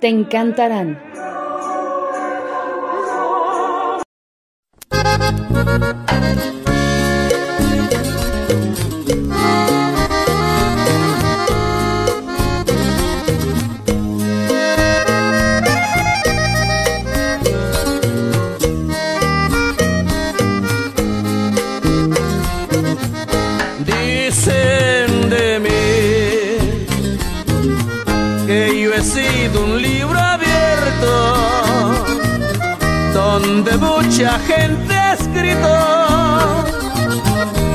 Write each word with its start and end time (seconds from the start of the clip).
Te 0.00 0.08
encantarán. 0.08 0.98
Mucha 34.20 34.38
gente 34.40 34.94
escrito. 35.12 35.68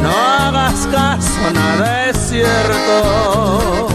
No 0.01 0.09
hagas 0.09 0.87
caso, 0.91 1.51
nada 1.53 2.09
es 2.09 2.17
cierto. 2.17 3.87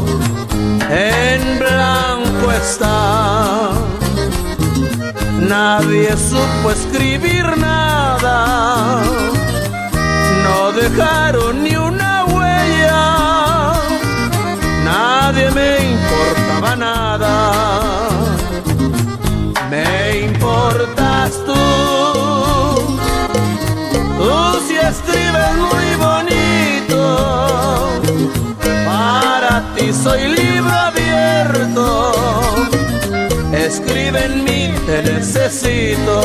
En 0.91 1.59
blanco 1.59 2.53
está. 2.53 3.71
Nadie 5.39 6.17
supo 6.17 6.71
escribir 6.71 7.57
nada 7.57 9.03
no 10.45 10.73
dejaron 10.73 11.50
soy 30.21 30.29
libro 30.29 30.71
abierto, 30.71 32.13
escribe 33.53 34.25
en 34.25 34.45
mí, 34.45 34.75
te 34.87 35.03
necesito. 35.03 36.21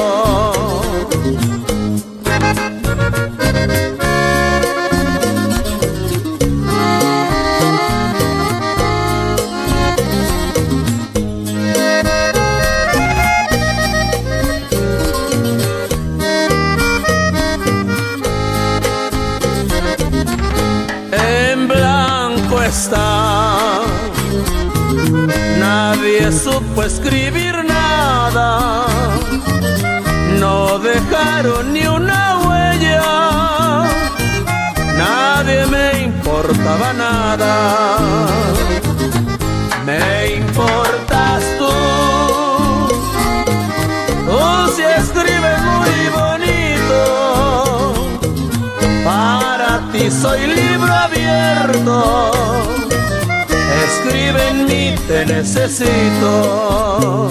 Escribe 53.85 54.41
en 54.49 54.65
mí, 54.65 54.95
te 55.07 55.25
necesito. 55.25 57.29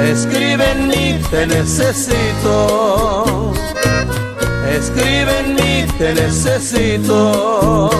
Escribe 0.00 0.70
en 0.72 0.88
mí, 0.88 1.20
te 1.30 1.46
necesito. 1.46 3.52
Escribe 4.68 5.38
en 5.40 5.54
mí, 5.54 5.86
te 5.98 6.14
necesito. 6.14 7.90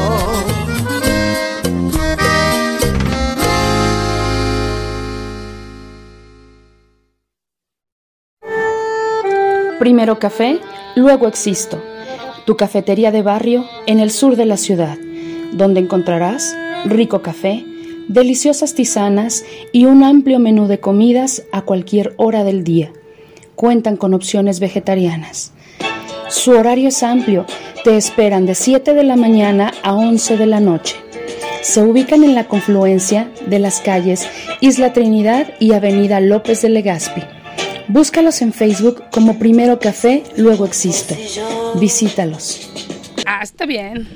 Primero 9.79 10.19
café, 10.21 10.61
luego 10.95 11.27
existo. 11.27 11.83
Tu 12.47 12.57
cafetería 12.57 13.11
de 13.11 13.23
barrio 13.23 13.65
en 13.87 13.99
el 13.99 14.13
sur 14.13 14.37
de 14.37 14.47
la 14.47 14.57
ciudad, 14.57 14.97
donde 15.53 15.81
encontrarás 15.81 16.57
rico 16.85 17.23
café, 17.23 17.65
deliciosas 18.09 18.75
tisanas 18.75 19.45
y 19.73 19.85
un 19.85 20.03
amplio 20.03 20.39
menú 20.39 20.67
de 20.67 20.81
comidas 20.81 21.45
a 21.53 21.63
cualquier 21.63 22.15
hora 22.17 22.45
del 22.45 22.65
día. 22.65 22.93
Cuentan 23.55 23.97
con 23.97 24.15
opciones 24.15 24.61
vegetarianas. 24.61 25.53
Su 26.29 26.53
horario 26.53 26.89
es 26.89 27.03
amplio, 27.03 27.47
te 27.85 27.97
esperan 27.97 28.47
de 28.47 28.55
7 28.55 28.95
de 28.95 29.05
la 29.05 29.17
mañana 29.17 29.73
a 29.83 29.95
11 29.95 30.37
de 30.37 30.47
la 30.47 30.61
noche. 30.61 30.97
Se 31.63 31.83
ubican 31.83 32.25
en 32.25 32.35
la 32.35 32.49
confluencia 32.49 33.31
de 33.47 33.59
las 33.59 33.81
calles 33.81 34.27
Isla 34.61 34.93
Trinidad 34.93 35.53
y 35.61 35.75
Avenida 35.75 36.21
López 36.21 36.63
de 36.63 36.71
Legazpi. 36.71 37.23
Búscalos 37.89 38.43
en 38.43 38.53
Facebook 38.53 39.05
como 39.11 39.39
Primero 39.39 39.79
Café, 39.79 40.23
luego 40.37 40.65
Existo. 40.65 41.15
Visítalos. 41.79 42.71
Ah, 43.27 43.41
está 43.43 43.67
bien. 43.67 44.09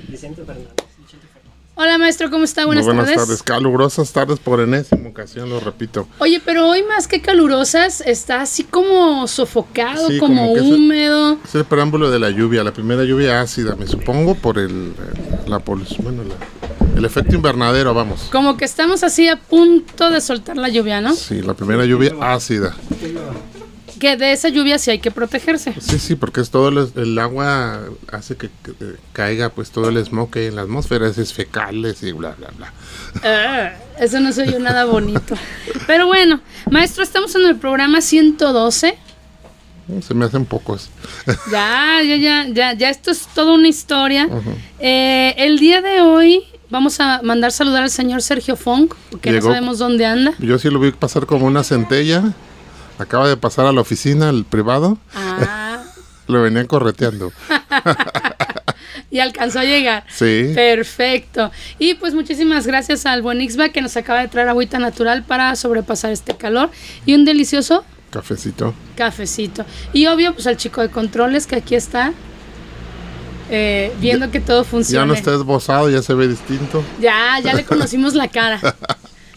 Hola 1.78 1.98
maestro, 1.98 2.30
¿cómo 2.30 2.44
está? 2.44 2.64
Buenas, 2.64 2.86
Muy 2.86 2.94
buenas 2.94 3.10
tardes. 3.12 3.26
tardes. 3.26 3.42
Calurosas 3.42 4.10
tardes 4.10 4.38
por 4.38 4.60
enésima 4.60 5.10
ocasión, 5.10 5.50
lo 5.50 5.60
repito. 5.60 6.08
Oye, 6.20 6.40
pero 6.42 6.66
hoy 6.70 6.82
más 6.82 7.06
que 7.06 7.20
calurosas, 7.20 8.00
está 8.00 8.40
así 8.40 8.64
como 8.64 9.26
sofocado, 9.28 10.08
Sí, 10.08 10.18
como, 10.18 10.52
húmedo. 10.54 11.38
Es 11.44 11.54
el 11.54 11.66
preámbulo 11.66 12.10
de 12.10 12.18
la 12.18 12.30
lluvia, 12.30 12.64
la 12.64 12.72
primera 12.72 13.04
lluvia 13.04 13.42
ácida, 13.42 13.76
me 13.76 13.86
supongo, 13.86 14.34
por 14.36 14.58
el, 14.58 14.94
la 15.46 15.58
polución, 15.58 15.98
bueno, 16.04 16.22
la- 16.24 16.96
el 16.98 17.04
efecto 17.04 17.34
invernadero, 17.36 17.92
vamos. 17.92 18.28
Como 18.32 18.56
que 18.56 18.64
estamos 18.64 19.02
así 19.02 19.28
a 19.28 19.36
punto 19.36 20.08
de 20.08 20.22
soltar 20.22 20.56
la 20.56 20.70
lluvia, 20.70 21.02
¿no? 21.02 21.14
Sí, 21.14 21.42
la 21.42 21.52
primera 21.52 21.84
lluvia 21.84 22.14
ácida. 22.22 22.74
Que 23.98 24.16
de 24.16 24.32
esa 24.32 24.48
lluvia 24.48 24.78
sí 24.78 24.90
hay 24.90 24.98
que 24.98 25.10
protegerse. 25.10 25.74
Sí, 25.80 25.98
sí, 25.98 26.14
porque 26.16 26.40
es 26.40 26.50
todo 26.50 26.68
el, 26.68 26.90
el 26.96 27.18
agua 27.18 27.80
hace 28.12 28.36
que, 28.36 28.48
que, 28.62 28.74
caiga 29.12 29.48
pues 29.50 29.70
todo 29.70 29.88
el 29.88 30.04
smog 30.04 30.30
que 30.30 30.40
hay 30.40 30.46
en 30.46 30.56
la 30.56 30.62
atmósfera, 30.62 31.08
es 31.08 31.32
fecales 31.32 32.02
y 32.02 32.12
bla, 32.12 32.34
bla, 32.38 32.48
bla. 32.56 32.72
Ah, 33.22 33.72
eso 33.98 34.20
no 34.20 34.32
se 34.32 34.42
oyó 34.42 34.58
nada 34.58 34.84
bonito. 34.84 35.34
Pero 35.86 36.06
bueno, 36.06 36.40
maestro, 36.70 37.02
estamos 37.02 37.34
en 37.34 37.46
el 37.46 37.56
programa 37.56 38.00
112. 38.00 38.98
Se 40.06 40.14
me 40.14 40.24
hacen 40.24 40.44
pocos. 40.44 40.90
Ya, 41.50 42.02
ya, 42.02 42.16
ya, 42.16 42.46
ya, 42.48 42.72
ya 42.72 42.90
esto 42.90 43.12
es 43.12 43.26
toda 43.34 43.54
una 43.54 43.68
historia. 43.68 44.28
Eh, 44.80 45.34
el 45.38 45.58
día 45.58 45.80
de 45.80 46.00
hoy 46.00 46.42
vamos 46.70 46.98
a 47.00 47.22
mandar 47.22 47.52
saludar 47.52 47.84
al 47.84 47.90
señor 47.90 48.20
Sergio 48.22 48.56
Fong, 48.56 48.90
que 49.20 49.30
Llegó. 49.30 49.46
no 49.46 49.54
sabemos 49.54 49.78
dónde 49.78 50.04
anda. 50.04 50.34
Yo 50.40 50.58
sí 50.58 50.70
lo 50.70 50.80
vi 50.80 50.90
pasar 50.90 51.26
como 51.26 51.46
una 51.46 51.62
centella. 51.62 52.34
Acaba 52.98 53.28
de 53.28 53.36
pasar 53.36 53.66
a 53.66 53.72
la 53.72 53.80
oficina, 53.80 54.28
al 54.28 54.44
privado. 54.44 54.98
Ah, 55.14 55.82
Lo 56.28 56.42
venían 56.42 56.66
correteando. 56.66 57.32
y 59.10 59.20
alcanzó 59.20 59.60
a 59.60 59.64
llegar. 59.64 60.04
Sí. 60.10 60.50
Perfecto. 60.54 61.50
Y 61.78 61.94
pues 61.94 62.14
muchísimas 62.14 62.66
gracias 62.66 63.06
al 63.06 63.22
buen 63.22 63.40
Ixba 63.40 63.68
que 63.68 63.80
nos 63.80 63.96
acaba 63.96 64.20
de 64.20 64.28
traer 64.28 64.48
agüita 64.48 64.78
natural 64.78 65.22
para 65.22 65.54
sobrepasar 65.56 66.10
este 66.10 66.36
calor 66.36 66.70
y 67.04 67.14
un 67.14 67.24
delicioso 67.24 67.84
Cafecito. 68.10 68.74
cafecito. 68.96 69.64
Y 69.92 70.06
obvio, 70.06 70.34
pues 70.34 70.46
al 70.46 70.56
chico 70.56 70.80
de 70.80 70.88
controles 70.90 71.46
que 71.46 71.56
aquí 71.56 71.74
está 71.74 72.12
eh, 73.50 73.92
viendo 74.00 74.30
que 74.30 74.40
todo 74.40 74.64
funciona. 74.64 75.02
Ya 75.02 75.06
no 75.06 75.14
está 75.14 75.32
esbozado, 75.34 75.90
ya 75.90 76.02
se 76.02 76.14
ve 76.14 76.26
distinto. 76.26 76.82
Ya, 77.00 77.38
ya 77.44 77.52
le 77.54 77.64
conocimos 77.66 78.14
la 78.14 78.28
cara. 78.28 78.58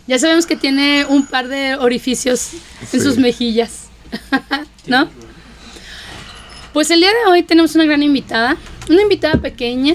Ya 0.09 0.17
sabemos 0.17 0.47
que 0.47 0.55
tiene 0.55 1.05
un 1.05 1.27
par 1.27 1.47
de 1.47 1.75
orificios 1.75 2.53
en 2.81 2.87
Sí. 2.87 2.99
sus 2.99 3.17
mejillas. 3.19 3.89
¿No? 4.87 5.07
Pues 6.73 6.89
el 6.89 6.99
día 6.99 7.09
de 7.09 7.31
hoy 7.31 7.43
tenemos 7.43 7.75
una 7.75 7.85
gran 7.85 8.01
invitada. 8.01 8.57
Una 8.89 9.03
invitada 9.03 9.35
pequeña. 9.39 9.93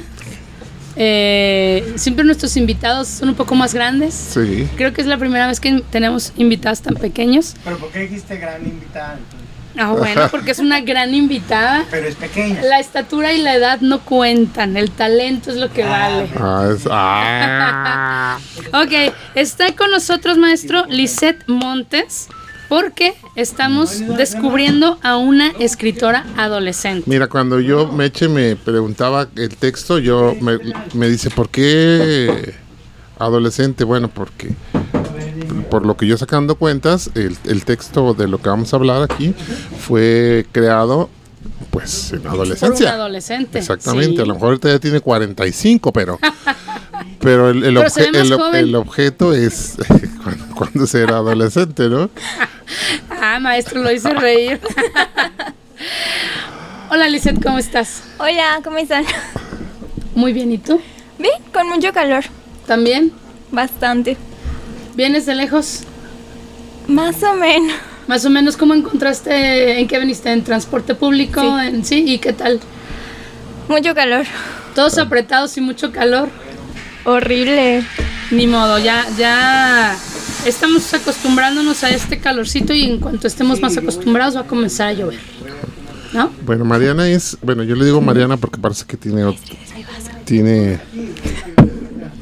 Eh, 0.95 1.95
siempre 1.97 2.25
nuestros 2.25 2.57
invitados 2.57 3.09
son 3.09 3.31
un 3.31 3.35
poco 3.35 3.57
más 3.57 3.75
grandes. 3.75 4.15
Sí. 4.15 4.69
Creo 4.77 4.93
que 4.93 5.01
es 5.01 5.09
la 5.09 5.19
primera 5.19 5.49
vez 5.49 5.59
que 5.59 5.83
tenemos 5.91 6.33
invitados 6.37 6.81
tan 6.81 6.95
pequeños. 6.95 7.57
Pero 7.65 7.79
¿por 7.79 7.91
qué 7.91 7.99
dijiste 8.01 8.37
gran 8.37 8.65
invitada? 8.65 9.15
entonces? 9.19 9.49
Ah, 9.77 9.93
bueno, 9.93 10.29
porque 10.31 10.53
es 10.53 10.59
una 10.59 10.81
gran 10.81 11.15
invitada. 11.15 11.85
Pero 11.91 12.07
es 12.09 12.15
pequeña. 12.15 12.63
La 12.63 12.79
estatura 12.81 13.33
y 13.33 13.39
la 13.43 13.55
edad 13.55 13.81
no 13.81 14.01
cuentan, 14.01 14.77
el 14.77 14.91
talento 14.91 15.51
es 15.51 15.57
lo 15.57 15.73
que 15.73 15.85
vale. 15.85 16.29
Ah, 16.39 16.69
es- 16.75 16.89
ah. 16.91 18.39
Ok, 18.73 19.13
está 19.35 19.73
con 19.77 19.91
nosotros, 19.91 20.37
maestro 20.39 20.85
Lisette 20.89 21.45
Montes, 21.47 22.29
porque 22.69 23.15
estamos 23.37 24.01
descubriendo 24.17 24.99
a 25.03 25.17
una 25.17 25.51
escritora 25.61 26.25
adolescente. 26.37 27.05
Mira, 27.09 27.29
cuando 27.29 27.61
yo, 27.61 27.87
Meche, 27.89 28.29
me 28.29 28.57
preguntaba 28.57 29.29
el 29.37 29.57
texto, 29.57 29.99
yo 29.99 30.35
me, 30.41 30.59
me 30.95 31.09
dice, 31.09 31.31
¿por 31.31 31.49
qué 31.51 32.55
adolescente? 33.19 33.85
Bueno, 33.85 34.09
porque 34.09 34.51
por 35.71 35.87
lo 35.87 35.97
que 35.97 36.07
yo 36.07 36.17
sacando 36.19 36.55
cuentas, 36.57 37.11
el, 37.15 37.37
el 37.45 37.65
texto 37.65 38.15
de 38.15 38.29
lo 38.29 38.39
que 38.41 38.49
vamos 38.49 38.73
a 38.73 38.77
hablar 38.77 39.03
aquí 39.03 39.35
fue 39.79 40.47
creado 40.53 41.09
pues 41.71 42.13
en 42.13 42.21
Por 42.21 42.29
un 42.31 42.35
adolescencia. 42.37 42.93
adolescente. 42.93 43.59
Exactamente, 43.59 44.17
sí. 44.17 44.23
a 44.23 44.25
lo 44.27 44.35
mejor 44.35 44.49
ahorita 44.51 44.69
ya 44.69 44.79
tiene 44.79 45.01
45, 45.01 45.93
pero 45.93 46.19
pero 47.21 47.51
el, 47.51 47.65
el 47.65 47.75
Pero 47.75 47.89
obje- 47.89 48.55
el- 48.59 48.75
objeto 48.77 49.33
es 49.35 49.77
cuando, 50.23 50.47
cuando 50.55 50.87
se 50.87 51.03
era 51.03 51.17
adolescente, 51.17 51.89
¿no? 51.89 52.11
Ah, 53.27 53.39
maestro, 53.41 53.83
lo 53.83 53.91
hice 53.91 54.13
reír. 54.15 54.61
Hola, 56.91 57.09
Lisette, 57.09 57.43
¿cómo 57.43 57.59
estás? 57.59 58.03
Hola, 58.19 58.61
¿cómo 58.63 58.79
están? 58.79 59.05
Muy 60.15 60.33
bien, 60.33 60.53
¿y 60.53 60.59
tú? 60.59 60.81
Bien, 61.19 61.35
con 61.53 61.69
mucho 61.69 61.93
calor. 61.93 62.25
¿También? 62.67 63.13
Bastante. 63.51 64.17
¿Vienes 64.95 65.27
de 65.27 65.35
lejos? 65.35 65.81
Más 66.89 67.23
o 67.23 67.35
menos. 67.35 67.75
Más 68.07 68.25
o 68.27 68.31
menos, 68.31 68.57
¿cómo 68.59 68.75
encontraste, 68.75 69.81
en 69.81 69.89
qué 69.89 69.99
veniste? 69.99 70.31
¿En 70.31 70.45
transporte 70.45 70.95
público? 70.95 71.41
Sí. 71.41 71.67
¿En, 71.67 71.85
sí? 71.85 72.05
¿Y 72.07 72.19
qué 72.19 72.33
tal? 72.35 72.61
Mucho 73.69 73.95
calor. 73.95 74.27
Todos 74.75 74.99
apretados 74.99 75.57
y 75.57 75.63
mucho 75.63 75.91
calor. 75.91 76.29
Horrible. 77.05 77.83
Ni 78.31 78.47
modo, 78.47 78.79
ya, 78.79 79.07
ya 79.19 79.97
estamos 80.45 80.93
acostumbrándonos 80.93 81.83
a 81.85 81.91
este 81.91 82.19
calorcito 82.19 82.73
y 82.75 82.85
en 82.85 82.99
cuanto 83.01 83.27
estemos 83.27 83.61
más 83.61 83.77
acostumbrados 83.77 84.37
va 84.37 84.41
a 84.41 84.47
comenzar 84.47 84.89
a 84.89 84.93
llover. 84.93 85.19
¿No? 86.13 86.31
Bueno, 86.45 86.65
Mariana 86.65 87.09
es, 87.09 87.37
bueno, 87.43 87.63
yo 87.65 87.75
le 87.75 87.85
digo 87.87 88.01
Mariana 88.01 88.37
porque 88.37 88.59
parece 88.61 88.85
que 88.87 88.97
tiene 88.97 89.25
ot- 89.25 89.39
tiene 90.25 90.79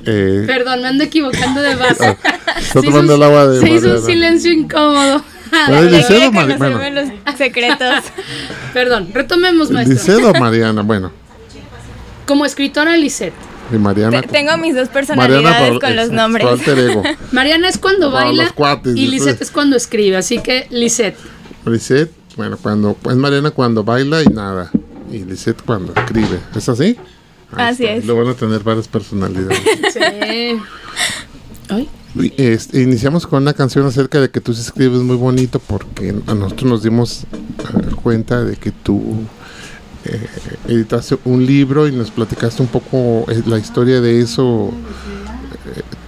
eh, 0.07 0.45
Perdón, 0.47 0.83
me 0.83 0.89
ando 0.89 1.05
equivocando 1.05 1.61
de 1.61 1.75
base. 1.77 2.11
está 2.11 2.61
Se 2.61 2.79
hizo 2.79 2.83
tomando 2.83 3.15
un- 3.15 3.23
el 3.23 3.27
agua 3.29 3.47
de 3.49 3.61
Se 3.61 3.67
hizo 3.67 3.75
un 3.77 3.83
Mariana. 3.85 4.07
silencio 4.07 4.53
incómodo. 4.53 5.23
Pero 5.67 5.79
es 5.81 5.91
Ya 5.91 5.97
Liceo 5.99 6.09
quiere 6.09 6.27
o 6.27 6.33
Mari- 6.33 6.53
conocerme 6.55 6.77
bueno, 6.91 7.13
los 7.27 7.37
secretos. 7.37 8.05
Perdón, 8.75 9.09
retomemos, 9.13 9.71
maestro. 9.71 9.95
Liceo 9.95 10.31
o 10.31 10.35
Mariana, 10.35 10.83
bueno, 10.83 11.13
Como 12.27 12.47
escritora, 12.47 12.97
Lisette. 12.97 13.35
y 13.73 13.77
Mariana. 13.77 14.23
Te- 14.23 14.29
Tengo 14.29 14.57
mis 14.59 14.75
dos 14.75 14.89
Mariana 14.89 14.93
personalidades 14.93 15.71
por- 15.73 15.81
con 15.81 15.97
los 15.97 16.07
es- 16.07 16.13
nombres. 16.13 16.47
su 16.47 16.53
alter 16.55 16.79
ego. 16.79 17.03
Mariana 17.33 17.69
es 17.69 17.79
cuando 17.79 18.11
baila 18.11 18.51
cuates, 18.55 18.97
y 18.97 19.09
Lisette 19.09 19.43
es 19.43 19.51
cuando 19.51 19.77
escribe, 19.77 20.17
así 20.17 20.39
que 20.39 20.67
Lisette. 20.71 21.17
Lisette, 21.67 22.11
bueno, 22.37 22.57
cuando 22.61 22.97
es 23.09 23.17
Mariana 23.17 23.51
cuando 23.51 23.85
baila 23.85 24.23
y 24.23 24.27
nada. 24.27 24.71
Y 25.11 25.19
Lisette 25.25 25.61
cuando 25.67 25.93
escribe. 25.95 26.39
¿Es 26.57 26.69
así? 26.71 26.97
Así 27.57 27.85
es. 27.85 28.05
Lo 28.07 28.17
van 28.17 28.29
a 28.29 28.35
tener 28.35 28.63
varias 28.63 28.89
personalidades. 28.89 29.61
Sí. 29.93 30.59
Ay, 31.69 31.89
este, 32.37 32.83
iniciamos 32.83 33.27
con 33.27 33.43
una 33.43 33.55
canción 33.55 33.87
acerca 33.87 34.21
de 34.21 34.31
que 34.31 34.41
tú 34.41 34.53
escribes 34.53 35.01
muy 35.01 35.17
bonito 35.17 35.59
porque 35.59 36.15
a 36.27 36.35
nosotros 36.35 36.71
nos 36.71 36.83
dimos 36.83 37.25
cuenta 38.03 38.45
de 38.45 38.57
que 38.57 38.71
tú 38.71 39.01
eh, 40.05 40.27
editaste 40.69 41.17
un 41.25 41.47
libro 41.47 41.89
y 41.89 41.93
nos 41.93 42.11
platicaste 42.11 42.61
un 42.61 42.69
poco 42.69 43.31
eh, 43.31 43.43
la 43.47 43.59
historia 43.59 44.01
de 44.01 44.21
eso. 44.21 44.73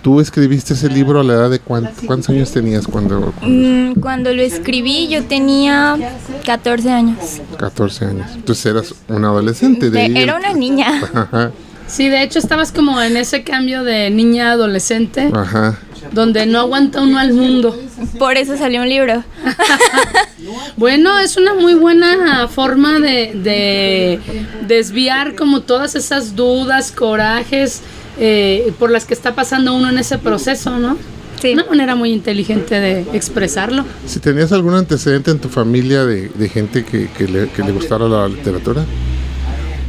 Tú 0.05 0.21
escribiste 0.21 0.75
ese 0.75 0.91
libro 0.91 1.19
a 1.21 1.25
la 1.25 1.33
edad 1.33 1.51
de 1.51 1.59
cuán- 1.61 1.91
cuántos 2.07 2.29
años 2.29 2.53
tenías 2.53 2.87
cuando, 2.87 3.33
cuando- 3.41 3.59
Mm, 3.59 3.95
Cuando 4.01 4.35
lo 4.35 4.43
escribí 4.43 5.09
yo 5.09 5.25
tenía 5.25 5.97
14 6.45 6.91
años. 6.93 7.41
14 7.59 8.05
años. 8.05 8.27
Entonces 8.35 8.67
eras 8.67 8.95
un 9.09 9.25
adolescente. 9.25 9.89
De 9.91 10.11
De- 10.11 10.23
Era 10.23 10.37
una 10.37 10.53
niña. 10.53 11.01
Ajá, 11.15 11.53
Sí, 11.87 12.09
de 12.09 12.23
hecho 12.23 12.39
estabas 12.39 12.71
como 12.73 13.01
en 13.01 13.17
ese 13.17 13.45
cambio 13.45 13.83
de 13.85 14.09
niña 14.11 14.49
a 14.51 14.53
adolescente, 14.53 15.31
ajá. 15.35 15.79
donde 16.13 16.45
no 16.47 16.59
aguanta 16.61 17.01
uno 17.03 17.19
al 17.19 17.33
mundo. 17.35 17.75
Por 18.19 18.37
eso 18.37 18.57
salió 18.59 18.83
un 18.83 18.89
libro. 18.91 19.25
Bueno, 20.77 21.19
es 21.19 21.37
una 21.37 21.55
muy 21.55 21.75
buena 21.75 22.49
forma 22.49 22.99
de, 23.01 23.33
de 23.43 24.21
desviar 24.67 25.35
como 25.35 25.61
todas 25.63 25.95
esas 25.95 26.37
dudas, 26.37 26.91
corajes 26.93 27.81
eh, 28.19 28.73
por 28.79 28.91
las 28.91 29.05
que 29.05 29.15
está 29.15 29.35
pasando 29.35 29.75
uno 29.75 29.89
en 29.89 29.99
ese 29.99 30.19
proceso, 30.19 30.79
¿no? 30.79 30.97
Sí. 31.41 31.53
Una 31.53 31.67
manera 31.67 31.95
muy 31.95 32.13
inteligente 32.13 32.81
de 32.81 33.01
expresarlo. 33.13 33.85
Si 34.07 34.19
tenías 34.19 34.53
algún 34.53 34.75
antecedente 34.75 35.31
en 35.31 35.39
tu 35.41 35.49
familia 35.49 36.05
de, 36.05 36.29
de 36.29 36.49
gente 36.49 36.85
que, 36.85 37.09
que 37.09 37.29
le, 37.29 37.49
que 37.49 37.63
le 37.63 37.73
gustara 37.73 38.09
la 38.09 38.29
literatura, 38.29 38.85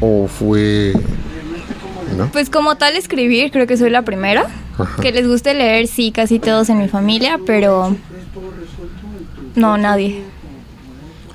o 0.01 0.27
fue. 0.27 0.93
¿No? 2.17 2.29
Pues 2.31 2.49
como 2.49 2.75
tal 2.75 2.95
escribir, 2.95 3.51
creo 3.51 3.67
que 3.67 3.77
soy 3.77 3.89
la 3.89 4.01
primera. 4.03 4.47
Ajá. 4.77 5.01
Que 5.01 5.11
les 5.11 5.27
guste 5.27 5.53
leer, 5.53 5.87
sí, 5.87 6.11
casi 6.11 6.39
todos 6.39 6.69
en 6.69 6.79
mi 6.79 6.89
familia, 6.89 7.39
pero 7.45 7.95
no, 9.55 9.77
nadie. 9.77 10.23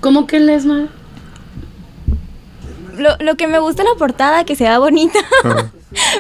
¿Cómo 0.00 0.26
que 0.26 0.40
lees, 0.40 0.66
Mar? 0.66 0.88
Lo, 2.99 3.16
lo 3.18 3.37
que 3.37 3.47
me 3.47 3.59
gusta 3.59 3.82
la 3.82 3.94
portada, 3.99 4.44
que 4.44 4.56
sea 4.56 4.78
bonita, 4.78 5.18
Ajá. 5.44 5.70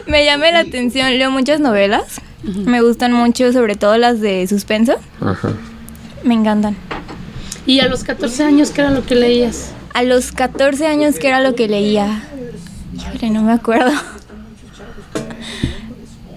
Me 0.06 0.24
llama 0.24 0.50
la 0.50 0.60
atención. 0.60 1.18
Leo 1.18 1.30
muchas 1.30 1.60
novelas, 1.60 2.20
me 2.42 2.80
gustan 2.80 3.12
mucho, 3.12 3.52
sobre 3.52 3.76
todo 3.76 3.96
las 3.98 4.20
de 4.20 4.46
suspenso, 4.46 4.96
Ajá. 5.20 5.50
me 6.24 6.34
encantan. 6.34 6.76
¿Y 7.66 7.80
a 7.80 7.86
los 7.88 8.04
14 8.04 8.42
años 8.44 8.70
qué 8.70 8.80
era 8.80 8.90
lo 8.90 9.04
que 9.04 9.14
leías? 9.14 9.72
A 9.94 10.02
los 10.02 10.32
14 10.32 10.86
años, 10.86 11.18
¿qué 11.18 11.28
era 11.28 11.40
lo 11.40 11.54
que 11.54 11.68
leía? 11.68 12.22
Híjole, 12.96 13.30
no 13.30 13.42
me 13.42 13.52
acuerdo. 13.52 13.92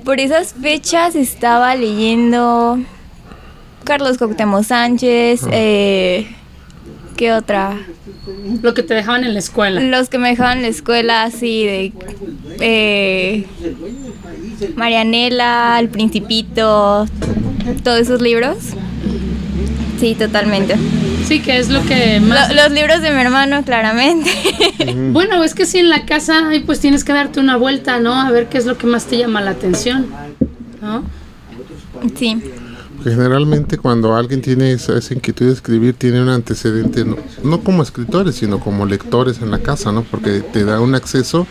Por 0.04 0.20
esas 0.20 0.54
fechas 0.54 1.16
estaba 1.16 1.76
leyendo 1.76 2.78
Carlos 3.86 4.18
Coctemo 4.18 4.62
Sánchez, 4.64 5.42
eh, 5.52 6.28
¿qué 7.16 7.32
otra? 7.32 7.78
Lo 8.62 8.74
que 8.74 8.84
te 8.84 8.94
dejaban 8.94 9.24
en 9.24 9.34
la 9.34 9.40
escuela. 9.40 9.82
Los 9.82 10.10
que 10.10 10.18
me 10.18 10.30
dejaban 10.30 10.58
en 10.58 10.62
la 10.64 10.70
escuela 10.70 11.24
así 11.24 11.66
de 11.66 11.94
eh, 12.62 13.46
Marianela, 14.76 15.78
El 15.80 15.90
Principito, 15.90 17.06
todos 17.84 18.00
esos 18.00 18.22
libros. 18.22 18.58
Sí, 20.00 20.16
totalmente. 20.16 20.76
Sí, 21.28 21.40
que 21.42 21.58
es 21.58 21.70
lo 21.70 21.82
que 21.84 22.20
más... 22.20 22.50
Lo- 22.54 22.64
los 22.64 22.72
libros 22.72 23.02
de 23.02 23.12
mi 23.12 23.22
hermano, 23.22 23.64
claramente. 23.64 24.30
Bueno, 25.14 25.42
es 25.44 25.54
que 25.56 25.66
si 25.66 25.78
en 25.80 25.90
la 25.90 26.06
casa, 26.06 26.50
ay, 26.50 26.60
pues 26.62 26.80
tienes 26.80 27.04
que 27.04 27.14
darte 27.14 27.40
una 27.40 27.56
vuelta, 27.56 28.00
¿no? 28.00 28.14
A 28.14 28.30
ver 28.32 28.48
qué 28.50 28.58
es 28.58 28.66
lo 28.66 28.78
que 28.78 28.86
más 28.88 29.06
te 29.06 29.18
llama 29.18 29.40
la 29.42 29.52
atención, 29.52 30.08
¿no? 30.82 31.04
sí. 32.18 32.42
Generalmente 33.04 33.78
cuando 33.78 34.16
alguien 34.16 34.42
tiene 34.42 34.72
esa, 34.72 34.98
esa 34.98 35.14
inquietud 35.14 35.48
de 35.48 35.54
escribir, 35.54 35.94
tiene 35.96 36.22
un 36.22 36.30
antecedente, 36.30 37.04
no, 37.04 37.18
no 37.44 37.62
como 37.62 37.84
escritores, 37.84 38.36
sino 38.36 38.60
como 38.60 38.86
lectores 38.86 39.42
en 39.42 39.52
la 39.52 39.60
casa, 39.60 39.92
¿no? 39.92 40.04
Porque 40.04 40.40
te 40.42 40.64
da 40.64 40.80
un 40.80 40.96
acceso 40.96 41.46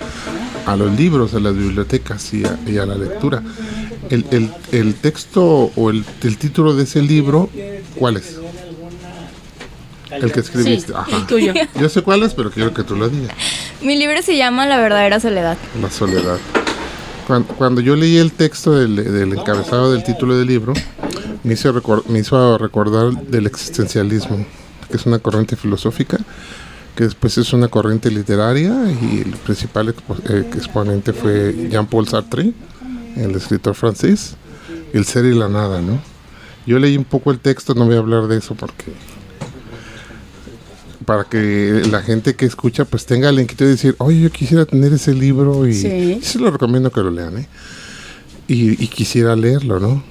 a 0.66 0.76
los 0.76 0.96
libros, 0.96 1.34
a 1.34 1.40
las 1.40 1.54
bibliotecas 1.54 2.32
y 2.32 2.44
a, 2.44 2.58
y 2.66 2.78
a 2.78 2.86
la 2.86 2.94
lectura. 2.94 3.42
El, 4.08 4.24
el, 4.30 4.50
el 4.72 4.94
texto 4.94 5.70
o 5.76 5.90
el, 5.90 6.04
el 6.22 6.38
título 6.38 6.74
de 6.74 6.84
ese 6.84 7.02
libro, 7.02 7.50
¿cuál 7.96 8.16
es? 8.16 8.36
El 10.10 10.30
que 10.32 10.40
escribiste. 10.40 10.88
Sí, 10.88 10.92
Ajá. 10.94 11.16
el 11.16 11.26
tuyo. 11.26 11.54
Yo 11.80 11.88
sé 11.88 12.02
cuál 12.02 12.22
es, 12.22 12.34
pero 12.34 12.50
quiero 12.50 12.72
que 12.74 12.82
tú 12.82 12.96
lo 12.96 13.08
digas. 13.08 13.34
Mi 13.80 13.96
libro 13.96 14.20
se 14.22 14.36
llama 14.36 14.66
La 14.66 14.78
verdadera 14.78 15.20
soledad. 15.20 15.56
La 15.80 15.90
soledad. 15.90 16.38
Cuando, 17.26 17.48
cuando 17.54 17.80
yo 17.80 17.94
leí 17.94 18.16
el 18.16 18.32
texto 18.32 18.72
del, 18.72 18.96
del 18.96 19.32
encabezado 19.32 19.92
del 19.92 20.02
título 20.02 20.36
del 20.36 20.48
libro, 20.48 20.72
me 21.44 21.54
hizo, 21.54 21.72
recor- 21.72 22.04
me 22.06 22.18
hizo 22.20 22.56
recordar 22.58 23.12
del 23.26 23.46
existencialismo, 23.46 24.44
que 24.90 24.96
es 24.96 25.06
una 25.06 25.18
corriente 25.18 25.56
filosófica, 25.56 26.18
que 26.94 27.04
después 27.04 27.38
es 27.38 27.52
una 27.52 27.68
corriente 27.68 28.10
literaria 28.10 28.74
y 29.00 29.20
el 29.26 29.32
principal 29.36 29.94
expo- 29.94 30.20
eh, 30.28 30.46
exponente 30.54 31.12
fue 31.12 31.68
Jean-Paul 31.70 32.06
Sartre, 32.08 32.52
el 33.16 33.30
escritor 33.34 33.74
francés, 33.74 34.36
El 34.92 35.04
ser 35.06 35.24
y 35.24 35.34
la 35.34 35.48
nada, 35.48 35.80
¿no? 35.80 36.00
Yo 36.66 36.78
leí 36.78 36.96
un 36.98 37.04
poco 37.04 37.30
el 37.30 37.38
texto, 37.38 37.74
no 37.74 37.86
voy 37.86 37.96
a 37.96 37.98
hablar 37.98 38.26
de 38.28 38.36
eso 38.38 38.54
porque 38.54 38.92
para 41.06 41.24
que 41.24 41.82
la 41.90 42.00
gente 42.02 42.36
que 42.36 42.44
escucha 42.46 42.84
pues 42.84 43.06
tenga 43.06 43.32
la 43.32 43.40
inquietud 43.42 43.64
de 43.64 43.70
decir, 43.72 43.96
oye, 43.98 44.20
yo 44.20 44.30
quisiera 44.30 44.64
tener 44.66 44.92
ese 44.92 45.14
libro 45.14 45.66
y 45.66 45.74
Sí. 45.74 46.18
sí 46.20 46.20
se 46.22 46.38
lo 46.38 46.50
recomiendo 46.50 46.92
que 46.92 47.00
lo 47.00 47.10
lean, 47.10 47.38
¿eh? 47.38 47.48
Y, 48.48 48.82
y 48.82 48.86
quisiera 48.88 49.34
leerlo, 49.34 49.80
¿no? 49.80 50.04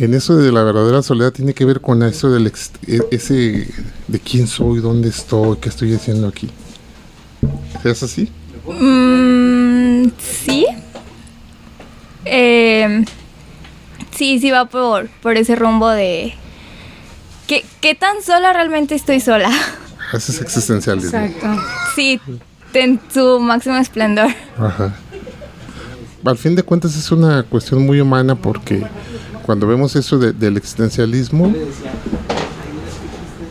En 0.00 0.14
eso 0.14 0.36
de 0.36 0.50
la 0.50 0.62
verdadera 0.62 1.02
soledad 1.02 1.30
tiene 1.32 1.52
que 1.52 1.64
ver 1.66 1.80
con 1.82 2.02
eso 2.02 2.30
del 2.30 2.46
ex- 2.46 2.70
e- 2.86 3.02
ese 3.10 3.68
de 4.08 4.18
quién 4.18 4.46
soy, 4.46 4.80
dónde 4.80 5.10
estoy, 5.10 5.58
qué 5.58 5.68
estoy 5.68 5.94
haciendo 5.94 6.26
aquí. 6.28 6.48
¿Es 7.84 8.02
así? 8.02 8.30
Mm, 8.66 10.08
sí. 10.18 10.66
Eh, 12.24 13.04
sí, 14.16 14.38
sí 14.40 14.50
va 14.50 14.64
por, 14.66 15.08
por 15.22 15.36
ese 15.36 15.54
rumbo 15.54 15.88
de... 15.90 16.34
¿Qué, 17.46 17.64
¿Qué 17.80 17.94
tan 17.94 18.22
sola 18.22 18.52
realmente 18.52 18.94
estoy 18.94 19.20
sola? 19.20 19.50
Ese 20.14 20.32
es 20.32 20.40
existencialismo. 20.40 21.18
Exacto. 21.18 21.62
Sí, 21.94 22.20
en 22.74 23.00
su 23.12 23.38
máximo 23.40 23.76
esplendor. 23.76 24.28
Ajá. 24.58 24.94
Al 26.24 26.38
fin 26.38 26.54
de 26.54 26.62
cuentas 26.62 26.96
es 26.96 27.10
una 27.12 27.42
cuestión 27.42 27.84
muy 27.84 28.00
humana 28.00 28.34
porque 28.34 28.82
cuando 29.50 29.66
vemos 29.66 29.96
eso 29.96 30.16
de- 30.16 30.32
del 30.32 30.56
existencialismo, 30.58 31.52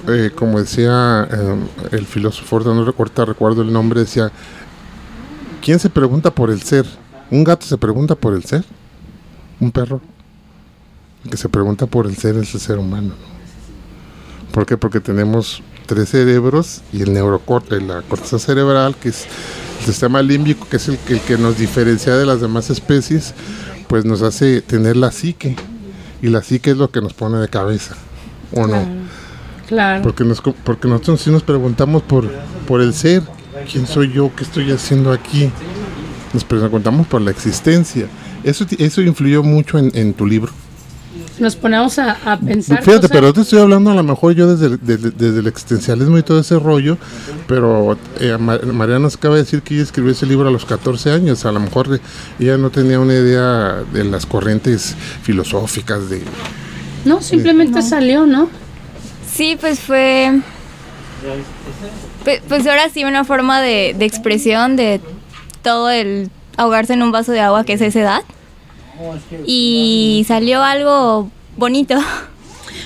eh, 0.07 0.31
como 0.33 0.57
decía 0.57 1.27
eh, 1.29 1.55
el 1.91 2.05
filósofo, 2.05 2.61
no 2.61 2.85
recuerdo, 2.85 3.25
recuerdo 3.25 3.63
el 3.63 3.73
nombre, 3.73 3.99
decía, 3.99 4.31
¿quién 5.61 5.77
se 5.77 5.89
pregunta 5.89 6.31
por 6.33 6.51
el 6.51 6.61
ser? 6.61 6.85
¿Un 7.29 7.43
gato 7.43 7.65
se 7.65 7.77
pregunta 7.77 8.15
por 8.15 8.33
el 8.33 8.45
ser? 8.45 8.63
¿Un 9.59 9.73
perro? 9.73 9.99
El 11.25 11.31
que 11.31 11.35
se 11.35 11.49
pregunta 11.49 11.85
por 11.85 12.05
el 12.05 12.15
ser 12.15 12.37
es 12.37 12.53
el 12.53 12.61
ser 12.61 12.77
humano. 12.77 13.09
¿no? 13.09 14.53
¿Por 14.53 14.65
qué? 14.65 14.77
Porque 14.77 15.01
tenemos 15.01 15.61
tres 15.85 16.07
cerebros 16.07 16.79
y 16.93 17.01
el 17.01 17.11
neurocorte, 17.11 17.81
la 17.81 18.03
corteza 18.03 18.39
cerebral, 18.39 18.95
que 18.95 19.09
es 19.09 19.25
el 19.81 19.85
sistema 19.87 20.21
límbico, 20.21 20.65
que 20.69 20.77
es 20.77 20.87
el 20.87 20.97
que 20.97 21.37
nos 21.37 21.57
diferencia 21.57 22.15
de 22.15 22.25
las 22.25 22.39
demás 22.39 22.69
especies, 22.69 23.33
pues 23.89 24.05
nos 24.05 24.21
hace 24.21 24.61
tener 24.61 24.95
la 24.95 25.11
psique. 25.11 25.55
Y 26.21 26.27
la 26.27 26.41
psique 26.41 26.71
es 26.71 26.77
lo 26.77 26.91
que 26.91 27.01
nos 27.01 27.13
pone 27.13 27.37
de 27.37 27.47
cabeza, 27.47 27.95
¿o 28.53 28.67
no? 28.67 28.85
Claro. 29.67 30.01
Porque, 30.01 30.23
nos, 30.23 30.41
porque 30.41 30.87
nosotros 30.87 31.21
sí 31.21 31.29
nos 31.29 31.43
preguntamos 31.43 32.01
por, 32.01 32.29
por 32.67 32.81
el 32.81 32.93
ser, 32.93 33.23
quién 33.71 33.85
soy 33.85 34.11
yo, 34.11 34.31
qué 34.35 34.43
estoy 34.43 34.71
haciendo 34.71 35.11
aquí. 35.11 35.49
Nos 36.33 36.43
preguntamos 36.43 37.07
por 37.07 37.21
la 37.21 37.31
existencia. 37.31 38.07
Eso, 38.43 38.65
eso 38.77 39.01
influyó 39.01 39.43
mucho 39.43 39.77
en, 39.77 39.91
en 39.93 40.13
tu 40.13 40.25
libro. 40.25 40.51
Nos 41.39 41.55
ponemos 41.55 41.97
a, 41.99 42.17
a 42.25 42.37
pensar. 42.39 42.79
Fíjate, 42.79 43.01
cosas- 43.07 43.11
pero 43.11 43.33
te 43.33 43.41
estoy 43.41 43.59
hablando 43.59 43.91
a 43.91 43.95
lo 43.95 44.03
mejor 44.03 44.33
yo 44.33 44.47
desde, 44.53 44.67
el- 44.75 44.79
desde, 44.81 45.11
desde 45.11 45.39
el 45.39 45.47
existencialismo 45.47 46.17
y 46.17 46.23
todo 46.23 46.39
ese 46.39 46.59
rollo, 46.59 46.97
pero 47.47 47.97
eh, 48.19 48.37
Ma- 48.37 48.59
Mariana 48.73 48.99
nos 48.99 49.15
acaba 49.15 49.35
de 49.35 49.41
decir 49.43 49.61
que 49.61 49.73
ella 49.75 49.83
escribió 49.83 50.11
ese 50.11 50.25
libro 50.25 50.47
a 50.49 50.51
los 50.51 50.65
14 50.65 51.11
años, 51.11 51.45
a 51.45 51.51
lo 51.51 51.59
mejor 51.59 51.99
ella 52.39 52.57
no 52.57 52.69
tenía 52.69 52.99
una 52.99 53.13
idea 53.13 53.83
de 53.93 54.03
las 54.03 54.25
corrientes 54.25 54.95
filosóficas 55.23 56.09
de... 56.09 56.21
No, 57.05 57.21
simplemente 57.21 57.81
salió, 57.81 58.25
¿no? 58.25 58.49
Sí, 59.33 59.57
pues 59.59 59.79
fue... 59.79 60.41
Pues, 62.23 62.41
pues 62.47 62.67
ahora 62.67 62.89
sí 62.93 63.03
una 63.03 63.23
forma 63.23 63.61
de, 63.61 63.95
de 63.97 64.05
expresión 64.05 64.75
de 64.75 64.99
todo 65.63 65.89
el 65.89 66.29
ahogarse 66.57 66.93
en 66.93 67.01
un 67.03 67.11
vaso 67.11 67.31
de 67.31 67.39
agua 67.39 67.63
que 67.63 67.73
es 67.73 67.81
esa 67.81 67.99
edad. 68.01 68.21
Y 69.45 70.25
salió 70.27 70.63
algo 70.63 71.29
bonito. 71.57 71.95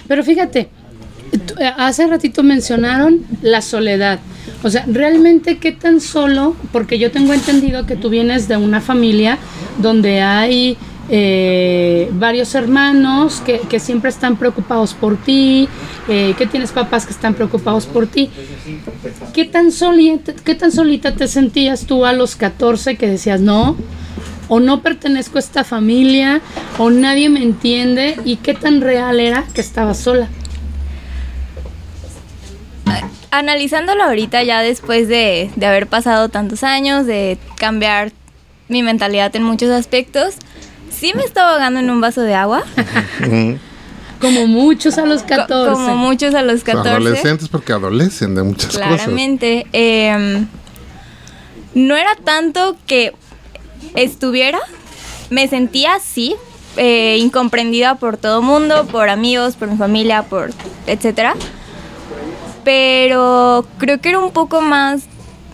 Pero 0.08 0.24
fíjate, 0.24 0.70
eh, 1.60 1.72
hace 1.78 2.08
ratito 2.08 2.44
mencionaron 2.44 3.26
la 3.42 3.62
soledad. 3.62 4.20
O 4.64 4.70
sea, 4.70 4.86
realmente 4.88 5.58
qué 5.58 5.72
tan 5.72 6.02
solo, 6.02 6.56
porque 6.72 7.00
yo 7.00 7.12
tengo 7.12 7.34
entendido 7.34 7.86
que 7.86 7.96
tú 7.96 8.10
vienes 8.10 8.48
de 8.48 8.58
una 8.58 8.82
familia 8.82 9.38
donde 9.80 10.22
hay 10.22 10.78
eh, 11.10 12.10
varios 12.14 12.56
hermanos 12.56 13.42
que, 13.42 13.80
siempre 13.80 14.10
están 14.10 14.38
preocupados 14.38 14.94
por 14.94 15.18
ti, 15.18 15.68
eh, 16.08 16.34
que 16.38 16.48
tienes 16.48 16.72
papás 16.72 17.06
que 17.06 17.12
están 17.12 17.34
preocupados 17.34 17.86
por 17.86 18.08
ti. 18.08 18.30
¿Qué 19.34 19.46
tan, 19.46 19.70
¿Qué 20.46 20.56
tan 20.56 20.72
solita 20.72 21.14
te 21.14 21.28
sentías 21.28 21.86
tú 21.86 22.06
a 22.06 22.14
los 22.14 22.36
14 22.36 22.96
que 22.96 23.08
decías, 23.08 23.42
no, 23.42 23.76
o 24.48 24.60
no 24.60 24.82
pertenezco 24.82 25.38
a 25.38 25.40
esta 25.40 25.64
familia, 25.64 26.42
o 26.78 26.90
nadie 26.90 27.30
me 27.30 27.42
entiende, 27.42 28.18
y 28.26 28.36
qué 28.38 28.54
tan 28.54 28.82
real 28.82 29.20
era 29.20 29.44
que 29.54 29.62
estaba 29.62 29.94
sola? 29.94 30.28
Analizándolo 33.32 34.04
ahorita 34.04 34.44
ya 34.44 34.62
después 34.62 35.08
de, 35.08 35.50
de 35.56 35.66
haber 35.66 35.88
pasado 35.88 36.30
tantos 36.30 36.64
años, 36.64 37.08
de 37.08 37.40
cambiar 37.58 38.12
mi 38.68 38.84
mentalidad 38.84 39.36
en 39.36 39.42
muchos 39.44 39.70
aspectos, 39.72 40.36
sí 40.92 41.14
me 41.16 41.24
estaba 41.24 41.54
ahogando 41.54 41.80
en 41.80 41.90
un 41.90 42.00
vaso 42.00 42.22
de 42.22 42.36
agua, 42.36 42.64
Como 44.22 44.48
muchos 44.48 44.98
a 45.00 45.06
los 45.06 45.22
co- 45.24 45.28
14. 45.30 45.72
como 45.74 45.98
muchos 45.98 46.34
a 46.34 46.44
los 46.44 46.64
14. 46.64 46.90
Adolescentes 46.92 47.50
porque 47.50 47.74
adolecen 47.74 48.36
de 48.36 48.44
muchas 48.44 48.68
cosas. 48.78 48.88
Claramente. 48.88 49.68
em, 49.74 50.48
no 51.74 51.98
era 51.98 52.16
tanto 52.24 52.78
que 52.88 53.12
estuviera, 53.96 54.60
me 55.30 55.48
sentía 55.48 55.96
así, 55.96 56.36
eh, 56.78 57.18
incomprendida 57.20 57.96
por 57.96 58.18
todo 58.18 58.42
mundo, 58.42 58.86
por 58.88 59.10
amigos, 59.10 59.56
por 59.56 59.70
mi 59.70 59.78
familia, 59.78 60.24
por 60.24 60.52
etcétera. 60.88 61.36
Pero 62.64 63.66
creo 63.78 64.00
que 64.00 64.10
era 64.10 64.20
un 64.20 64.32
poco 64.32 64.62
más, 64.62 65.04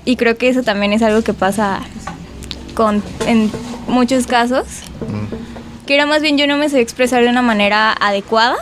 y 0.05 0.15
creo 0.15 0.37
que 0.37 0.49
eso 0.49 0.63
también 0.63 0.93
es 0.93 1.01
algo 1.01 1.23
que 1.23 1.33
pasa 1.33 1.81
con, 2.75 3.03
en 3.25 3.51
muchos 3.87 4.27
casos, 4.27 4.65
que 5.85 5.95
era 5.95 6.05
más 6.05 6.21
bien 6.21 6.37
yo 6.37 6.45
no 6.47 6.57
me 6.57 6.69
sé 6.69 6.79
expresar 6.79 7.23
de 7.23 7.29
una 7.29 7.41
manera 7.41 7.91
adecuada 7.93 8.57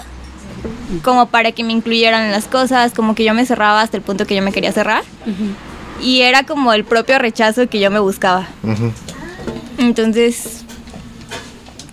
como 1.04 1.28
para 1.28 1.52
que 1.52 1.64
me 1.64 1.74
incluyeran 1.74 2.24
en 2.24 2.32
las 2.32 2.46
cosas, 2.46 2.94
como 2.94 3.16
que 3.16 3.24
yo 3.24 3.34
me 3.34 3.46
cerraba 3.46 3.82
hasta 3.82 3.98
el 3.98 4.04
punto 4.04 4.26
que 4.26 4.36
yo 4.36 4.42
me 4.42 4.52
quería 4.52 4.72
cerrar. 4.72 5.04
Y 6.02 6.22
era 6.22 6.44
como 6.44 6.74
el 6.74 6.84
propio 6.84 7.20
rechazo 7.20 7.68
que 7.68 7.80
yo 7.80 7.92
me 7.92 8.00
buscaba. 8.00 8.48
Entonces, 9.78 10.64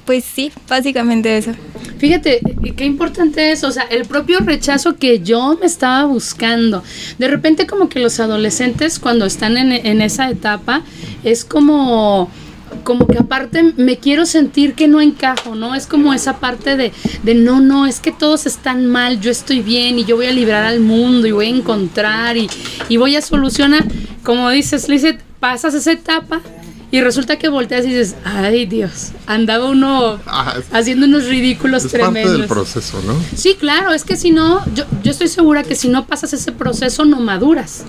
pues 0.04 0.24
sí, 0.24 0.52
básicamente 0.68 1.36
eso. 1.36 1.52
Fíjate, 1.98 2.40
qué 2.76 2.84
importante 2.84 3.52
es, 3.52 3.64
o 3.64 3.70
sea, 3.70 3.84
el 3.84 4.04
propio 4.04 4.40
rechazo 4.40 4.96
que 4.96 5.20
yo 5.20 5.56
me 5.58 5.66
estaba 5.66 6.04
buscando. 6.04 6.82
De 7.18 7.28
repente 7.28 7.66
como 7.66 7.88
que 7.88 8.00
los 8.00 8.20
adolescentes 8.20 8.98
cuando 8.98 9.24
están 9.24 9.56
en, 9.56 9.72
en 9.72 10.02
esa 10.02 10.28
etapa 10.28 10.82
es 11.22 11.44
como 11.44 12.30
como 12.82 13.06
que 13.06 13.18
aparte 13.18 13.72
me 13.76 13.98
quiero 13.98 14.26
sentir 14.26 14.74
que 14.74 14.88
no 14.88 15.00
encajo, 15.00 15.54
¿no? 15.54 15.76
Es 15.76 15.86
como 15.86 16.12
esa 16.12 16.40
parte 16.40 16.76
de, 16.76 16.92
de 17.22 17.34
no, 17.34 17.60
no, 17.60 17.86
es 17.86 18.00
que 18.00 18.10
todos 18.10 18.46
están 18.46 18.86
mal, 18.86 19.20
yo 19.20 19.30
estoy 19.30 19.60
bien 19.60 19.98
y 19.98 20.04
yo 20.04 20.16
voy 20.16 20.26
a 20.26 20.32
librar 20.32 20.64
al 20.64 20.80
mundo 20.80 21.26
y 21.28 21.30
voy 21.30 21.46
a 21.46 21.50
encontrar 21.50 22.36
y, 22.36 22.50
y 22.88 22.96
voy 22.96 23.14
a 23.14 23.22
solucionar. 23.22 23.84
Como 24.24 24.50
dices, 24.50 24.88
Lizeth, 24.88 25.20
pasas 25.38 25.74
esa 25.74 25.92
etapa 25.92 26.40
y 26.96 27.00
resulta 27.00 27.38
que 27.38 27.48
volteas 27.48 27.84
y 27.84 27.88
dices, 27.88 28.14
ay 28.24 28.66
Dios, 28.66 29.10
andaba 29.26 29.68
uno 29.68 30.20
Ah, 30.26 30.54
es- 30.58 30.66
haciendo 30.72 31.06
unos 31.06 31.24
ridículos 31.24 31.84
es 31.84 31.90
parte 31.92 32.04
tremendos. 32.04 32.38
del 32.38 32.46
proceso, 32.46 33.00
¿no? 33.04 33.14
Sí, 33.36 33.56
claro, 33.58 33.92
es 33.92 34.04
que 34.04 34.16
si 34.16 34.30
no, 34.30 34.64
yo, 34.74 34.84
yo 35.02 35.10
estoy 35.10 35.26
segura 35.26 35.64
que 35.64 35.74
si 35.74 35.88
no 35.88 36.06
pasas 36.06 36.32
ese 36.32 36.52
proceso 36.52 37.04
no 37.04 37.18
maduras. 37.18 37.82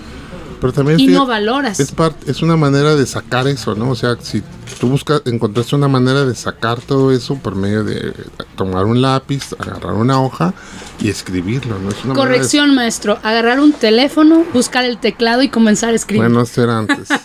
Pero 0.60 0.72
también 0.72 0.98
y 1.00 1.06
fíjate, 1.06 1.18
no 1.18 1.26
valoras. 1.26 1.80
Es, 1.80 1.94
part- 1.94 2.14
es 2.26 2.42
una 2.42 2.56
manera 2.56 2.94
de 2.96 3.06
sacar 3.06 3.46
eso, 3.48 3.74
¿no? 3.74 3.90
O 3.90 3.94
sea, 3.94 4.16
si 4.20 4.42
tú 4.80 4.88
buscas, 4.88 5.22
encontraste 5.26 5.76
una 5.76 5.88
manera 5.88 6.24
de 6.24 6.34
sacar 6.34 6.80
todo 6.80 7.12
eso 7.12 7.36
por 7.36 7.54
medio 7.54 7.84
de 7.84 8.12
tomar 8.56 8.84
un 8.86 9.00
lápiz, 9.02 9.54
agarrar 9.58 9.94
una 9.94 10.20
hoja 10.20 10.54
y 11.00 11.08
escribirlo, 11.10 11.78
¿no? 11.78 11.90
Es 11.90 12.04
una 12.04 12.14
manera 12.14 12.14
de- 12.14 12.14
Corrección, 12.36 12.74
maestro. 12.74 13.18
Agarrar 13.22 13.60
un 13.60 13.72
teléfono, 13.72 14.44
buscar 14.54 14.84
el 14.84 14.98
teclado 14.98 15.42
y 15.42 15.48
comenzar 15.48 15.90
a 15.92 15.96
escribir. 15.96 16.22
Bueno, 16.26 16.42
eso 16.42 16.62
era 16.62 16.78
antes. 16.78 17.08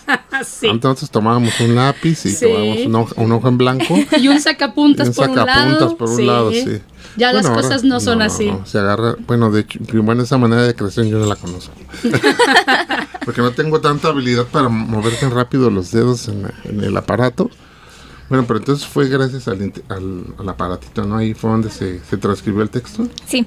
Sí. 0.44 0.66
Entonces 0.66 1.08
tomábamos 1.08 1.60
un 1.60 1.76
lápiz 1.76 2.24
y 2.26 2.30
Sí. 2.30 2.46
tomábamos 2.46 3.12
una 3.16 3.36
hoja, 3.36 3.48
en 3.48 3.58
blanco. 3.58 3.94
Y 4.18 4.26
un 4.28 4.40
sacapuntas 4.40 5.06
y 5.06 5.10
un 5.10 5.14
por 5.14 5.28
un 5.30 5.36
lado. 5.46 5.96
por 5.96 6.08
un 6.10 6.16
sí. 6.16 6.24
lado, 6.24 6.50
sí. 6.52 6.80
Ya 7.16 7.32
las 7.32 7.42
Bueno, 7.42 7.56
ahora- 7.56 7.68
cosas 7.68 7.84
no 7.84 8.00
son 8.00 8.22
así. 8.22 8.52
Se 8.64 8.78
agarra, 8.78 9.16
bueno, 9.26 9.50
de 9.50 9.60
hecho, 9.60 9.78
bueno, 10.02 10.22
esa 10.22 10.38
manera 10.38 10.62
de 10.62 10.74
crecer 10.74 11.06
yo 11.06 11.18
no 11.18 11.26
la 11.26 11.36
conozco. 11.36 11.74
Porque 13.24 13.40
no 13.40 13.52
tengo 13.52 13.80
tanta 13.80 14.08
habilidad 14.08 14.46
para 14.46 14.68
mover 14.68 15.14
tan 15.18 15.30
rápido 15.30 15.70
los 15.70 15.90
dedos 15.92 16.28
en, 16.28 16.50
en 16.64 16.82
el 16.82 16.96
aparato. 16.96 17.50
Bueno, 18.28 18.44
pero 18.46 18.58
entonces 18.60 18.86
fue 18.86 19.08
gracias 19.08 19.46
al, 19.48 19.72
al, 19.88 20.24
al 20.38 20.48
aparatito, 20.48 21.04
¿no? 21.04 21.16
Ahí 21.18 21.34
fue 21.34 21.50
donde 21.50 21.70
se, 21.70 22.00
se 22.00 22.16
transcribió 22.16 22.62
el 22.62 22.70
texto. 22.70 23.06
Sí. 23.26 23.46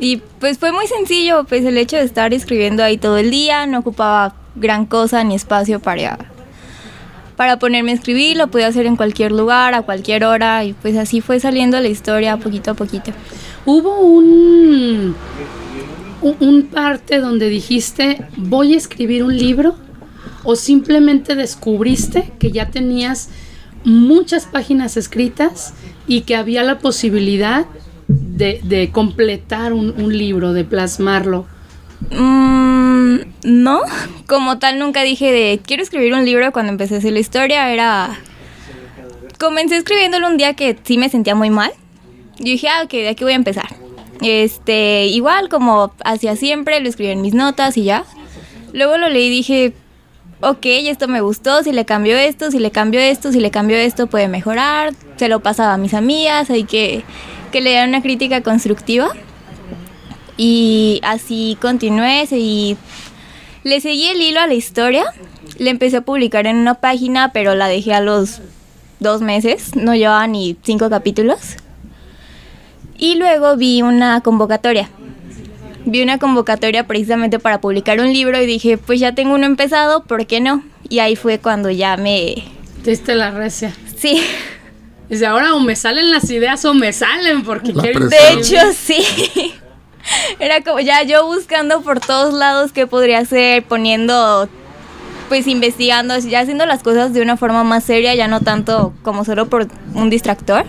Y 0.00 0.16
pues 0.38 0.58
fue 0.58 0.72
muy 0.72 0.86
sencillo, 0.86 1.44
pues 1.44 1.64
el 1.64 1.76
hecho 1.78 1.96
de 1.96 2.02
estar 2.04 2.32
escribiendo 2.34 2.82
ahí 2.82 2.96
todo 2.98 3.18
el 3.18 3.30
día, 3.30 3.66
no 3.66 3.78
ocupaba 3.80 4.34
gran 4.56 4.86
cosa 4.86 5.22
ni 5.24 5.34
espacio 5.34 5.78
para, 5.80 6.18
para 7.40 7.58
ponerme 7.58 7.92
a 7.92 7.94
escribir, 7.94 8.36
lo 8.36 8.48
podía 8.48 8.66
hacer 8.66 8.84
en 8.84 8.96
cualquier 8.96 9.32
lugar, 9.32 9.72
a 9.72 9.80
cualquier 9.80 10.24
hora, 10.24 10.62
y 10.62 10.74
pues 10.74 10.94
así 10.98 11.22
fue 11.22 11.40
saliendo 11.40 11.80
la 11.80 11.88
historia 11.88 12.36
poquito 12.36 12.72
a 12.72 12.74
poquito. 12.74 13.12
Hubo 13.64 13.98
un, 14.00 15.14
un, 16.20 16.36
un 16.38 16.62
parte 16.64 17.18
donde 17.18 17.48
dijiste, 17.48 18.26
voy 18.36 18.74
a 18.74 18.76
escribir 18.76 19.24
un 19.24 19.34
libro, 19.34 19.74
o 20.44 20.54
simplemente 20.54 21.34
descubriste 21.34 22.30
que 22.38 22.50
ya 22.50 22.68
tenías 22.68 23.30
muchas 23.84 24.44
páginas 24.44 24.98
escritas 24.98 25.72
y 26.06 26.20
que 26.24 26.36
había 26.36 26.62
la 26.62 26.78
posibilidad 26.78 27.64
de, 28.06 28.60
de 28.64 28.90
completar 28.90 29.72
un, 29.72 29.94
un 29.98 30.14
libro, 30.14 30.52
de 30.52 30.64
plasmarlo. 30.64 31.46
Mm, 32.10 32.79
no, 33.42 33.80
como 34.26 34.58
tal 34.58 34.78
nunca 34.78 35.02
dije 35.02 35.32
de 35.32 35.60
quiero 35.64 35.82
escribir 35.82 36.14
un 36.14 36.24
libro 36.24 36.52
cuando 36.52 36.72
empecé 36.72 36.96
a 36.96 36.98
hacer 36.98 37.12
la 37.12 37.20
historia, 37.20 37.72
era... 37.72 38.18
Comencé 39.38 39.76
escribiéndolo 39.76 40.28
un 40.28 40.36
día 40.36 40.54
que 40.54 40.76
sí 40.84 40.98
me 40.98 41.08
sentía 41.08 41.34
muy 41.34 41.48
mal. 41.48 41.72
Yo 42.38 42.44
dije, 42.44 42.68
ah, 42.68 42.82
ok, 42.84 42.90
de 42.90 43.08
aquí 43.08 43.24
voy 43.24 43.32
a 43.32 43.36
empezar. 43.36 43.68
Este, 44.20 45.06
igual 45.06 45.48
como 45.48 45.92
hacía 46.04 46.36
siempre, 46.36 46.80
lo 46.80 46.88
escribí 46.88 47.10
en 47.10 47.22
mis 47.22 47.32
notas 47.32 47.76
y 47.76 47.84
ya. 47.84 48.04
Luego 48.72 48.98
lo 48.98 49.08
leí 49.08 49.26
y 49.26 49.30
dije, 49.30 49.72
ok, 50.40 50.64
esto 50.64 51.08
me 51.08 51.20
gustó, 51.20 51.62
si 51.62 51.72
le 51.72 51.84
cambio 51.84 52.16
esto, 52.16 52.50
si 52.50 52.58
le 52.58 52.70
cambio 52.70 53.00
esto, 53.00 53.32
si 53.32 53.40
le 53.40 53.50
cambio 53.50 53.76
esto 53.76 54.06
puede 54.06 54.28
mejorar. 54.28 54.92
Se 55.16 55.28
lo 55.28 55.40
pasaba 55.40 55.74
a 55.74 55.78
mis 55.78 55.94
amigas, 55.94 56.50
hay 56.50 56.64
que, 56.64 57.02
que 57.52 57.60
le 57.60 57.70
dieran 57.70 57.90
una 57.90 58.02
crítica 58.02 58.42
constructiva. 58.42 59.08
Y 60.42 61.00
así 61.02 61.58
continué, 61.60 62.26
seguí, 62.26 62.78
le 63.62 63.78
seguí 63.82 64.08
el 64.08 64.22
hilo 64.22 64.40
a 64.40 64.46
la 64.46 64.54
historia. 64.54 65.04
Le 65.58 65.68
empecé 65.68 65.98
a 65.98 66.00
publicar 66.00 66.46
en 66.46 66.56
una 66.56 66.76
página, 66.76 67.30
pero 67.34 67.54
la 67.54 67.68
dejé 67.68 67.92
a 67.92 68.00
los 68.00 68.40
dos 69.00 69.20
meses, 69.20 69.76
no 69.76 69.94
llevaba 69.94 70.26
ni 70.26 70.56
cinco 70.62 70.88
capítulos. 70.88 71.56
Y 72.96 73.16
luego 73.16 73.58
vi 73.58 73.82
una 73.82 74.22
convocatoria. 74.22 74.88
Vi 75.84 76.02
una 76.02 76.16
convocatoria 76.16 76.86
precisamente 76.86 77.38
para 77.38 77.60
publicar 77.60 78.00
un 78.00 78.10
libro 78.10 78.40
y 78.40 78.46
dije, 78.46 78.78
pues 78.78 78.98
ya 78.98 79.14
tengo 79.14 79.34
uno 79.34 79.44
empezado, 79.44 80.04
¿por 80.04 80.26
qué 80.26 80.40
no? 80.40 80.64
Y 80.88 81.00
ahí 81.00 81.16
fue 81.16 81.38
cuando 81.38 81.70
ya 81.70 81.98
me... 81.98 82.44
Te 82.82 82.92
diste 82.92 83.14
la 83.14 83.30
recia. 83.30 83.74
Sí, 83.94 84.22
Desde 85.10 85.26
ahora 85.26 85.54
o 85.54 85.60
me 85.60 85.76
salen 85.76 86.10
las 86.10 86.30
ideas 86.30 86.64
o 86.64 86.72
me 86.72 86.94
salen, 86.94 87.42
porque 87.42 87.74
La 87.74 87.82
quiero 87.82 88.08
de 88.08 88.16
hecho 88.32 88.56
sí. 88.74 89.04
Era 90.38 90.62
como 90.62 90.80
ya 90.80 91.02
yo 91.02 91.26
buscando 91.26 91.82
por 91.82 92.00
todos 92.00 92.34
lados 92.34 92.72
qué 92.72 92.86
podría 92.86 93.18
hacer, 93.18 93.62
poniendo, 93.64 94.48
pues 95.28 95.46
investigando, 95.46 96.18
ya 96.18 96.40
haciendo 96.40 96.66
las 96.66 96.82
cosas 96.82 97.12
de 97.12 97.22
una 97.22 97.36
forma 97.36 97.64
más 97.64 97.84
seria, 97.84 98.14
ya 98.14 98.28
no 98.28 98.40
tanto 98.40 98.92
como 99.02 99.24
solo 99.24 99.48
por 99.48 99.68
un 99.94 100.10
distractor. 100.10 100.64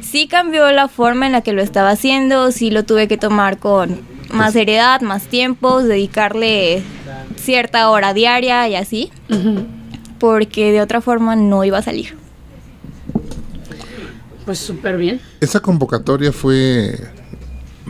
Sí 0.00 0.28
cambió 0.28 0.70
la 0.72 0.88
forma 0.88 1.26
en 1.26 1.32
la 1.32 1.42
que 1.42 1.52
lo 1.52 1.62
estaba 1.62 1.90
haciendo, 1.90 2.52
sí 2.52 2.70
lo 2.70 2.84
tuve 2.84 3.08
que 3.08 3.18
tomar 3.18 3.58
con 3.58 4.00
más 4.30 4.54
seriedad, 4.54 5.00
más 5.00 5.24
tiempos, 5.24 5.84
dedicarle 5.84 6.82
cierta 7.36 7.88
hora 7.90 8.14
diaria 8.14 8.68
y 8.68 8.74
así, 8.74 9.12
porque 10.18 10.72
de 10.72 10.80
otra 10.80 11.00
forma 11.00 11.36
no 11.36 11.64
iba 11.64 11.78
a 11.78 11.82
salir. 11.82 12.16
Pues 14.44 14.58
súper 14.58 14.96
bien. 14.96 15.20
Esa 15.40 15.60
convocatoria 15.60 16.32
fue 16.32 16.96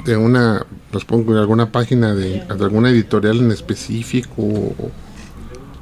de 0.04 0.16
una, 0.16 0.66
los 0.92 1.04
pongo 1.04 1.32
en 1.32 1.38
alguna 1.38 1.72
página 1.72 2.14
de, 2.14 2.40
de 2.40 2.64
alguna 2.64 2.90
editorial 2.90 3.38
en 3.38 3.50
específico 3.50 4.42
o, 4.42 4.90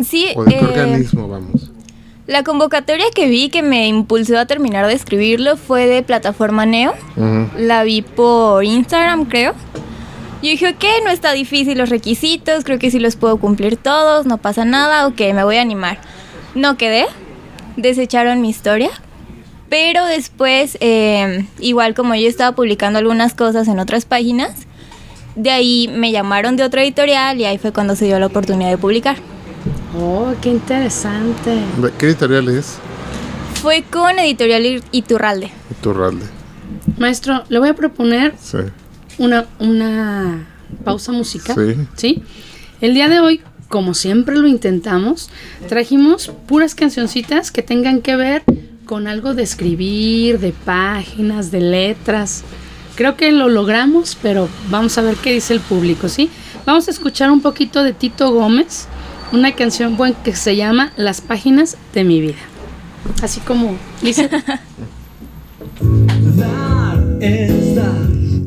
Sí, 0.02 0.28
o 0.34 0.44
de 0.44 0.50
qué 0.50 0.56
eh, 0.58 0.64
organismo, 0.64 1.28
vamos. 1.28 1.70
La 2.26 2.42
convocatoria 2.42 3.04
que 3.14 3.28
vi 3.28 3.50
que 3.50 3.62
me 3.62 3.86
impulsó 3.86 4.38
a 4.38 4.46
terminar 4.46 4.86
de 4.86 4.94
escribirlo 4.94 5.56
fue 5.56 5.86
de 5.86 6.02
plataforma 6.02 6.64
Neo. 6.64 6.94
La 7.58 7.84
vi 7.84 8.00
por 8.02 8.64
Instagram, 8.64 9.26
creo. 9.26 9.52
Yo 10.42 10.50
dije, 10.50 10.68
ok, 10.68 10.84
no 11.04 11.10
está 11.10 11.32
difícil 11.32 11.78
los 11.78 11.90
requisitos, 11.90 12.64
creo 12.64 12.78
que 12.78 12.90
sí 12.90 12.98
los 12.98 13.16
puedo 13.16 13.38
cumplir 13.38 13.76
todos, 13.76 14.26
no 14.26 14.38
pasa 14.38 14.64
nada, 14.64 15.06
ok, 15.06 15.20
me 15.34 15.44
voy 15.44 15.56
a 15.56 15.62
animar. 15.62 15.98
No 16.54 16.76
quedé, 16.76 17.06
desecharon 17.76 18.40
mi 18.40 18.50
historia, 18.50 18.90
pero 19.68 20.04
después, 20.06 20.76
eh, 20.80 21.46
igual 21.58 21.94
como 21.94 22.14
yo 22.14 22.28
estaba 22.28 22.54
publicando 22.54 22.98
algunas 22.98 23.34
cosas 23.34 23.66
en 23.68 23.78
otras 23.78 24.04
páginas, 24.04 24.52
de 25.36 25.50
ahí 25.50 25.88
me 25.92 26.12
llamaron 26.12 26.56
de 26.56 26.62
otra 26.62 26.82
editorial 26.84 27.40
y 27.40 27.44
ahí 27.44 27.58
fue 27.58 27.72
cuando 27.72 27.96
se 27.96 28.04
dio 28.04 28.18
la 28.18 28.26
oportunidad 28.26 28.70
de 28.70 28.78
publicar. 28.78 29.16
Oh, 29.98 30.32
qué 30.40 30.50
interesante. 30.50 31.50
¿De 31.78 31.92
¿Qué 31.98 32.06
editorial 32.06 32.48
es? 32.48 32.76
Fue 33.62 33.82
con 33.90 34.18
Editorial 34.18 34.82
Iturralde. 34.92 35.50
Iturralde. 35.70 36.26
Maestro, 36.98 37.44
le 37.48 37.58
voy 37.58 37.68
a 37.70 37.74
proponer 37.74 38.34
Sí. 38.40 38.58
una, 39.18 39.46
una 39.58 40.46
pausa 40.84 41.12
musical. 41.12 41.88
Sí. 41.96 42.22
El 42.80 42.94
día 42.94 43.08
de 43.08 43.20
hoy, 43.20 43.40
como 43.68 43.94
siempre 43.94 44.36
lo 44.36 44.46
intentamos, 44.46 45.30
trajimos 45.68 46.30
puras 46.46 46.74
cancioncitas 46.74 47.50
que 47.50 47.62
tengan 47.62 48.02
que 48.02 48.16
ver 48.16 48.42
con 48.84 49.06
algo 49.06 49.34
de 49.34 49.42
escribir, 49.42 50.38
de 50.38 50.52
páginas, 50.52 51.50
de 51.50 51.60
letras. 51.60 52.44
Creo 52.94 53.16
que 53.16 53.32
lo 53.32 53.48
logramos, 53.48 54.16
pero 54.20 54.48
vamos 54.70 54.96
a 54.98 55.02
ver 55.02 55.16
qué 55.16 55.32
dice 55.32 55.54
el 55.54 55.60
público, 55.60 56.08
¿sí? 56.08 56.30
Vamos 56.66 56.88
a 56.88 56.90
escuchar 56.90 57.30
un 57.30 57.40
poquito 57.40 57.82
de 57.82 57.92
Tito 57.92 58.32
Gómez, 58.32 58.86
una 59.32 59.52
canción 59.52 59.96
buena 59.96 60.22
que 60.22 60.34
se 60.34 60.56
llama 60.56 60.92
Las 60.96 61.20
páginas 61.20 61.76
de 61.92 62.04
mi 62.04 62.20
vida. 62.20 62.38
Así 63.22 63.40
como 63.40 63.76
dice 64.00 64.30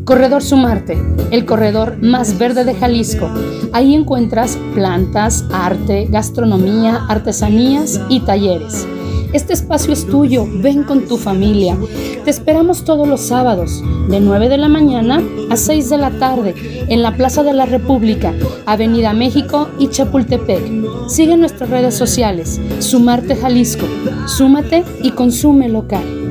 Corredor 0.05 0.41
Sumarte, 0.41 0.97
el 1.31 1.45
corredor 1.45 1.97
más 2.01 2.37
verde 2.37 2.63
de 2.63 2.73
Jalisco. 2.75 3.29
Ahí 3.73 3.93
encuentras 3.93 4.57
plantas, 4.73 5.43
arte, 5.51 6.07
gastronomía, 6.09 7.05
artesanías 7.09 7.99
y 8.07 8.21
talleres. 8.21 8.87
Este 9.33 9.53
espacio 9.53 9.91
es 9.91 10.05
tuyo, 10.05 10.47
ven 10.49 10.83
con 10.83 11.05
tu 11.05 11.17
familia. 11.17 11.77
Te 12.23 12.29
esperamos 12.29 12.85
todos 12.85 13.07
los 13.07 13.21
sábados, 13.21 13.83
de 14.09 14.19
9 14.19 14.47
de 14.47 14.57
la 14.57 14.69
mañana 14.69 15.21
a 15.49 15.57
6 15.57 15.89
de 15.89 15.97
la 15.97 16.11
tarde, 16.11 16.55
en 16.87 17.01
la 17.01 17.15
Plaza 17.15 17.43
de 17.43 17.53
la 17.53 17.65
República, 17.65 18.33
Avenida 18.65 19.13
México 19.13 19.69
y 19.79 19.89
Chapultepec. 19.89 21.09
Sigue 21.09 21.35
nuestras 21.35 21.69
redes 21.69 21.95
sociales, 21.95 22.61
Sumarte 22.79 23.35
Jalisco. 23.35 23.85
Súmate 24.27 24.83
y 25.03 25.11
consume 25.11 25.67
local. 25.67 26.26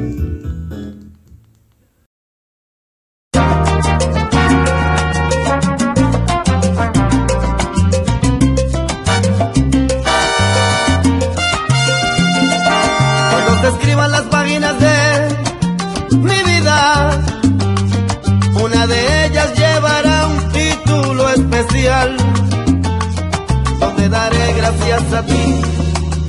gracias 24.97 25.13
a 25.13 25.27
ti, 25.27 25.61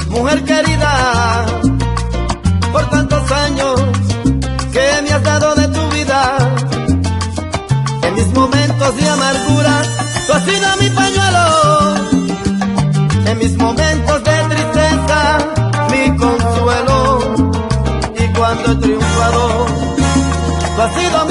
mujer 0.09 0.43
querida, 0.43 1.45
por 2.71 2.89
tantos 2.89 3.31
años 3.31 3.81
que 4.73 5.01
me 5.03 5.11
has 5.11 5.23
dado 5.23 5.55
de 5.55 5.67
tu 5.69 5.89
vida. 5.95 6.37
En 8.03 8.15
mis 8.15 8.33
momentos 8.33 8.97
de 8.97 9.09
amargura, 9.09 9.81
tú 10.25 10.33
has 10.33 10.43
sido 10.43 10.67
mi 10.81 10.89
pañuelo. 10.89 11.95
En 13.25 13.37
mis 13.37 13.57
momentos 13.57 14.23
de 14.23 14.35
tristeza, 14.53 15.37
mi 15.91 16.17
consuelo. 16.17 17.19
Y 18.19 18.37
cuando 18.37 18.71
he 18.71 18.75
triunfado, 18.75 19.65
tú 20.75 20.81
has 20.81 20.93
sido 20.93 21.25
mi 21.25 21.26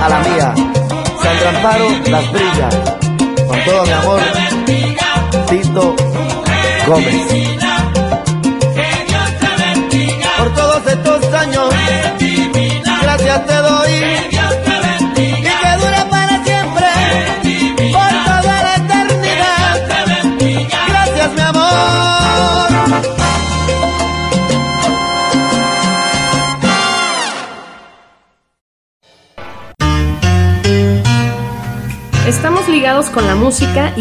a 0.00 0.08
la 0.08 0.18
mía, 0.20 0.54
Sandra 1.22 1.50
Amparo 1.50 1.88
Las 2.08 2.32
Brillas, 2.32 2.74
con 3.46 3.64
todo 3.64 3.84
mi 3.84 3.92
amor, 3.92 4.20
Tito 5.48 5.96
Gómez. 6.86 7.49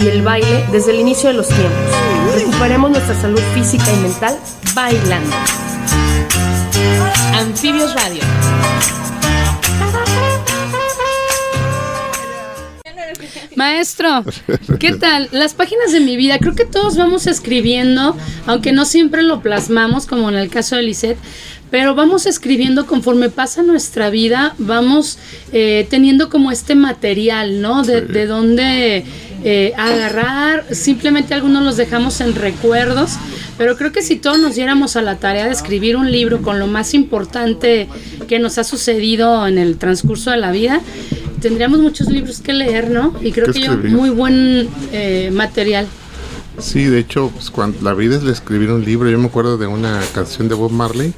Y 0.02 0.08
el 0.08 0.22
baile 0.22 0.66
desde 0.72 0.92
el 0.92 1.00
inicio 1.00 1.30
de 1.30 1.36
los 1.36 1.48
tiempos. 1.48 1.72
Recuperemos 2.36 2.92
nuestra 2.92 3.20
salud 3.20 3.42
física 3.54 3.92
y 3.92 3.98
mental 3.98 4.38
bailando. 4.74 5.36
Anfibios 7.34 7.94
Radio. 7.96 8.22
Maestro, 13.56 14.24
¿qué 14.80 14.94
tal? 14.94 15.28
Las 15.34 15.54
páginas 15.54 15.92
de 15.92 16.00
mi 16.00 16.16
vida, 16.16 16.40
creo 16.40 16.56
que 16.56 16.64
todos 16.64 16.96
vamos 16.96 17.28
escribiendo, 17.28 18.16
aunque 18.46 18.72
no 18.72 18.86
siempre 18.86 19.22
lo 19.22 19.42
plasmamos, 19.42 20.06
como 20.06 20.30
en 20.30 20.36
el 20.36 20.50
caso 20.50 20.78
de 20.78 20.84
Lisette, 20.84 21.18
pero 21.70 21.94
vamos 21.94 22.26
escribiendo 22.26 22.86
conforme 22.88 23.30
pasa 23.30 23.62
nuestra 23.62 24.10
vida, 24.10 24.56
vamos 24.60 25.20
eh, 25.52 25.86
teniendo 25.90 26.30
como 26.30 26.52
este 26.52 26.74
material, 26.76 27.62
¿no? 27.62 27.84
De, 27.84 28.02
de 28.02 28.28
dónde 28.28 29.04
eh, 29.44 29.74
agarrar, 29.78 30.66
simplemente 30.76 31.34
algunos 31.34 31.64
los 31.64 31.78
dejamos 31.78 32.22
en 32.22 32.36
recuerdos, 32.36 33.14
pero 33.58 33.78
creo 33.78 33.92
que 33.92 34.02
si 34.02 34.16
todos 34.16 34.40
nos 34.40 34.56
diéramos 34.56 34.96
a 34.96 35.02
la 35.02 35.18
tarea 35.18 35.46
de 35.46 35.52
escribir 35.52 35.96
un 35.96 36.12
libro 36.12 36.42
con 36.42 36.60
lo 36.60 36.68
más 36.68 36.94
importante 36.94 37.88
que 38.28 38.40
nos 38.40 38.58
ha 38.58 38.64
sucedido 38.64 39.48
en 39.48 39.58
el 39.58 39.78
transcurso 39.78 40.32
de 40.32 40.38
la 40.38 40.52
vida, 40.52 40.82
tendríamos 41.42 41.80
muchos 41.80 42.08
libros 42.08 42.42
que 42.42 42.54
leer, 42.54 42.90
¿no? 42.90 43.14
Y 43.22 43.32
creo 43.32 43.52
Que 43.52 43.62
yo, 43.62 43.78
muy 43.78 44.10
buen 44.10 44.70
eh, 44.92 45.32
material. 45.34 45.88
Sí, 46.60 46.84
de 46.84 47.00
hecho, 47.00 47.32
pues, 47.34 47.50
cuando 47.50 47.82
la 47.82 47.94
vida 47.94 48.18
es 48.18 48.24
de 48.24 48.32
escribir 48.32 48.72
un 48.72 48.84
libro, 48.84 49.10
yo 49.10 49.18
me 49.18 49.28
acuerdo 49.28 49.58
de 49.58 49.68
una 49.68 50.02
canción 50.14 50.50
de 50.50 50.56
Bob 50.56 50.72
Marley, 50.72 51.14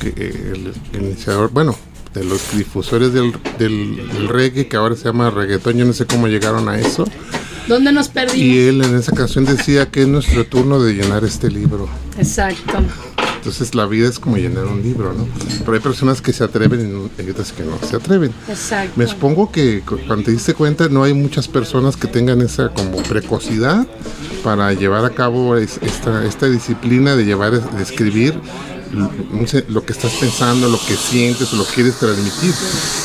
que 0.00 0.08
eh, 0.08 0.52
el 0.92 1.00
iniciador, 1.00 1.50
bueno, 1.50 1.76
de 2.12 2.24
los 2.24 2.54
difusores 2.56 3.12
del, 3.12 3.32
del, 3.58 3.96
del 4.12 4.28
reggae, 4.28 4.68
que 4.68 4.76
ahora 4.76 4.94
se 4.94 5.04
llama 5.04 5.30
reggaetón, 5.30 5.78
yo 5.78 5.84
no 5.86 5.92
sé 5.94 6.04
cómo 6.04 6.28
llegaron 6.28 6.68
a 6.68 6.78
eso, 6.78 7.06
¿Dónde 7.68 7.92
nos 7.92 8.08
perdimos? 8.08 8.38
y 8.46 8.58
él 8.68 8.82
en 8.82 8.96
esa 8.96 9.12
canción 9.12 9.44
decía 9.44 9.88
que 9.90 10.02
es 10.02 10.08
nuestro 10.08 10.44
turno 10.46 10.82
de 10.82 10.94
llenar 10.94 11.24
este 11.24 11.50
libro. 11.50 11.88
Exacto. 12.18 12.74
Entonces 13.36 13.74
la 13.74 13.86
vida 13.86 14.08
es 14.08 14.20
como 14.20 14.36
llenar 14.36 14.66
un 14.66 14.82
libro, 14.82 15.12
¿no? 15.14 15.26
Pero 15.60 15.72
hay 15.72 15.80
personas 15.80 16.20
que 16.22 16.32
se 16.32 16.44
atreven 16.44 17.10
y 17.18 17.30
otras 17.30 17.52
que 17.52 17.64
no 17.64 17.76
se 17.88 17.96
atreven. 17.96 18.30
Exacto. 18.48 18.92
Me 18.96 19.06
supongo 19.06 19.50
que 19.50 19.80
cu- 19.80 19.98
cuando 20.06 20.26
te 20.26 20.30
diste 20.30 20.54
cuenta 20.54 20.88
no 20.88 21.02
hay 21.02 21.12
muchas 21.12 21.48
personas 21.48 21.96
que 21.96 22.06
tengan 22.06 22.40
esa 22.40 22.68
como 22.68 23.02
precocidad 23.02 23.84
para 24.44 24.72
llevar 24.72 25.04
a 25.04 25.10
cabo 25.10 25.56
es- 25.56 25.78
esta, 25.82 26.24
esta 26.24 26.46
disciplina 26.48 27.16
de 27.16 27.24
llevar, 27.24 27.52
de 27.74 27.82
escribir 27.82 28.34
lo 28.92 29.84
que 29.84 29.92
estás 29.92 30.12
pensando, 30.12 30.68
lo 30.68 30.78
que 30.78 30.94
sientes 30.94 31.52
o 31.52 31.56
lo 31.56 31.64
que 31.66 31.74
quieres 31.74 31.96
transmitir. 31.96 32.54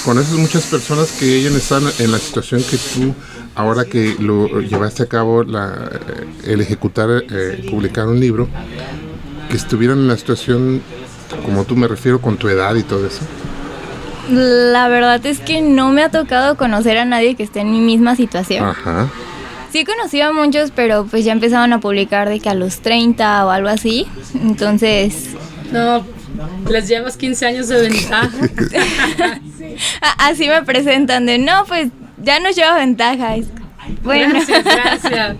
Conoces 0.03 0.33
muchas 0.33 0.65
personas 0.65 1.11
que 1.13 1.37
ellas 1.37 1.53
están 1.53 1.83
en 1.99 2.11
la 2.11 2.19
situación 2.19 2.63
que 2.63 2.77
tú, 2.77 3.13
ahora 3.55 3.85
que 3.85 4.15
lo 4.19 4.61
llevaste 4.61 5.03
a 5.03 5.07
cabo 5.07 5.43
la, 5.43 5.89
eh, 5.91 6.51
el 6.53 6.61
ejecutar, 6.61 7.09
eh, 7.29 7.65
publicar 7.69 8.07
un 8.07 8.19
libro, 8.19 8.47
que 9.49 9.57
estuvieran 9.57 9.99
en 9.99 10.07
la 10.07 10.17
situación 10.17 10.81
como 11.45 11.65
tú 11.65 11.75
me 11.75 11.87
refiero 11.87 12.21
con 12.21 12.37
tu 12.37 12.47
edad 12.47 12.75
y 12.75 12.83
todo 12.83 13.05
eso. 13.05 13.21
La 14.29 14.89
verdad 14.89 15.25
es 15.25 15.39
que 15.39 15.61
no 15.61 15.91
me 15.91 16.03
ha 16.03 16.09
tocado 16.09 16.57
conocer 16.57 16.97
a 16.97 17.05
nadie 17.05 17.35
que 17.35 17.43
esté 17.43 17.61
en 17.61 17.71
mi 17.71 17.79
misma 17.79 18.15
situación. 18.15 18.65
Ajá. 18.65 19.07
Sí 19.71 19.79
he 19.79 19.85
conocido 19.85 20.27
a 20.27 20.31
muchos, 20.33 20.71
pero 20.71 21.05
pues 21.05 21.25
ya 21.25 21.31
empezaron 21.31 21.73
a 21.73 21.79
publicar 21.79 22.29
de 22.29 22.39
que 22.39 22.49
a 22.49 22.53
los 22.53 22.79
30 22.79 23.45
o 23.45 23.49
algo 23.49 23.69
así. 23.69 24.05
Entonces, 24.33 25.29
No, 25.71 26.05
Les 26.69 26.87
llevas 26.87 27.17
15 27.17 27.45
años 27.45 27.67
de 27.67 27.81
ventaja. 27.81 28.31
Así 30.17 30.47
me 30.47 30.63
presentan 30.63 31.25
de, 31.25 31.37
no, 31.37 31.65
pues 31.67 31.89
ya 32.21 32.39
nos 32.39 32.55
lleva 32.55 32.77
ventaja. 32.77 33.35
Bueno. 34.03 34.33
Gracias, 34.33 34.63
gracias. 34.63 35.37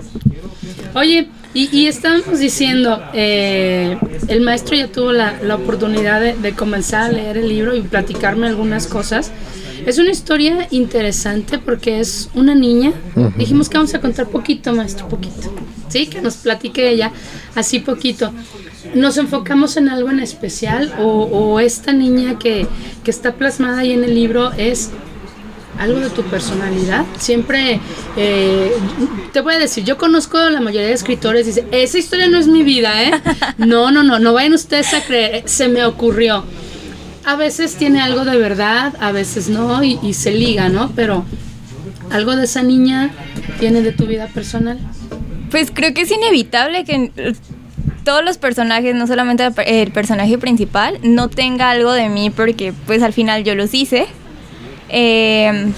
Oye, 0.94 1.30
y, 1.54 1.76
y 1.76 1.88
estábamos 1.88 2.40
diciendo, 2.40 3.02
eh, 3.14 3.98
el 4.28 4.42
maestro 4.42 4.76
ya 4.76 4.88
tuvo 4.88 5.12
la, 5.12 5.42
la 5.42 5.56
oportunidad 5.56 6.22
de, 6.22 6.34
de, 6.34 6.54
comenzar 6.54 7.04
a 7.04 7.10
leer 7.10 7.38
el 7.38 7.50
libro 7.50 7.76
y 7.76 7.82
platicarme 7.82 8.48
algunas 8.48 8.88
cosas. 8.88 9.32
Es 9.86 9.98
una 9.98 10.12
historia 10.12 10.68
interesante 10.72 11.60
porque 11.60 12.00
es 12.00 12.30
una 12.34 12.54
niña. 12.54 12.92
Dijimos 13.38 13.70
que 13.70 13.78
vamos 13.78 13.94
a 13.94 14.02
contar 14.02 14.28
poquito, 14.28 14.74
maestro, 14.74 15.08
poquito. 15.08 15.54
Sí, 15.88 16.08
que 16.08 16.22
nos 16.22 16.36
platique 16.36 16.90
ella 16.90 17.12
así 17.56 17.80
poquito. 17.80 18.34
¿Nos 18.94 19.18
enfocamos 19.18 19.78
en 19.78 19.90
algo 19.90 20.10
en 20.10 20.20
especial 20.20 20.94
o, 21.00 21.24
o 21.24 21.60
esta 21.60 21.94
niña 21.94 22.40
que, 22.40 22.68
que 23.04 23.12
está 23.12 23.34
plasmada 23.34 23.80
ahí 23.80 23.92
en 23.92 24.04
el 24.04 24.16
libro 24.16 24.52
es 24.54 24.92
algo 25.80 26.00
de 26.00 26.10
tu 26.10 26.24
personalidad. 26.24 27.06
Siempre 27.20 27.80
eh, 28.16 28.72
te 29.32 29.42
voy 29.42 29.56
a 29.56 29.60
decir, 29.60 29.84
yo 29.84 29.98
conozco 29.98 30.38
a 30.38 30.50
la 30.50 30.60
mayoría 30.60 30.88
de 30.88 30.94
escritores 30.94 31.44
y 31.44 31.50
dice, 31.50 31.66
esa 31.72 31.98
historia 31.98 32.28
no 32.28 32.38
es 32.38 32.48
mi 32.48 32.64
vida, 32.64 33.04
¿eh? 33.04 33.12
No, 33.58 33.92
no, 33.92 34.04
no, 34.04 34.20
no 34.20 34.34
vayan 34.34 34.54
ustedes 34.54 34.94
a 34.94 35.02
creer, 35.02 35.44
se 35.46 35.68
me 35.68 35.86
ocurrió. 35.86 36.44
A 37.26 37.36
veces 37.36 37.76
tiene 37.76 38.02
algo 38.02 38.24
de 38.26 38.38
verdad, 38.38 38.96
a 39.00 39.12
veces 39.12 39.50
no, 39.50 39.84
y, 39.84 40.00
y 40.02 40.14
se 40.14 40.32
liga, 40.32 40.70
¿no? 40.70 40.92
Pero 40.96 41.26
algo 42.10 42.36
de 42.36 42.46
esa 42.46 42.64
niña 42.64 43.12
tiene 43.60 43.82
de 43.82 43.92
tu 43.92 44.06
vida 44.06 44.28
personal. 44.28 44.80
Pues 45.52 45.72
creo 45.74 45.94
que 45.94 46.02
es 46.02 46.12
inevitable 46.12 46.86
que 46.86 47.36
todos 48.08 48.24
los 48.24 48.38
personajes, 48.38 48.96
no 48.96 49.06
solamente 49.06 49.46
el 49.66 49.92
personaje 49.92 50.38
principal, 50.38 50.98
no 51.04 51.28
tenga 51.28 51.70
algo 51.70 51.92
de 51.92 52.08
mí 52.08 52.30
porque 52.30 52.72
pues 52.86 53.04
al 53.04 53.12
final 53.12 53.44
yo 53.44 53.54
los 53.54 53.74
hice. 53.74 54.06
Eh, 54.88 55.74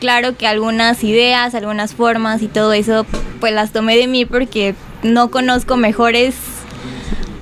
claro 0.00 0.34
que 0.34 0.46
algunas 0.46 1.04
ideas, 1.04 1.54
algunas 1.54 1.92
formas 1.92 2.40
y 2.40 2.48
todo 2.48 2.72
eso, 2.72 3.04
pues 3.38 3.52
las 3.52 3.72
tomé 3.72 3.98
de 3.98 4.06
mí 4.06 4.24
porque 4.24 4.74
no 5.02 5.30
conozco 5.30 5.76
mejores, 5.76 6.34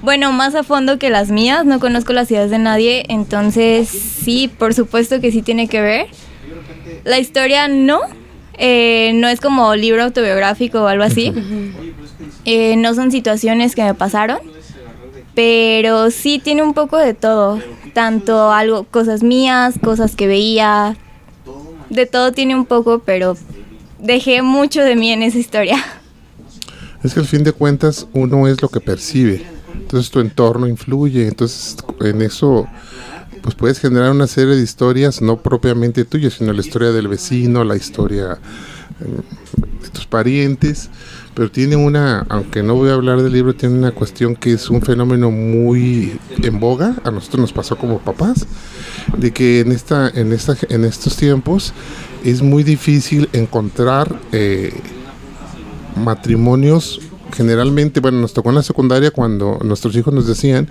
bueno, 0.03 0.33
más 0.33 0.57
a 0.57 0.65
fondo 0.65 0.99
que 0.99 1.09
las 1.09 1.31
mías, 1.31 1.65
no 1.65 1.79
conozco 1.79 2.13
las 2.13 2.29
ideas 2.33 2.51
de 2.51 2.59
nadie, 2.59 3.05
entonces 3.09 3.89
sí, 3.89 4.49
por 4.49 4.75
supuesto 4.75 5.21
que 5.21 5.31
sí 5.31 5.43
tiene 5.43 5.69
que 5.69 5.81
ver. 5.81 6.07
La 7.05 7.21
historia 7.21 7.69
no, 7.69 8.01
eh, 8.59 9.13
no 9.15 9.29
es 9.29 9.41
como 9.41 9.77
libro 9.77 10.03
autobiográfico 10.03 10.83
o 10.83 10.87
algo 10.89 11.05
así, 11.05 11.33
eh, 12.45 12.77
no 12.77 12.95
son 12.95 13.11
situaciones 13.11 13.75
que 13.75 13.83
me 13.83 13.95
pasaron, 13.95 14.39
pero 15.35 16.11
sí 16.11 16.41
tiene 16.43 16.63
un 16.63 16.75
poco 16.75 16.99
de 16.99 17.15
todo, 17.15 17.61
tanto 17.95 18.53
algo, 18.53 18.85
cosas 18.85 19.23
mías, 19.23 19.75
cosas 19.83 20.17
que 20.17 20.27
veía, 20.27 20.97
de 21.91 22.07
todo 22.07 22.33
tiene 22.33 22.55
un 22.55 22.67
poco, 22.67 23.01
pero 23.01 23.37
dejé 23.99 24.43
mucho 24.43 24.83
de 24.83 24.97
mí 24.97 25.13
en 25.13 25.23
esa 25.23 25.39
historia. 25.39 25.83
Es 27.03 27.15
que 27.15 27.21
al 27.21 27.27
fin 27.27 27.45
de 27.45 27.53
cuentas 27.53 28.07
uno 28.13 28.47
es 28.47 28.63
lo 28.63 28.69
que 28.69 28.81
percibe, 28.81 29.45
entonces 29.75 30.11
tu 30.11 30.21
entorno 30.21 30.67
influye, 30.67 31.27
entonces 31.27 31.77
en 32.01 32.23
eso 32.23 32.69
pues 33.43 33.57
puedes 33.57 33.81
generar 33.81 34.13
una 34.13 34.29
serie 34.29 34.55
de 34.55 34.63
historias 34.63 35.21
no 35.21 35.43
propiamente 35.43 36.05
tuyas, 36.05 36.35
sino 36.35 36.53
la 36.53 36.61
historia 36.61 36.93
del 36.93 37.09
vecino, 37.09 37.65
la 37.65 37.77
historia 37.77 38.39
de 39.01 39.89
tus 39.93 40.07
parientes, 40.07 40.91
pero 41.35 41.51
tiene 41.51 41.77
una, 41.77 42.27
aunque 42.29 42.63
no 42.63 42.75
voy 42.75 42.91
a 42.91 42.95
hablar 42.95 43.23
del 43.23 43.33
libro, 43.33 43.55
tiene 43.55 43.79
una 43.79 43.93
cuestión 43.93 44.37
que 44.37 44.53
es 44.53 44.69
un 44.71 44.83
fenómeno 44.83 45.31
muy 45.31 46.19
en 46.43 46.61
boga, 46.61 46.97
a 47.05 47.11
nosotros 47.11 47.41
nos 47.41 47.53
pasó 47.53 47.77
como 47.77 47.99
papás, 47.99 48.47
de 49.17 49.33
que 49.33 49.61
en 49.61 49.73
esta, 49.73 50.09
en 50.09 50.33
esta, 50.33 50.57
en 50.69 50.85
estos 50.85 51.17
tiempos 51.17 51.73
es 52.25 52.43
muy 52.43 52.63
difícil 52.63 53.29
encontrar 53.33 54.15
eh, 54.33 54.73
matrimonios 55.97 57.01
generalmente, 57.33 58.01
bueno, 58.01 58.21
nos 58.21 58.35
tocó 58.35 58.51
en 58.51 58.57
la 58.57 58.63
secundaria 58.63 59.11
cuando 59.11 59.59
nuestros 59.65 59.97
hijos 59.97 60.13
nos 60.13 60.27
decían 60.27 60.69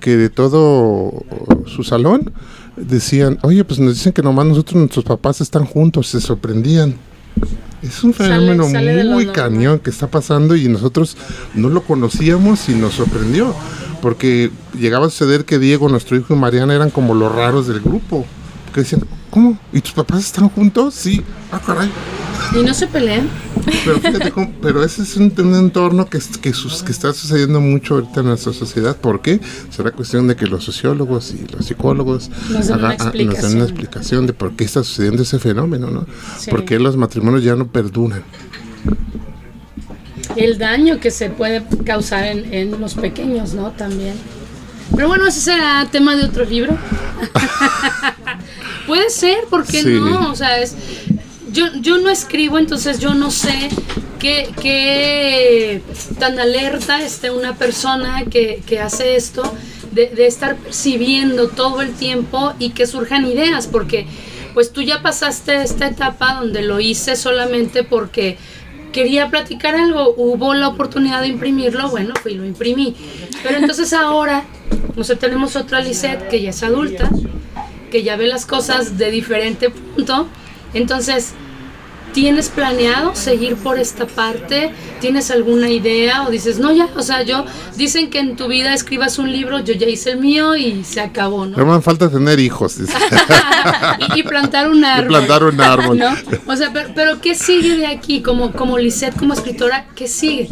que 0.00 0.16
de 0.16 0.28
todo 0.28 1.24
su 1.66 1.82
salón 1.84 2.32
decían, 2.76 3.38
oye, 3.42 3.64
pues 3.64 3.80
nos 3.80 3.94
dicen 3.94 4.12
que 4.12 4.22
nomás 4.22 4.46
nosotros, 4.46 4.76
nuestros 4.76 5.04
papás 5.04 5.40
están 5.40 5.64
juntos, 5.64 6.08
se 6.08 6.20
sorprendían. 6.20 6.96
Es 7.82 8.04
un 8.04 8.14
fenómeno 8.14 8.64
sale, 8.64 8.96
sale 8.96 9.04
muy 9.04 9.26
cañón 9.26 9.80
que 9.80 9.90
está 9.90 10.06
pasando 10.06 10.54
y 10.54 10.68
nosotros 10.68 11.16
no 11.54 11.68
lo 11.68 11.82
conocíamos 11.82 12.68
y 12.68 12.74
nos 12.74 12.94
sorprendió, 12.94 13.54
porque 14.00 14.50
llegaba 14.78 15.06
a 15.06 15.10
suceder 15.10 15.44
que 15.44 15.58
Diego, 15.58 15.88
nuestro 15.88 16.16
hijo 16.16 16.34
y 16.34 16.36
Mariana 16.36 16.74
eran 16.74 16.90
como 16.90 17.14
los 17.14 17.34
raros 17.34 17.66
del 17.66 17.80
grupo, 17.80 18.24
que 18.72 18.80
decían, 18.80 19.02
¿cómo? 19.32 19.58
¿Y 19.72 19.80
tus 19.80 19.92
papás 19.92 20.26
están 20.26 20.50
juntos? 20.50 20.92
Sí, 20.94 21.22
ah, 21.50 21.60
caray. 21.64 21.90
¿Y 22.54 22.62
no 22.62 22.74
se 22.74 22.86
pelean? 22.86 23.30
Pero 23.84 23.98
fíjate, 23.98 24.30
cómo, 24.30 24.52
pero 24.60 24.84
ese 24.84 25.02
es 25.02 25.16
un, 25.16 25.32
un 25.38 25.54
entorno 25.54 26.04
que, 26.06 26.18
que, 26.42 26.52
sus, 26.52 26.82
que, 26.82 26.92
está 26.92 27.14
sucediendo 27.14 27.58
mucho 27.58 27.94
ahorita 27.94 28.20
en 28.20 28.26
nuestra 28.26 28.52
sociedad. 28.52 28.94
¿Por 28.94 29.22
qué? 29.22 29.40
Será 29.70 29.90
cuestión 29.90 30.28
de 30.28 30.36
que 30.36 30.46
los 30.46 30.64
sociólogos 30.64 31.32
y 31.32 31.50
los 31.50 31.64
psicólogos 31.64 32.28
nos 32.50 32.66
den, 32.66 32.74
haga, 32.76 32.94
una, 32.94 33.24
nos 33.24 33.42
den 33.42 33.54
una 33.56 33.64
explicación 33.64 34.26
de 34.26 34.34
por 34.34 34.54
qué 34.54 34.64
está 34.64 34.84
sucediendo 34.84 35.22
ese 35.22 35.38
fenómeno, 35.38 35.90
¿no? 35.90 36.06
Sí. 36.38 36.50
¿Por 36.50 36.66
qué 36.66 36.78
los 36.78 36.98
matrimonios 36.98 37.42
ya 37.42 37.56
no 37.56 37.66
perduran? 37.68 38.22
El 40.36 40.58
daño 40.58 41.00
que 41.00 41.10
se 41.10 41.30
puede 41.30 41.64
causar 41.86 42.24
en, 42.26 42.52
en 42.52 42.78
los 42.78 42.94
pequeños, 42.94 43.54
¿no? 43.54 43.70
También. 43.70 44.14
Pero 44.94 45.08
bueno, 45.08 45.26
ese 45.26 45.40
será 45.40 45.88
tema 45.90 46.16
de 46.16 46.24
otro 46.24 46.44
libro. 46.44 46.76
Puede 48.86 49.10
ser, 49.10 49.44
¿por 49.50 49.66
qué 49.66 49.82
sí. 49.82 49.88
no? 49.88 50.30
O 50.30 50.36
sea, 50.36 50.60
es, 50.60 50.76
yo, 51.52 51.66
yo 51.80 51.98
no 51.98 52.10
escribo, 52.10 52.58
entonces 52.58 52.98
yo 52.98 53.14
no 53.14 53.30
sé 53.30 53.68
qué, 54.18 54.50
qué 54.60 55.82
tan 56.18 56.38
alerta 56.38 57.02
esté 57.02 57.30
una 57.30 57.56
persona 57.56 58.24
que, 58.30 58.62
que 58.66 58.80
hace 58.80 59.16
esto 59.16 59.42
de, 59.92 60.08
de, 60.08 60.26
estar 60.26 60.56
percibiendo 60.56 61.48
todo 61.48 61.82
el 61.82 61.92
tiempo 61.92 62.54
y 62.58 62.70
que 62.70 62.86
surjan 62.86 63.26
ideas, 63.26 63.66
porque 63.66 64.06
pues 64.54 64.72
tú 64.72 64.82
ya 64.82 65.02
pasaste 65.02 65.62
esta 65.62 65.86
etapa 65.86 66.34
donde 66.34 66.62
lo 66.62 66.80
hice 66.80 67.16
solamente 67.16 67.84
porque 67.84 68.38
quería 68.92 69.28
platicar 69.30 69.74
algo, 69.74 70.14
hubo 70.16 70.54
la 70.54 70.68
oportunidad 70.68 71.22
de 71.22 71.28
imprimirlo, 71.28 71.88
bueno, 71.90 72.14
fui 72.22 72.32
y 72.32 72.34
lo 72.36 72.44
imprimí. 72.44 72.94
Pero 73.42 73.58
entonces 73.58 73.92
ahora, 73.92 74.44
no 74.94 75.02
sé, 75.02 75.16
tenemos 75.16 75.56
otra 75.56 75.80
Lisette 75.80 76.28
que 76.28 76.40
ya 76.42 76.50
es 76.50 76.62
adulta, 76.62 77.10
que 77.92 78.02
ya 78.02 78.16
ve 78.16 78.26
las 78.26 78.46
cosas 78.46 78.96
de 78.96 79.10
diferente 79.10 79.68
punto. 79.68 80.26
Entonces, 80.72 81.34
¿tienes 82.14 82.48
planeado 82.48 83.14
seguir 83.14 83.56
por 83.56 83.78
esta 83.78 84.06
parte? 84.06 84.72
¿Tienes 85.00 85.30
alguna 85.30 85.68
idea? 85.68 86.22
O 86.26 86.30
dices, 86.30 86.58
no, 86.58 86.72
ya, 86.72 86.88
o 86.96 87.02
sea, 87.02 87.22
yo, 87.22 87.44
dicen 87.76 88.08
que 88.08 88.18
en 88.18 88.34
tu 88.34 88.48
vida 88.48 88.72
escribas 88.72 89.18
un 89.18 89.30
libro, 89.30 89.60
yo 89.60 89.74
ya 89.74 89.86
hice 89.86 90.12
el 90.12 90.20
mío 90.20 90.56
y 90.56 90.84
se 90.84 91.02
acabó, 91.02 91.44
¿no? 91.44 91.58
No 91.58 91.66
me 91.66 91.82
falta 91.82 92.08
tener 92.08 92.40
hijos. 92.40 92.78
y, 94.16 94.20
y, 94.20 94.22
plantar 94.22 94.70
un 94.70 94.82
árbol. 94.82 95.04
Y 95.04 95.08
plantar 95.08 95.44
un 95.44 95.60
árbol. 95.60 95.98
¿no? 95.98 96.14
O 96.46 96.56
sea, 96.56 96.72
pero, 96.72 96.88
pero, 96.94 97.20
¿qué 97.20 97.34
sigue 97.34 97.76
de 97.76 97.86
aquí? 97.86 98.22
Como, 98.22 98.52
como 98.52 98.78
Lisette, 98.78 99.16
como 99.18 99.34
escritora, 99.34 99.86
¿qué 99.94 100.08
sigue? 100.08 100.48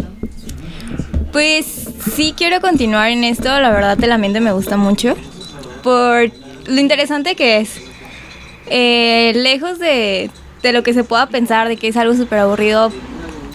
Pues 1.32 1.88
sí 2.14 2.34
quiero 2.36 2.60
continuar 2.60 3.08
en 3.08 3.24
esto, 3.24 3.48
la 3.60 3.70
verdad 3.70 4.02
el 4.04 4.12
ambiente 4.12 4.40
me 4.40 4.52
gusta 4.52 4.76
mucho. 4.76 5.16
Por 5.82 6.30
lo 6.70 6.80
interesante 6.80 7.34
que 7.34 7.58
es. 7.58 7.80
Eh, 8.66 9.32
lejos 9.34 9.78
de, 9.78 10.30
de, 10.62 10.72
lo 10.72 10.82
que 10.82 10.94
se 10.94 11.04
pueda 11.04 11.26
pensar, 11.26 11.68
de 11.68 11.76
que 11.76 11.88
es 11.88 11.96
algo 11.96 12.14
súper 12.14 12.38
aburrido, 12.38 12.92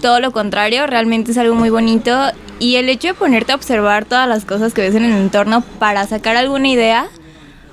todo 0.02 0.20
lo 0.20 0.32
contrario, 0.32 0.86
realmente 0.88 1.32
es 1.32 1.38
algo 1.38 1.56
muy 1.56 1.70
bonito. 1.70 2.12
Y 2.60 2.76
el 2.76 2.90
hecho 2.90 3.10
de 3.10 3.14
ponerte 3.14 3.52
a 3.52 3.56
observar 3.56 4.06
todas 4.06 4.28
las 4.28 4.46
cosas 4.46 4.74
que 4.74 4.82
ves 4.82 4.96
en 4.96 5.06
el 5.06 5.18
entorno 5.18 5.62
para 5.80 6.06
sacar 6.08 6.36
alguna 6.38 6.68
idea 6.68 7.08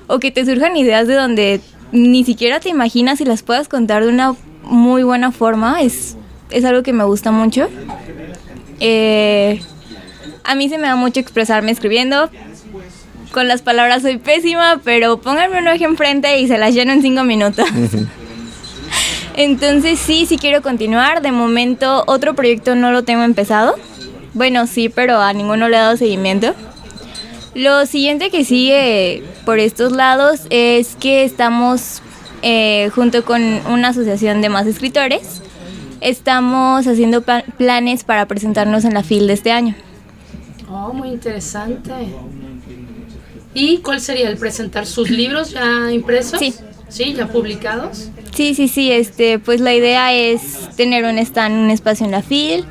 o 0.07 0.19
que 0.19 0.31
te 0.31 0.45
surjan 0.45 0.75
ideas 0.75 1.07
de 1.07 1.15
donde 1.15 1.61
ni 1.91 2.23
siquiera 2.23 2.59
te 2.59 2.69
imaginas 2.69 3.21
y 3.21 3.25
las 3.25 3.43
puedas 3.43 3.67
contar 3.67 4.03
de 4.03 4.09
una 4.09 4.35
muy 4.63 5.03
buena 5.03 5.31
forma, 5.31 5.81
es, 5.81 6.17
es 6.49 6.65
algo 6.65 6.83
que 6.83 6.93
me 6.93 7.03
gusta 7.03 7.31
mucho. 7.31 7.69
Eh, 8.79 9.61
a 10.43 10.55
mí 10.55 10.69
se 10.69 10.77
me 10.77 10.87
da 10.87 10.95
mucho 10.95 11.19
expresarme 11.19 11.71
escribiendo, 11.71 12.29
con 13.33 13.47
las 13.49 13.63
palabras 13.63 14.03
soy 14.03 14.17
pésima, 14.17 14.79
pero 14.83 15.17
pónganme 15.17 15.59
un 15.59 15.67
eje 15.67 15.83
enfrente 15.83 16.39
y 16.39 16.47
se 16.47 16.57
las 16.57 16.73
lleno 16.73 16.93
en 16.93 17.01
cinco 17.01 17.23
minutos. 17.23 17.67
Entonces 19.35 19.99
sí, 19.99 20.25
sí 20.27 20.37
quiero 20.37 20.61
continuar. 20.61 21.21
De 21.21 21.31
momento 21.31 22.03
otro 22.07 22.35
proyecto 22.35 22.75
no 22.75 22.91
lo 22.91 23.03
tengo 23.03 23.23
empezado. 23.23 23.75
Bueno, 24.33 24.67
sí, 24.67 24.87
pero 24.87 25.19
a 25.19 25.33
ninguno 25.33 25.67
le 25.67 25.75
he 25.75 25.79
dado 25.79 25.97
seguimiento. 25.97 26.53
Lo 27.55 27.85
siguiente 27.85 28.29
que 28.29 28.45
sigue 28.45 29.23
por 29.45 29.59
estos 29.59 29.91
lados 29.91 30.41
es 30.49 30.95
que 30.95 31.23
estamos 31.23 32.01
eh, 32.43 32.89
junto 32.93 33.25
con 33.25 33.41
una 33.67 33.89
asociación 33.89 34.41
de 34.41 34.49
más 34.49 34.67
escritores. 34.67 35.41
Estamos 36.01 36.85
haciendo 36.85 37.23
planes 37.57 38.03
para 38.03 38.27
presentarnos 38.27 38.85
en 38.85 38.93
la 38.93 39.03
FIL 39.03 39.27
de 39.27 39.33
este 39.33 39.51
año. 39.51 39.75
Oh, 40.69 40.93
muy 40.93 41.09
interesante. 41.09 41.91
¿Y 43.53 43.77
cuál 43.79 44.01
sería 44.01 44.29
el 44.29 44.37
presentar 44.37 44.85
sus 44.85 45.09
libros 45.09 45.51
ya 45.51 45.91
impresos? 45.91 46.39
Sí. 46.39 46.53
Sí, 46.89 47.13
ya 47.15 47.27
publicados. 47.27 48.09
Sí, 48.35 48.53
sí, 48.53 48.67
sí, 48.67 48.91
este, 48.91 49.39
pues 49.39 49.61
la 49.61 49.73
idea 49.73 50.13
es 50.13 50.69
tener 50.75 51.05
un 51.05 51.17
stand, 51.17 51.55
un 51.55 51.71
espacio 51.71 52.05
en 52.05 52.11
la 52.11 52.21
FIL. 52.21 52.65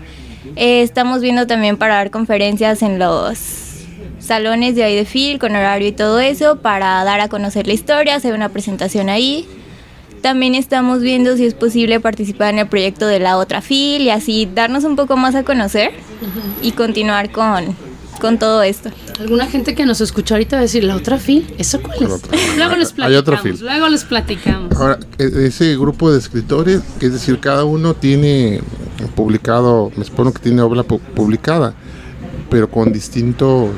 Eh, 0.55 0.83
estamos 0.83 1.23
viendo 1.23 1.49
también 1.49 1.77
para 1.77 1.97
dar 1.97 2.13
conferencias 2.13 2.83
en 2.83 3.01
los 3.01 3.39
salones 4.21 4.77
de 4.77 4.85
ahí 4.85 4.95
de 4.95 5.05
FIL 5.05 5.41
con 5.41 5.57
horario 5.57 5.89
y 5.89 5.93
todo 5.93 6.21
eso 6.21 6.59
para 6.61 7.03
dar 7.03 7.21
a 7.21 7.29
conocer 7.29 7.67
la 7.67 7.73
historia, 7.73 8.15
hacer 8.15 8.35
una 8.35 8.49
presentación 8.49 9.09
ahí. 9.09 9.47
También 10.21 10.55
estamos 10.55 11.01
viendo 11.01 11.37
si 11.37 11.45
es 11.45 11.55
posible 11.55 11.99
participar 11.99 12.55
en 12.55 12.61
el 12.61 12.69
proyecto 12.69 13.09
de 13.09 13.19
la 13.19 13.39
otra 13.39 13.61
FIL 13.61 14.03
y 14.03 14.11
así 14.11 14.49
darnos 14.55 14.85
un 14.85 14.95
poco 14.95 15.17
más 15.17 15.35
a 15.35 15.43
conocer 15.43 15.91
y 16.63 16.73
continuar 16.73 17.33
con, 17.33 17.77
con 18.23 18.39
todo 18.39 18.63
esto. 18.63 18.89
Alguna 19.21 19.47
gente 19.47 19.75
que 19.75 19.85
nos 19.85 20.01
escuchó 20.01 20.35
ahorita 20.35 20.57
va 20.57 20.61
a 20.61 20.63
decir, 20.63 20.85
¿la 20.85 20.97
otra 20.97 21.19
FIL? 21.19 21.53
¿Eso 21.59 21.83
cuál 21.83 22.03
es? 22.03 22.11
otra. 22.11 22.39
Luego 22.57 22.77
les 22.77 22.89
Hay 22.89 22.95
platicamos. 22.95 23.21
otra 23.21 23.39
FIL. 23.39 23.59
Luego 23.61 23.89
les 23.89 24.05
platicamos. 24.05 24.77
Ahora, 24.77 24.99
e- 25.19 25.47
ese 25.47 25.77
grupo 25.77 26.11
de 26.11 26.19
escritores, 26.19 26.81
es 27.01 27.13
decir, 27.13 27.39
cada 27.41 27.65
uno 27.65 27.93
tiene 27.95 28.63
publicado, 29.15 29.91
me 29.97 30.05
supongo 30.05 30.33
que 30.33 30.39
tiene 30.39 30.63
obra 30.63 30.83
pu- 30.85 31.01
publicada, 31.01 31.75
pero 32.49 32.71
con 32.71 32.93
distintos 32.93 33.71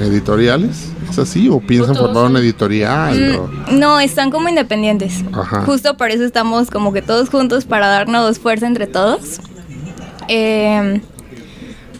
editoriales, 0.00 0.86
¿es 1.10 1.18
así? 1.18 1.48
¿O 1.48 1.60
piensan 1.60 1.96
formar 1.96 2.24
una 2.30 2.38
editorial? 2.40 3.36
o- 3.38 3.46
Mm, 3.72 3.78
No, 3.78 3.98
están 4.00 4.30
como 4.30 4.48
independientes. 4.48 5.24
Ajá. 5.32 5.62
Justo 5.62 5.96
por 5.96 6.10
eso 6.10 6.24
estamos 6.24 6.70
como 6.70 6.92
que 6.92 7.02
todos 7.02 7.28
juntos 7.28 7.64
para 7.64 7.88
darnos 7.88 8.38
fuerza 8.38 8.66
entre 8.66 8.86
todos. 8.86 9.40
Eh, 10.28 11.00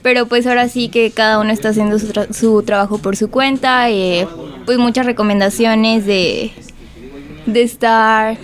pero 0.05 0.27
pues 0.27 0.47
ahora 0.47 0.69
sí 0.69 0.91
que 0.91 1.11
cada 1.11 1.41
uno 1.41 1.51
está 1.51 1.71
haciendo 1.71 1.99
su, 1.99 2.09
tra- 2.09 2.31
su 2.31 2.63
trabajo 2.63 2.99
por 2.99 3.17
su 3.17 3.31
cuenta. 3.31 3.89
eh, 3.89 4.29
pues 4.67 4.77
muchas 4.77 5.07
recomendaciones 5.07 6.05
de, 6.05 6.53
de 7.47 7.63
estar 7.63 8.37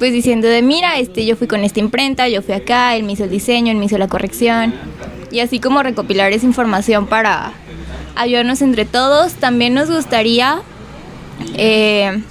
pues 0.00 0.12
diciendo 0.12 0.48
de 0.48 0.60
mira, 0.60 0.98
este 0.98 1.24
yo 1.24 1.36
fui 1.36 1.46
con 1.46 1.62
esta 1.62 1.78
imprenta, 1.78 2.28
yo 2.28 2.42
fui 2.42 2.54
acá, 2.54 2.96
él 2.96 3.04
me 3.04 3.12
hizo 3.12 3.24
el 3.24 3.30
diseño, 3.30 3.70
él 3.70 3.78
me 3.78 3.84
hizo 3.86 3.96
la 3.96 4.08
corrección. 4.08 4.74
Y 5.30 5.38
así 5.38 5.60
como 5.60 5.82
recopilar 5.84 6.32
esa 6.32 6.46
información 6.46 7.06
para 7.06 7.52
ayudarnos 8.16 8.60
entre 8.60 8.84
todos. 8.84 9.34
También 9.34 9.74
nos 9.74 9.88
gustaría 9.90 10.62
eh, 11.54 12.22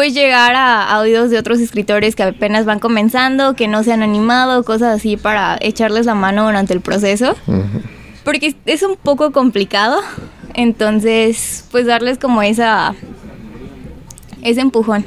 pues 0.00 0.14
llegar 0.14 0.54
a, 0.54 0.90
a 0.90 0.98
oídos 1.00 1.28
de 1.28 1.38
otros 1.38 1.60
escritores 1.60 2.16
que 2.16 2.22
apenas 2.22 2.64
van 2.64 2.78
comenzando, 2.78 3.54
que 3.54 3.68
no 3.68 3.82
se 3.82 3.92
han 3.92 4.02
animado, 4.02 4.64
cosas 4.64 4.96
así 4.96 5.18
para 5.18 5.58
echarles 5.60 6.06
la 6.06 6.14
mano 6.14 6.46
durante 6.46 6.72
el 6.72 6.80
proceso. 6.80 7.36
Porque 8.24 8.56
es 8.64 8.82
un 8.82 8.96
poco 8.96 9.30
complicado, 9.30 10.00
entonces 10.54 11.66
pues 11.70 11.84
darles 11.84 12.16
como 12.16 12.40
esa 12.40 12.94
ese 14.40 14.62
empujón. 14.62 15.04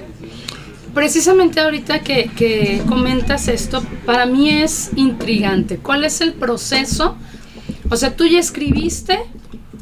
Precisamente 0.93 1.59
ahorita 1.59 2.01
que, 2.01 2.29
que 2.35 2.83
comentas 2.87 3.47
esto, 3.47 3.83
para 4.05 4.27
mí 4.27 4.51
es 4.51 4.91
intrigante. 4.95 5.77
¿Cuál 5.77 6.03
es 6.03 6.21
el 6.21 6.33
proceso? 6.33 7.17
O 7.89 7.95
sea, 7.95 8.15
tú 8.15 8.27
ya 8.27 8.37
escribiste, 8.37 9.17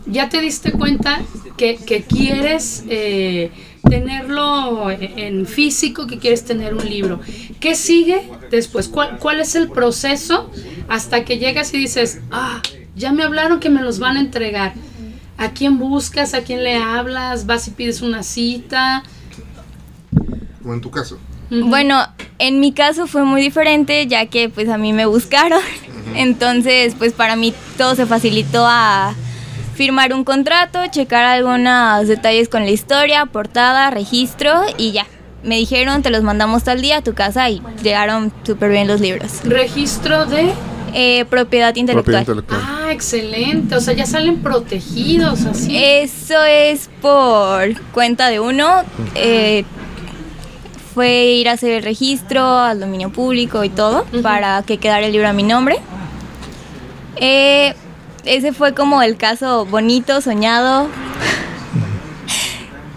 ya 0.06 0.30
te 0.30 0.40
diste 0.40 0.72
cuenta 0.72 1.20
que, 1.58 1.76
que 1.76 2.02
quieres 2.04 2.86
eh, 2.88 3.52
tenerlo 3.90 4.90
en 4.92 5.46
físico, 5.46 6.08
que 6.08 6.18
quieres 6.18 6.46
tener 6.46 6.74
un 6.74 6.88
libro. 6.88 7.20
¿Qué 7.60 7.76
sigue 7.76 8.30
después? 8.50 8.88
¿Cuál, 8.88 9.18
¿Cuál 9.18 9.40
es 9.40 9.56
el 9.56 9.70
proceso 9.70 10.52
hasta 10.88 11.26
que 11.26 11.38
llegas 11.38 11.74
y 11.74 11.78
dices, 11.78 12.22
ah, 12.32 12.62
ya 12.96 13.12
me 13.12 13.24
hablaron 13.24 13.60
que 13.60 13.70
me 13.70 13.82
los 13.82 14.00
van 14.00 14.18
a 14.18 14.20
entregar? 14.20 14.74
¿A 15.38 15.52
quién 15.52 15.80
buscas? 15.80 16.34
¿A 16.34 16.42
quién 16.42 16.64
le 16.64 16.76
hablas? 16.76 17.46
¿Vas 17.46 17.68
y 17.68 17.72
pides 17.72 18.02
una 18.02 18.24
cita? 18.24 19.04
Como 20.62 20.74
en 20.74 20.82
tu 20.82 20.92
caso. 20.92 21.18
Bueno, 21.50 22.02
en 22.40 22.60
mi 22.62 22.72
caso 22.72 23.08
fue 23.08 23.26
muy 23.26 23.42
diferente 23.42 24.08
ya 24.08 24.28
que 24.28 24.48
pues 24.48 24.70
a 24.70 24.78
mí 24.78 24.94
me 24.94 25.06
buscaron. 25.06 25.62
Entonces 26.16 26.96
pues 26.98 27.14
para 27.14 27.36
mí 27.36 27.54
todo 27.78 27.96
se 27.96 28.06
facilitó 28.06 28.66
a 28.66 29.16
firmar 29.74 30.14
un 30.14 30.24
contrato, 30.24 30.80
checar 30.90 31.26
algunos 31.26 32.08
detalles 32.08 32.50
con 32.50 32.64
la 32.64 32.72
historia, 32.72 33.26
portada, 33.26 33.90
registro 33.90 34.64
y 34.78 34.92
ya. 34.92 35.06
Me 35.44 35.56
dijeron, 35.56 36.04
te 36.04 36.12
los 36.12 36.22
mandamos 36.24 36.64
tal 36.64 36.82
día 36.82 36.98
a 36.98 37.02
tu 37.02 37.14
casa 37.14 37.50
y 37.50 37.62
llegaron 37.82 38.32
súper 38.44 38.70
bien 38.70 38.88
los 38.88 39.02
libros. 39.02 39.42
Registro 39.44 40.26
de... 40.26 40.54
Eh, 40.94 41.24
propiedad 41.30 41.74
intelectual. 41.76 42.26
Propiedad 42.26 42.44
intelectual. 42.44 42.62
Ah, 42.64 42.92
excelente. 42.92 43.76
O 43.76 43.80
sea, 43.80 43.94
ya 43.94 44.06
salen 44.06 44.42
protegidos 44.42 45.46
así. 45.46 45.78
Eso 45.78 46.44
es 46.44 46.90
por 47.02 47.80
cuenta 47.94 48.28
de 48.28 48.42
uno. 48.42 48.84
Eh, 49.16 49.64
fue 50.94 51.24
ir 51.24 51.48
a 51.48 51.54
hacer 51.54 51.72
el 51.72 51.84
registro 51.84 52.46
al 52.58 52.82
dominio 52.82 53.10
público 53.10 53.64
y 53.64 53.70
todo 53.70 54.06
para 54.22 54.62
que 54.64 54.78
quedara 54.80 55.06
el 55.06 55.14
libro 55.14 55.30
a 55.30 55.34
mi 55.34 55.44
nombre. 55.44 55.78
Eh, 57.16 57.74
ese 58.26 58.54
fue 58.54 58.74
como 58.74 59.02
el 59.02 59.18
caso 59.18 59.66
bonito, 59.66 60.22
soñado. 60.22 60.88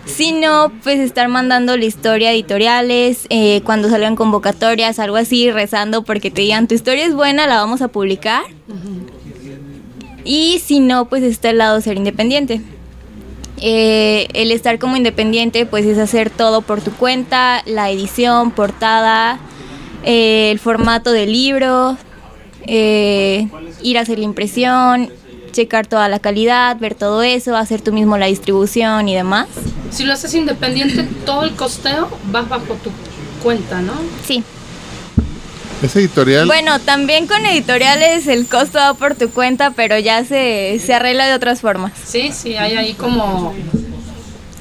Si 0.07 0.31
no, 0.31 0.71
pues 0.85 1.01
estar 1.01 1.29
mandando 1.29 1.77
la 1.77 1.85
historia 1.85 2.29
a 2.29 2.33
editoriales, 2.33 3.27
eh, 3.31 3.63
cuando 3.65 3.89
salgan 3.91 4.15
convocatorias, 4.15 5.01
algo 5.01 5.17
así, 5.17 5.51
rezando 5.51 6.05
porque 6.05 6.31
te 6.31 6.43
digan, 6.43 6.69
tu 6.69 6.75
historia 6.75 7.05
es 7.05 7.15
buena, 7.15 7.49
la 7.49 7.57
vamos 7.57 7.83
a 7.83 7.89
publicar. 7.89 8.43
Y 10.25 10.61
si 10.65 10.79
no, 10.79 11.07
pues 11.07 11.25
está 11.25 11.51
el 11.51 11.59
lado 11.59 11.81
ser 11.81 11.97
independiente. 11.97 12.61
Eh, 13.57 14.29
el 14.35 14.53
estar 14.53 14.79
como 14.79 14.97
independiente, 14.97 15.67
pues 15.67 15.85
es 15.85 15.99
hacer 15.99 16.31
todo 16.31 16.63
por 16.63 16.81
tu 16.81 16.93
cuenta, 16.93 17.63
la 17.67 17.91
edición, 17.91 18.51
portada, 18.51 19.39
eh, 20.05 20.51
el 20.53 20.59
formato 20.59 21.13
del 21.13 21.33
libro, 21.33 21.97
eh, 22.67 23.49
ir 23.83 23.99
a 23.99 24.03
hacer 24.03 24.19
la 24.19 24.25
impresión, 24.25 25.11
checar 25.53 25.87
toda 25.87 26.09
la 26.09 26.19
calidad, 26.19 26.77
ver 26.79 26.95
todo 26.95 27.23
eso, 27.23 27.57
hacer 27.57 27.81
tú 27.81 27.93
mismo 27.93 28.19
la 28.19 28.27
distribución 28.27 29.09
y 29.09 29.15
demás. 29.15 29.47
Si 29.91 30.05
lo 30.05 30.13
haces 30.13 30.35
independiente, 30.35 31.07
todo 31.25 31.45
el 31.45 31.55
costeo 31.55 32.11
va 32.35 32.43
bajo 32.43 32.75
tu 32.75 32.91
cuenta, 33.43 33.81
¿no? 33.81 33.93
Sí. 34.27 34.43
Esa 35.83 35.99
editorial, 35.99 36.47
Bueno, 36.47 36.79
también 36.81 37.27
con 37.27 37.45
editoriales 37.45 38.27
el 38.27 38.47
costo 38.47 38.79
va 38.79 38.95
por 38.95 39.15
tu 39.15 39.31
cuenta, 39.31 39.71
pero 39.73 39.99
ya 39.99 40.25
se, 40.25 40.81
se 40.85 40.95
arregla 40.95 41.27
de 41.27 41.35
otras 41.35 41.61
formas. 41.61 41.93
Sí, 42.05 42.33
sí, 42.33 42.57
hay 42.57 42.77
ahí 42.77 42.95
como... 42.95 43.55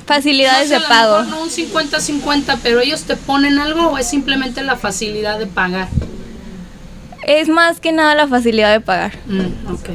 Facilidades 0.06 0.63
no 0.63 0.63
sé, 0.68 0.70
de 0.70 0.76
a 0.76 0.80
lo 0.80 0.88
pago. 0.89 1.24
mejor 1.24 1.38
no 1.38 1.44
un 1.44 1.50
50-50, 1.50 2.58
pero 2.62 2.82
ellos 2.82 3.04
te 3.04 3.16
ponen 3.16 3.58
algo 3.58 3.88
o 3.88 3.98
es 3.98 4.06
simplemente 4.06 4.62
la 4.62 4.76
facilidad 4.76 5.39
de 5.39 5.48
pagar. 5.48 5.88
Es 7.28 7.50
más 7.50 7.80
que 7.80 7.92
nada 7.92 8.16
la 8.16 8.28
facilidad 8.28 8.72
de 8.72 8.80
pagar. 8.82 9.14
Mm, 9.28 9.72
ok. 9.74 9.90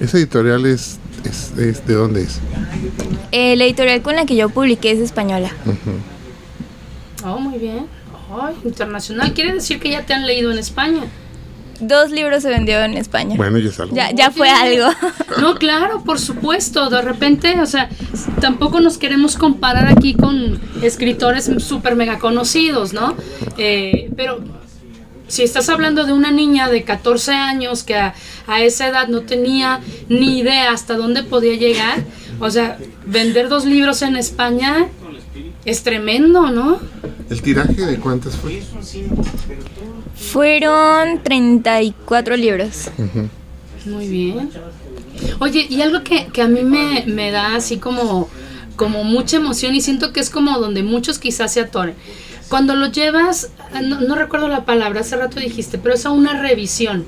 esa 0.00 0.16
editorial 0.18 0.64
es, 0.66 0.98
es, 1.24 1.52
es- 1.58 1.86
¿de 1.86 1.94
dónde 1.94 2.22
es? 2.22 2.38
Eh, 3.32 3.56
la 3.56 3.64
editorial 3.64 4.02
con 4.02 4.16
la 4.16 4.26
que 4.26 4.36
yo 4.36 4.48
publiqué 4.48 4.90
es 4.92 4.98
española. 5.00 5.50
Oh, 7.24 7.38
muy 7.38 7.58
bien. 7.58 7.86
Ay, 8.40 8.54
internacional. 8.64 9.32
Quiere 9.32 9.54
decir 9.54 9.78
que 9.80 9.90
ya 9.90 10.04
te 10.04 10.14
han 10.14 10.26
leído 10.26 10.50
en 10.52 10.58
España. 10.58 11.02
Dos 11.80 12.10
libros 12.12 12.42
se 12.42 12.50
vendieron 12.50 12.92
en 12.92 12.98
España. 12.98 13.34
Bueno, 13.36 13.58
ya 13.58 13.68
es 13.70 13.80
algo. 13.80 13.96
Ya, 13.96 14.10
ya 14.12 14.30
fue 14.30 14.48
algo. 14.50 14.88
No, 15.40 15.56
claro, 15.56 16.04
por 16.04 16.20
supuesto. 16.20 16.88
De 16.90 17.02
repente, 17.02 17.60
o 17.60 17.66
sea, 17.66 17.88
tampoco 18.40 18.78
nos 18.80 18.98
queremos 18.98 19.36
comparar 19.36 19.88
aquí 19.88 20.14
con 20.14 20.60
escritores 20.80 21.50
súper 21.58 21.96
mega 21.96 22.20
conocidos, 22.20 22.92
¿no? 22.92 23.16
Eh, 23.58 24.10
pero 24.16 24.38
si 25.28 25.42
estás 25.42 25.68
hablando 25.68 26.04
de 26.04 26.12
una 26.12 26.30
niña 26.30 26.68
de 26.68 26.84
14 26.84 27.32
años 27.32 27.82
que 27.82 27.96
a, 27.96 28.14
a 28.46 28.62
esa 28.62 28.88
edad 28.88 29.08
no 29.08 29.22
tenía 29.22 29.80
ni 30.08 30.38
idea 30.38 30.72
hasta 30.72 30.96
dónde 30.96 31.22
podía 31.22 31.54
llegar, 31.54 32.04
o 32.40 32.50
sea, 32.50 32.78
vender 33.06 33.48
dos 33.48 33.64
libros 33.64 34.02
en 34.02 34.16
España 34.16 34.88
es 35.64 35.82
tremendo, 35.82 36.50
¿no? 36.50 36.78
¿El 37.30 37.42
tiraje 37.42 37.86
de 37.86 37.98
cuántas 37.98 38.36
fue? 38.36 38.62
Fueron 40.14 41.22
34 41.22 42.36
libros. 42.36 42.90
Muy 43.86 44.08
bien. 44.08 44.50
Oye, 45.40 45.66
y 45.68 45.80
algo 45.80 46.02
que, 46.02 46.26
que 46.26 46.42
a 46.42 46.48
mí 46.48 46.62
me, 46.62 47.04
me 47.06 47.30
da 47.30 47.56
así 47.56 47.78
como, 47.78 48.28
como 48.76 49.04
mucha 49.04 49.36
emoción 49.36 49.74
y 49.74 49.80
siento 49.80 50.12
que 50.12 50.20
es 50.20 50.30
como 50.30 50.58
donde 50.58 50.82
muchos 50.82 51.18
quizás 51.18 51.52
se 51.52 51.60
atoren. 51.60 51.94
Cuando 52.48 52.74
lo 52.74 52.86
llevas, 52.86 53.50
no, 53.82 54.00
no 54.00 54.14
recuerdo 54.14 54.48
la 54.48 54.64
palabra, 54.64 55.00
hace 55.00 55.16
rato 55.16 55.40
dijiste, 55.40 55.78
pero 55.78 55.94
es 55.94 56.06
a 56.06 56.10
una 56.10 56.40
revisión. 56.40 57.04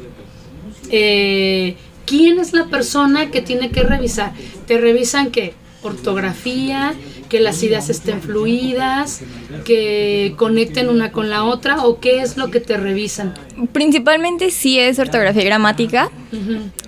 Eh, 0.91 1.77
¿Quién 2.07 2.39
es 2.39 2.53
la 2.53 2.67
persona 2.67 3.31
que 3.31 3.41
tiene 3.43 3.71
que 3.71 3.83
revisar? 3.83 4.33
¿Te 4.67 4.79
revisan 4.79 5.31
que 5.31 5.55
ortografía, 5.83 6.95
que 7.29 7.41
las 7.41 7.63
ideas 7.63 7.89
estén 7.91 8.23
fluidas, 8.23 9.23
que 9.65 10.35
conecten 10.37 10.89
una 10.89 11.11
con 11.11 11.31
la 11.31 11.45
otra 11.45 11.85
o 11.85 11.99
qué 11.99 12.21
es 12.21 12.37
lo 12.37 12.51
que 12.51 12.61
te 12.61 12.77
revisan? 12.77 13.35
Principalmente 13.73 14.51
sí 14.51 14.79
es 14.79 14.99
ortografía 14.99 15.43
y 15.43 15.47
gramática. 15.47 16.11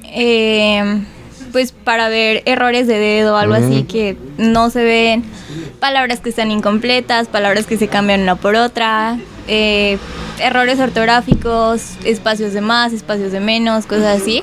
Eh, 0.05 1.03
pues 1.53 1.73
para 1.73 2.09
ver 2.09 2.43
errores 2.45 2.87
de 2.87 2.99
dedo, 2.99 3.37
algo 3.37 3.55
así 3.55 3.85
que 3.85 4.17
no 4.37 4.71
se 4.71 4.85
ven, 4.85 5.25
palabras 5.81 6.21
que 6.21 6.31
están 6.31 6.51
incompletas, 6.51 7.27
palabras 7.29 7.67
que 7.67 7.77
se 7.79 7.89
cambian 7.89 8.21
una 8.23 8.37
por 8.37 8.55
otra, 8.55 9.19
eh, 9.49 9.99
errores 10.41 10.79
ortográficos, 10.79 11.83
espacios 12.05 12.53
de 12.53 12.61
más, 12.61 12.93
espacios 12.93 13.33
de 13.33 13.41
menos, 13.41 13.87
cosas 13.87 14.21
así. 14.23 14.43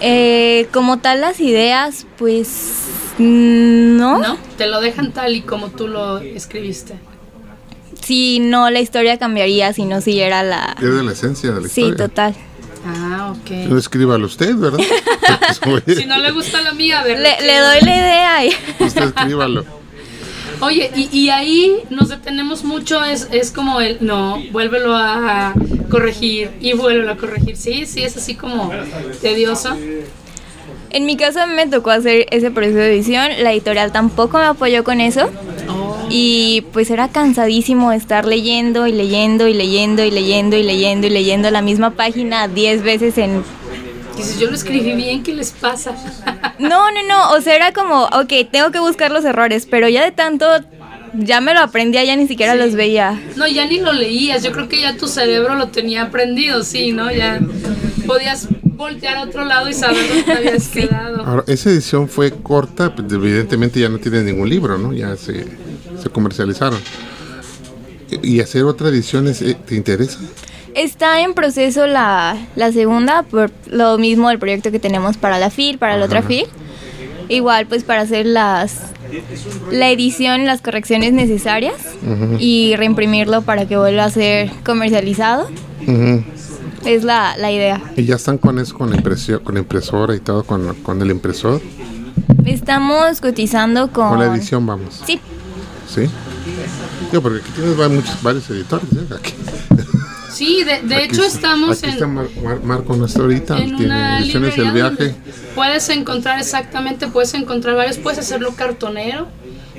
Eh, 0.00 0.68
como 0.72 0.98
tal 0.98 1.20
las 1.22 1.40
ideas, 1.40 2.06
pues 2.18 2.84
no. 3.18 4.18
¿No? 4.18 4.36
Te 4.58 4.66
lo 4.66 4.80
dejan 4.80 5.12
tal 5.12 5.34
y 5.34 5.40
como 5.40 5.68
tú 5.70 5.88
lo 5.88 6.18
escribiste. 6.18 6.94
Si 8.02 8.38
no, 8.38 8.70
la 8.70 8.80
historia 8.80 9.18
cambiaría 9.18 9.72
si 9.72 9.84
no 9.84 10.00
siguiera 10.00 10.42
la... 10.42 10.76
Pierde 10.78 11.02
la 11.02 11.12
esencia 11.12 11.50
de 11.52 11.62
la 11.62 11.68
Sí, 11.68 11.80
historia. 11.82 12.06
total. 12.08 12.34
Ah, 12.86 13.32
ok. 13.32 13.50
No 13.68 13.78
escríbalo 13.78 14.26
usted, 14.26 14.54
¿verdad? 14.54 14.78
Si 15.86 16.04
no 16.06 16.18
le 16.18 16.30
gusta 16.30 16.60
la 16.62 16.72
mía, 16.72 17.00
a 17.00 17.04
ver. 17.04 17.18
Le, 17.18 17.40
le 17.44 17.58
doy 17.58 17.80
la 17.80 17.96
idea 17.96 18.44
y... 18.44 18.50
usted 18.84 19.04
escríbalo. 19.04 19.64
Oye, 20.60 20.90
y, 20.94 21.08
y 21.16 21.28
ahí 21.30 21.82
nos 21.90 22.08
detenemos 22.08 22.64
mucho, 22.64 23.04
es, 23.04 23.28
es 23.30 23.50
como 23.50 23.80
el, 23.80 23.98
no, 24.00 24.42
vuélvelo 24.52 24.96
a 24.96 25.54
corregir 25.90 26.50
y 26.60 26.72
vuélvelo 26.72 27.12
a 27.12 27.16
corregir. 27.16 27.56
Sí, 27.56 27.86
sí, 27.86 28.02
es 28.02 28.16
así 28.16 28.34
como 28.34 28.70
tedioso. 29.20 29.76
En 30.90 31.04
mi 31.04 31.16
caso 31.16 31.46
me 31.46 31.66
tocó 31.66 31.90
hacer 31.90 32.26
ese 32.30 32.50
proceso 32.50 32.78
de 32.78 32.94
edición, 32.94 33.30
la 33.40 33.52
editorial 33.52 33.92
tampoco 33.92 34.38
me 34.38 34.44
apoyó 34.44 34.82
con 34.82 35.00
eso 35.00 35.28
y 36.08 36.64
pues 36.72 36.90
era 36.90 37.08
cansadísimo 37.08 37.92
estar 37.92 38.24
leyendo 38.24 38.86
y 38.86 38.92
leyendo 38.92 39.48
y 39.48 39.54
leyendo 39.54 40.04
y 40.04 40.10
leyendo 40.10 40.56
y 40.56 40.62
leyendo 40.62 41.06
y 41.06 41.10
leyendo 41.10 41.50
la 41.50 41.62
misma 41.62 41.90
página 41.90 42.48
10 42.48 42.82
veces 42.82 43.18
en... 43.18 43.42
Dices, 44.16 44.38
yo 44.38 44.48
lo 44.48 44.54
escribí 44.56 44.94
bien, 44.94 45.22
¿qué 45.22 45.34
les 45.34 45.50
pasa? 45.50 45.94
No, 46.58 46.90
no, 46.90 47.02
no, 47.06 47.30
o 47.32 47.40
sea, 47.40 47.54
era 47.54 47.72
como, 47.72 48.04
ok, 48.04 48.32
tengo 48.50 48.70
que 48.70 48.78
buscar 48.80 49.10
los 49.10 49.24
errores, 49.24 49.66
pero 49.70 49.88
ya 49.88 50.04
de 50.04 50.10
tanto, 50.10 50.46
ya 51.14 51.40
me 51.40 51.52
lo 51.52 51.60
aprendía, 51.60 52.02
ya 52.04 52.16
ni 52.16 52.26
siquiera 52.26 52.54
los 52.54 52.74
veía. 52.74 53.20
No, 53.36 53.46
ya 53.46 53.66
ni 53.66 53.78
lo 53.78 53.92
leías, 53.92 54.42
yo 54.42 54.52
creo 54.52 54.68
que 54.68 54.80
ya 54.80 54.96
tu 54.96 55.06
cerebro 55.06 55.54
lo 55.54 55.68
tenía 55.68 56.02
aprendido, 56.02 56.62
sí, 56.64 56.92
¿no? 56.92 57.12
Ya 57.12 57.40
podías 58.06 58.48
voltear 58.62 59.16
a 59.16 59.22
otro 59.22 59.44
lado 59.44 59.68
y 59.68 59.74
saber 59.74 60.06
dónde 60.08 60.22
te 60.22 60.32
habías 60.32 60.68
quedado. 60.72 61.24
Ahora, 61.24 61.44
esa 61.46 61.70
edición 61.70 62.08
fue 62.08 62.30
corta, 62.30 62.94
pues, 62.94 63.12
evidentemente 63.12 63.80
ya 63.80 63.88
no 63.88 63.98
tiene 63.98 64.22
ningún 64.22 64.48
libro, 64.48 64.78
¿no? 64.78 64.92
Ya 64.92 65.16
se, 65.16 65.44
se 66.02 66.08
comercializaron. 66.08 66.80
¿Y 68.22 68.40
hacer 68.40 68.64
otra 68.64 68.88
edición 68.88 69.26
es, 69.26 69.42
eh, 69.42 69.56
te 69.66 69.74
interesa? 69.74 70.20
Está 70.76 71.22
en 71.22 71.32
proceso 71.34 71.86
la, 71.86 72.36
la 72.54 72.70
segunda, 72.70 73.22
por 73.22 73.50
lo 73.70 73.96
mismo 73.98 74.30
el 74.30 74.38
proyecto 74.38 74.70
que 74.70 74.78
tenemos 74.78 75.16
para 75.16 75.38
la 75.38 75.50
FIL, 75.50 75.78
para 75.78 75.96
la 75.96 76.04
otra. 76.04 76.22
FIL. 76.22 76.44
Igual 77.28 77.66
pues 77.66 77.82
para 77.82 78.02
hacer 78.02 78.26
las 78.26 78.92
la 79.70 79.90
edición, 79.90 80.44
las 80.46 80.60
correcciones 80.60 81.12
necesarias 81.12 81.74
y 82.38 82.74
reimprimirlo 82.76 83.42
para 83.42 83.66
que 83.66 83.76
vuelva 83.76 84.04
a 84.04 84.10
ser 84.10 84.50
comercializado. 84.64 85.48
Es 86.84 87.02
la, 87.04 87.36
la 87.38 87.50
idea. 87.50 87.80
Y 87.96 88.04
ya 88.04 88.14
están 88.16 88.38
con 88.38 88.58
eso, 88.58 88.76
con 88.76 88.90
la, 88.90 88.96
impresio- 88.96 89.42
con 89.42 89.54
la 89.54 89.60
impresora 89.60 90.14
y 90.14 90.20
todo, 90.20 90.44
con, 90.44 90.74
con 90.82 91.00
el 91.02 91.10
impresor. 91.10 91.60
Estamos 92.44 93.20
cotizando 93.20 93.90
con... 93.90 94.10
Con 94.10 94.18
la 94.20 94.26
edición 94.34 94.64
vamos. 94.66 95.02
Sí, 95.06 95.18
¿Sí? 95.88 96.02
Digo, 97.10 97.22
porque 97.22 97.40
aquí 97.40 97.50
tienes 97.56 97.80
va- 97.80 97.88
muchos, 97.88 98.22
varios 98.22 98.48
editores. 98.50 98.86
¿eh? 98.92 99.14
Aquí, 99.18 99.32
Sí, 100.36 100.64
de, 100.64 100.82
de 100.82 100.94
aquí 100.96 101.04
hecho 101.06 101.22
está- 101.24 101.36
estamos 101.36 101.78
Aquí 101.78 101.86
en... 101.86 101.92
está 101.94 102.06
Mar- 102.06 102.26
Mar- 102.42 102.60
Marco 102.62 102.96
nuestro 102.96 103.24
ahorita. 103.24 103.56
en 103.58 103.76
tiene 103.76 104.18
ediciones 104.18 104.58
El 104.58 104.70
Viaje. 104.72 105.14
puedes 105.54 105.88
encontrar 105.88 106.38
exactamente, 106.38 107.06
puedes 107.08 107.32
encontrar 107.34 107.74
varios, 107.76 107.98
puedes 107.98 108.18
hacerlo 108.18 108.52
cartonero. 108.54 109.28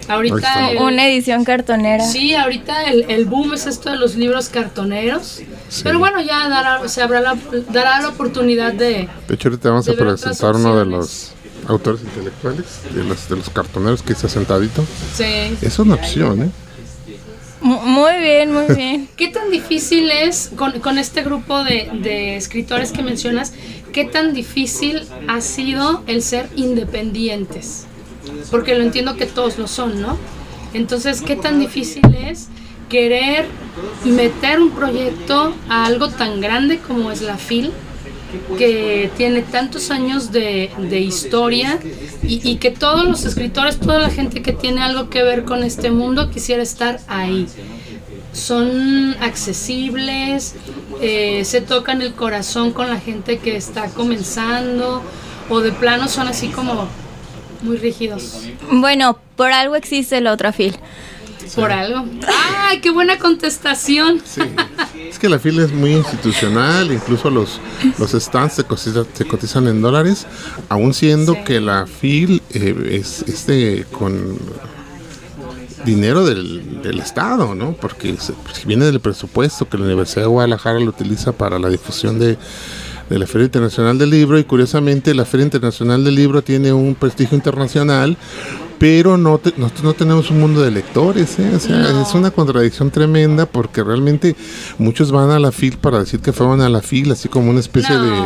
Ahorita 0.10 0.72
el- 0.72 0.78
una 0.78 1.06
edición 1.08 1.44
cartonera. 1.44 2.04
sí, 2.04 2.34
ahorita 2.34 2.86
el, 2.86 3.06
el 3.10 3.26
boom 3.26 3.54
es 3.54 3.68
esto 3.68 3.90
de 3.90 3.98
los 3.98 4.16
libros 4.16 4.48
cartoneros. 4.50 5.42
Sí. 5.70 5.82
Pero 5.84 6.00
bueno, 6.00 6.22
ya 6.22 6.48
dará, 6.48 6.88
se 6.88 7.02
habrá 7.02 7.20
la, 7.20 7.38
dará 7.72 8.02
la 8.02 8.08
oportunidad 8.10 8.72
de... 8.74 9.10
De 9.28 9.36
hecho, 9.36 9.50
ahorita 9.50 9.70
vamos 9.70 9.88
a 9.90 9.94
presentar 9.94 10.56
uno 10.56 10.80
de 10.80 10.86
los 10.86 11.34
autores 11.68 12.02
intelectuales, 12.02 12.66
de 12.94 13.04
los, 13.04 13.28
de 13.28 13.36
los 13.36 13.50
cartoneros 13.50 14.02
que 14.02 14.14
está 14.14 14.30
sentadito. 14.30 14.86
Sí. 15.14 15.58
Es 15.62 15.78
una 15.78 15.96
opción, 15.96 16.42
¿eh? 16.44 16.50
Mu- 17.62 17.82
Muy 17.82 18.18
bien, 18.22 18.54
muy 18.54 18.66
bien. 18.76 19.10
¿Qué 19.18 19.28
tan 19.30 19.50
difícil 19.50 20.12
es 20.12 20.52
con, 20.56 20.98
este 20.98 21.24
grupo 21.24 21.64
de, 21.64 21.90
de 22.02 22.36
escritores 22.36 22.92
que 22.92 23.02
mencionas? 23.02 23.54
¿Qué 23.94 24.06
tan 24.06 24.34
difícil 24.34 25.04
ha 25.28 25.42
sido 25.42 26.04
el 26.08 26.22
ser 26.22 26.50
independientes? 26.56 27.86
Porque 28.52 28.76
lo 28.76 28.84
entiendo 28.84 29.16
que 29.16 29.26
todos 29.26 29.58
lo 29.58 29.68
son, 29.68 30.02
¿no? 30.02 30.18
Entonces, 30.74 31.22
¿qué 31.22 31.36
tan 31.36 31.60
difícil 31.60 32.04
es 32.16 32.48
querer 32.90 33.46
meter 34.06 34.62
un 34.62 34.72
proyecto 34.72 35.54
a 35.70 35.86
algo 35.86 36.10
tan 36.10 36.40
grande 36.42 36.78
como 36.80 37.12
es 37.12 37.22
la 37.22 37.38
FIL? 37.38 37.72
Que 38.58 39.10
tiene 39.18 39.42
tantos 39.42 39.92
años 39.92 40.32
de, 40.32 40.70
de 40.90 41.00
historia 41.00 41.80
y, 42.24 42.56
que 42.58 42.72
todos 42.72 43.06
los 43.06 43.26
escritores, 43.26 43.80
toda 43.80 44.00
la 44.00 44.10
gente 44.10 44.42
que 44.42 44.52
tiene 44.52 44.82
algo 44.82 45.10
que 45.10 45.24
ver 45.24 45.46
con 45.46 45.64
este 45.64 45.92
mundo 45.92 46.30
quisiera 46.30 46.62
estar 46.62 47.00
ahí. 47.08 47.48
Son 48.34 49.16
accesibles, 49.22 50.56
eh, 51.02 51.44
se 51.46 51.62
tocan 51.62 52.02
el 52.02 52.14
corazón 52.14 52.72
con 52.72 52.90
la 52.90 53.00
gente 53.00 53.40
que 53.40 53.56
está 53.56 53.88
comenzando 53.90 55.02
o 55.50 55.62
de 55.62 55.72
plano 55.72 56.08
son 56.08 56.28
así 56.28 56.50
como 56.50 56.88
muy 57.62 57.78
rígidos 57.78 58.42
Bueno, 58.70 59.18
por 59.36 59.52
algo 59.52 59.76
existe 59.76 60.22
la 60.22 60.34
otra 60.34 60.52
fil. 60.52 60.76
Por 61.56 61.72
algo. 61.72 62.06
¡Ay, 62.68 62.80
qué 62.82 62.90
buena 62.92 63.18
contestación! 63.18 64.22
Sí. 64.26 64.42
Es 65.10 65.20
que 65.20 65.30
la 65.30 65.40
fila 65.40 65.64
es 65.64 65.72
muy 65.72 65.94
institucional, 65.94 66.92
incluso 66.92 67.30
los, 67.30 67.60
los 67.98 68.12
stands 68.12 68.54
se 68.56 68.64
cotizan, 68.64 69.06
se 69.14 69.26
cotizan 69.26 69.68
en 69.68 69.82
dólares, 69.82 70.26
aún 70.70 70.94
siendo 70.94 71.34
Sí. 71.34 71.40
que 71.46 71.62
la 71.62 71.88
FIL 71.88 72.42
eh, 72.52 73.00
es 73.02 73.24
este 73.28 73.86
con 73.92 74.38
dinero 75.86 76.26
del, 76.26 76.82
del 76.82 77.00
Estado, 77.00 77.56
¿no? 77.56 77.74
Porque 77.74 78.18
se- 78.18 78.34
pues, 78.34 78.66
viene 78.66 78.86
del 78.86 79.00
presupuesto 79.00 79.70
que 79.70 79.78
la 79.78 79.86
Universidad 79.86 80.24
de 80.24 80.28
Guadalajara 80.28 80.80
lo 80.80 80.90
utiliza 80.90 81.32
para 81.32 81.58
la 81.60 81.70
difusión 81.70 82.20
de, 82.20 82.38
de 83.10 83.20
la 83.20 83.26
Feria 83.28 83.46
Internacional 83.46 83.98
del 83.98 84.10
Libro 84.10 84.38
y 84.40 84.44
curiosamente 84.44 85.14
la 85.16 85.26
Feria 85.26 85.46
Internacional 85.46 86.04
del 86.04 86.16
Libro 86.16 86.42
tiene 86.42 86.74
un 86.74 86.96
prestigio 86.96 87.36
internacional, 87.38 88.18
pero 88.80 89.18
no 89.18 89.40
te- 89.40 89.54
nosotros 89.58 89.84
no 89.86 89.94
tenemos 89.94 90.30
un 90.30 90.40
mundo 90.40 90.62
de 90.62 90.70
lectores, 90.70 91.40
¿eh? 91.40 91.52
O 91.56 91.60
sea, 91.60 91.78
No. 91.78 92.02
es 92.04 92.14
una 92.14 92.30
contradicción 92.32 92.92
tremenda 92.92 93.46
porque 93.48 93.84
realmente 93.84 94.36
muchos 94.78 95.12
van 95.12 95.32
a 95.32 95.40
la 95.40 95.52
FIL 95.52 95.78
para 95.78 96.00
decir 96.00 96.20
que 96.20 96.32
fueron 96.32 96.62
a 96.62 96.70
la 96.70 96.82
FIL, 96.82 97.12
así 97.12 97.28
como 97.28 97.50
una 97.50 97.60
especie 97.60 97.96
No. 97.96 98.04
de, 98.04 98.22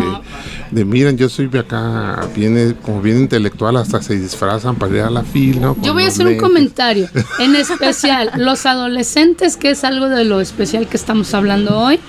de, 0.71 0.85
miren, 0.85 1.17
yo 1.17 1.29
soy 1.29 1.47
de 1.47 1.59
acá, 1.59 2.27
viene 2.35 2.75
como 2.81 3.01
bien 3.01 3.17
intelectual, 3.19 3.77
hasta 3.77 4.01
se 4.01 4.17
disfrazan 4.19 4.75
para 4.75 4.93
ir 4.95 5.01
a 5.03 5.09
la 5.09 5.23
FIL, 5.23 5.61
¿no? 5.61 5.77
Yo 5.81 5.93
voy 5.93 6.03
a 6.03 6.07
hacer 6.07 6.27
un 6.27 6.37
comentario, 6.37 7.07
en 7.39 7.55
especial 7.55 8.31
los 8.37 8.65
adolescentes, 8.65 9.55
que 9.55 9.69
es 9.71 9.83
algo 9.85 10.09
de 10.09 10.25
lo 10.25 10.41
especial 10.41 10.87
que 10.87 10.97
estamos 10.97 11.33
hablando 11.33 11.77
hoy. 11.79 11.99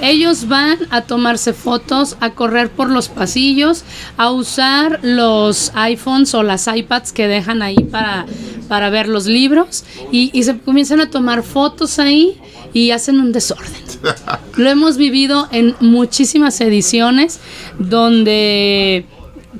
Ellos 0.00 0.48
van 0.48 0.78
a 0.90 1.02
tomarse 1.02 1.52
fotos, 1.52 2.16
a 2.20 2.30
correr 2.30 2.70
por 2.70 2.90
los 2.90 3.08
pasillos, 3.08 3.84
a 4.16 4.30
usar 4.30 5.00
los 5.02 5.72
iPhones 5.74 6.34
o 6.34 6.42
las 6.42 6.66
iPads 6.66 7.12
que 7.12 7.28
dejan 7.28 7.62
ahí 7.62 7.76
para, 7.76 8.26
para 8.68 8.90
ver 8.90 9.08
los 9.08 9.26
libros 9.26 9.84
y, 10.12 10.30
y 10.32 10.42
se 10.42 10.58
comienzan 10.58 11.00
a 11.00 11.10
tomar 11.10 11.42
fotos 11.42 11.98
ahí 11.98 12.40
y 12.72 12.90
hacen 12.90 13.20
un 13.20 13.32
desorden. 13.32 13.72
Lo 14.56 14.68
hemos 14.68 14.96
vivido 14.96 15.48
en 15.52 15.74
muchísimas 15.80 16.60
ediciones 16.60 17.40
donde 17.78 19.06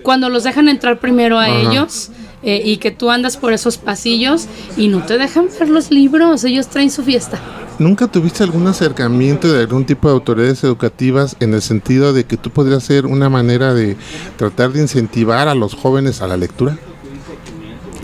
cuando 0.02 0.28
los 0.28 0.44
dejan 0.44 0.68
entrar 0.68 0.98
primero 0.98 1.38
a 1.38 1.44
Ajá. 1.44 1.60
ellos 1.60 2.10
eh, 2.42 2.60
y 2.64 2.76
que 2.76 2.90
tú 2.90 3.10
andas 3.10 3.36
por 3.36 3.52
esos 3.52 3.78
pasillos 3.78 4.46
y 4.76 4.88
no 4.88 5.02
te 5.04 5.16
dejan 5.16 5.48
ver 5.58 5.68
los 5.70 5.90
libros, 5.90 6.44
ellos 6.44 6.68
traen 6.68 6.90
su 6.90 7.02
fiesta. 7.02 7.40
¿Nunca 7.78 8.06
tuviste 8.06 8.44
algún 8.44 8.66
acercamiento 8.66 9.52
de 9.52 9.60
algún 9.60 9.84
tipo 9.84 10.08
de 10.08 10.14
autoridades 10.14 10.62
educativas 10.62 11.36
en 11.40 11.54
el 11.54 11.62
sentido 11.62 12.12
de 12.12 12.24
que 12.24 12.36
tú 12.36 12.50
podrías 12.50 12.84
ser 12.84 13.06
una 13.06 13.28
manera 13.28 13.74
de 13.74 13.96
tratar 14.36 14.72
de 14.72 14.82
incentivar 14.82 15.48
a 15.48 15.54
los 15.54 15.74
jóvenes 15.74 16.22
a 16.22 16.28
la 16.28 16.36
lectura? 16.36 16.78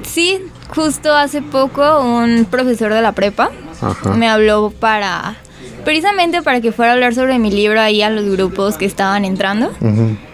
Sí, 0.02 0.38
justo 0.74 1.14
hace 1.14 1.40
poco 1.40 2.00
un 2.00 2.46
profesor 2.46 2.92
de 2.92 3.00
la 3.00 3.12
prepa 3.12 3.50
Ajá. 3.80 4.14
me 4.14 4.28
habló 4.28 4.70
para 4.70 5.36
precisamente 5.84 6.42
para 6.42 6.60
que 6.60 6.72
fuera 6.72 6.92
a 6.92 6.94
hablar 6.94 7.14
sobre 7.14 7.38
mi 7.38 7.50
libro 7.50 7.80
ahí 7.80 8.02
a 8.02 8.10
los 8.10 8.24
grupos 8.24 8.76
que 8.76 8.84
estaban 8.84 9.24
entrando 9.24 9.70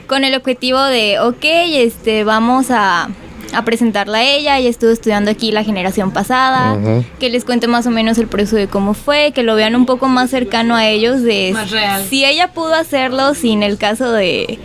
con 0.07 0.25
el 0.25 0.35
objetivo 0.35 0.83
de, 0.83 1.19
ok, 1.21 1.45
este, 1.45 2.25
vamos 2.25 2.71
a, 2.71 3.09
a 3.53 3.65
presentarla 3.65 4.19
a 4.19 4.23
ella, 4.23 4.59
ella 4.59 4.69
estuvo 4.69 4.91
estudiando 4.91 5.31
aquí 5.31 5.53
la 5.53 5.65
generación 5.65 6.11
pasada, 6.11 6.77
que 7.19 7.31
les 7.31 7.45
cuente 7.45 7.67
más 7.67 7.87
o 7.87 7.91
menos 7.91 8.19
el 8.19 8.27
proceso 8.27 8.57
de 8.57 8.69
cómo 8.69 8.95
fue, 8.95 9.33
que 9.35 9.43
lo 9.43 9.55
vean 9.55 9.77
un 9.77 9.87
poco 9.87 10.09
más 10.09 10.31
cercano 10.31 10.75
a 10.75 10.87
ellos, 10.87 11.23
de 11.23 11.51
Más 11.53 11.71
real. 11.71 12.05
si 12.09 12.25
ella 12.25 12.53
pudo 12.53 12.75
hacerlo 12.75 13.35
sin 13.35 13.63
el 13.63 13.79
caso 13.79 14.13
de, 14.13 14.59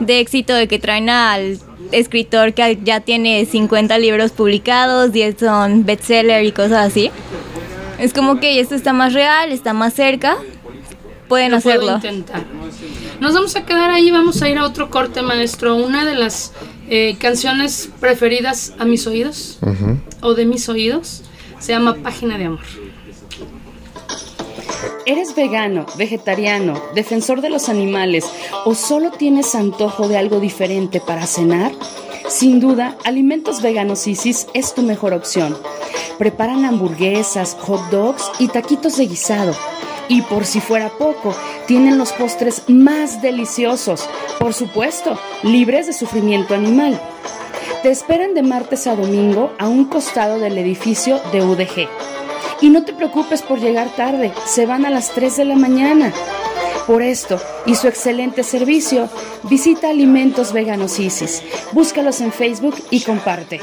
de 0.00 0.20
éxito 0.20 0.54
de 0.54 0.68
que 0.68 0.78
traen 0.78 1.10
al 1.10 1.58
escritor 1.92 2.54
que 2.54 2.78
ya 2.82 3.00
tiene 3.00 3.44
50 3.44 3.98
libros 3.98 4.32
publicados, 4.32 5.12
10 5.12 5.36
son 5.38 5.84
bestseller 5.84 6.44
y 6.44 6.52
cosas 6.52 6.86
así. 6.88 7.10
Es 7.98 8.12
como 8.12 8.38
que 8.38 8.60
esto 8.60 8.74
está 8.74 8.92
más 8.92 9.12
real, 9.12 9.50
está 9.50 9.72
más 9.72 9.94
cerca, 9.94 10.36
pueden 11.28 11.54
hacerlo. 11.54 11.96
intentar. 11.96 12.44
Nos 13.20 13.34
vamos 13.34 13.56
a 13.56 13.66
quedar 13.66 13.90
ahí, 13.90 14.10
vamos 14.10 14.40
a 14.42 14.48
ir 14.48 14.58
a 14.58 14.64
otro 14.64 14.90
corte, 14.90 15.22
maestro. 15.22 15.74
Una 15.74 16.04
de 16.04 16.14
las 16.14 16.52
eh, 16.90 17.16
canciones 17.18 17.90
preferidas 18.00 18.74
a 18.78 18.84
mis 18.84 19.06
oídos, 19.06 19.58
o 20.20 20.34
de 20.34 20.46
mis 20.46 20.68
oídos, 20.68 21.22
se 21.58 21.72
llama 21.72 21.96
Página 22.02 22.38
de 22.38 22.46
Amor. 22.46 22.64
¿Eres 25.06 25.34
vegano, 25.34 25.86
vegetariano, 25.96 26.80
defensor 26.94 27.40
de 27.40 27.48
los 27.48 27.68
animales 27.68 28.24
o 28.64 28.74
solo 28.74 29.10
tienes 29.10 29.54
antojo 29.54 30.06
de 30.06 30.18
algo 30.18 30.38
diferente 30.38 31.00
para 31.00 31.26
cenar? 31.26 31.72
Sin 32.28 32.60
duda, 32.60 32.98
Alimentos 33.04 33.62
Veganos 33.62 34.06
Isis 34.06 34.46
es 34.52 34.74
tu 34.74 34.82
mejor 34.82 35.14
opción. 35.14 35.56
Preparan 36.18 36.66
hamburguesas, 36.66 37.56
hot 37.60 37.80
dogs 37.90 38.30
y 38.38 38.48
taquitos 38.48 38.98
de 38.98 39.06
guisado. 39.06 39.54
Y 40.08 40.22
por 40.22 40.46
si 40.46 40.60
fuera 40.60 40.88
poco, 40.88 41.34
tienen 41.66 41.98
los 41.98 42.12
postres 42.12 42.62
más 42.68 43.20
deliciosos, 43.20 44.08
por 44.38 44.54
supuesto, 44.54 45.18
libres 45.42 45.86
de 45.86 45.92
sufrimiento 45.92 46.54
animal. 46.54 46.98
Te 47.82 47.90
esperan 47.90 48.34
de 48.34 48.42
martes 48.42 48.86
a 48.86 48.96
domingo 48.96 49.52
a 49.58 49.68
un 49.68 49.84
costado 49.84 50.38
del 50.38 50.56
edificio 50.58 51.20
de 51.32 51.42
UDG. 51.42 51.88
Y 52.60 52.70
no 52.70 52.84
te 52.84 52.92
preocupes 52.92 53.42
por 53.42 53.60
llegar 53.60 53.94
tarde, 53.94 54.32
se 54.46 54.66
van 54.66 54.84
a 54.84 54.90
las 54.90 55.12
3 55.12 55.36
de 55.36 55.44
la 55.44 55.54
mañana. 55.54 56.12
Por 56.86 57.02
esto 57.02 57.38
y 57.66 57.74
su 57.74 57.86
excelente 57.86 58.42
servicio, 58.42 59.10
visita 59.42 59.90
Alimentos 59.90 60.54
Veganos 60.54 60.98
Isis. 60.98 61.42
Búscalos 61.72 62.22
en 62.22 62.32
Facebook 62.32 62.76
y 62.90 63.02
comparte. 63.02 63.60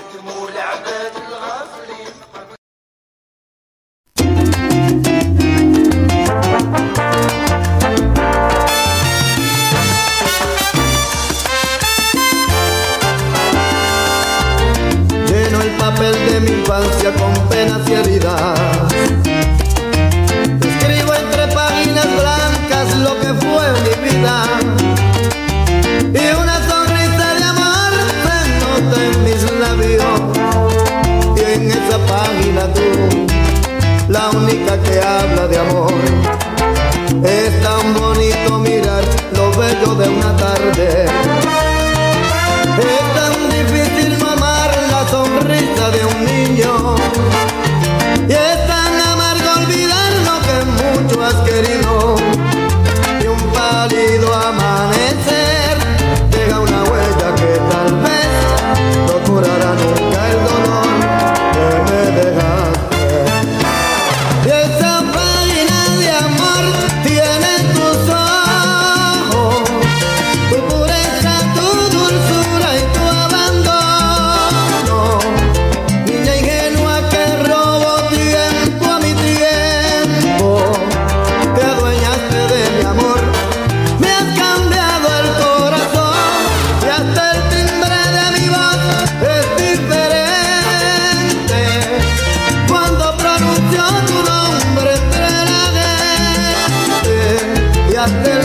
las 98.06 98.24
del 98.24 98.45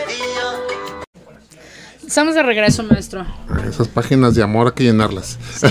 Estamos 2.11 2.35
de 2.35 2.43
regreso, 2.43 2.83
maestro. 2.83 3.25
Esas 3.69 3.87
páginas 3.87 4.35
de 4.35 4.43
amor 4.43 4.67
hay 4.67 4.73
que 4.73 4.83
llenarlas. 4.83 5.39
Sí. 5.55 5.67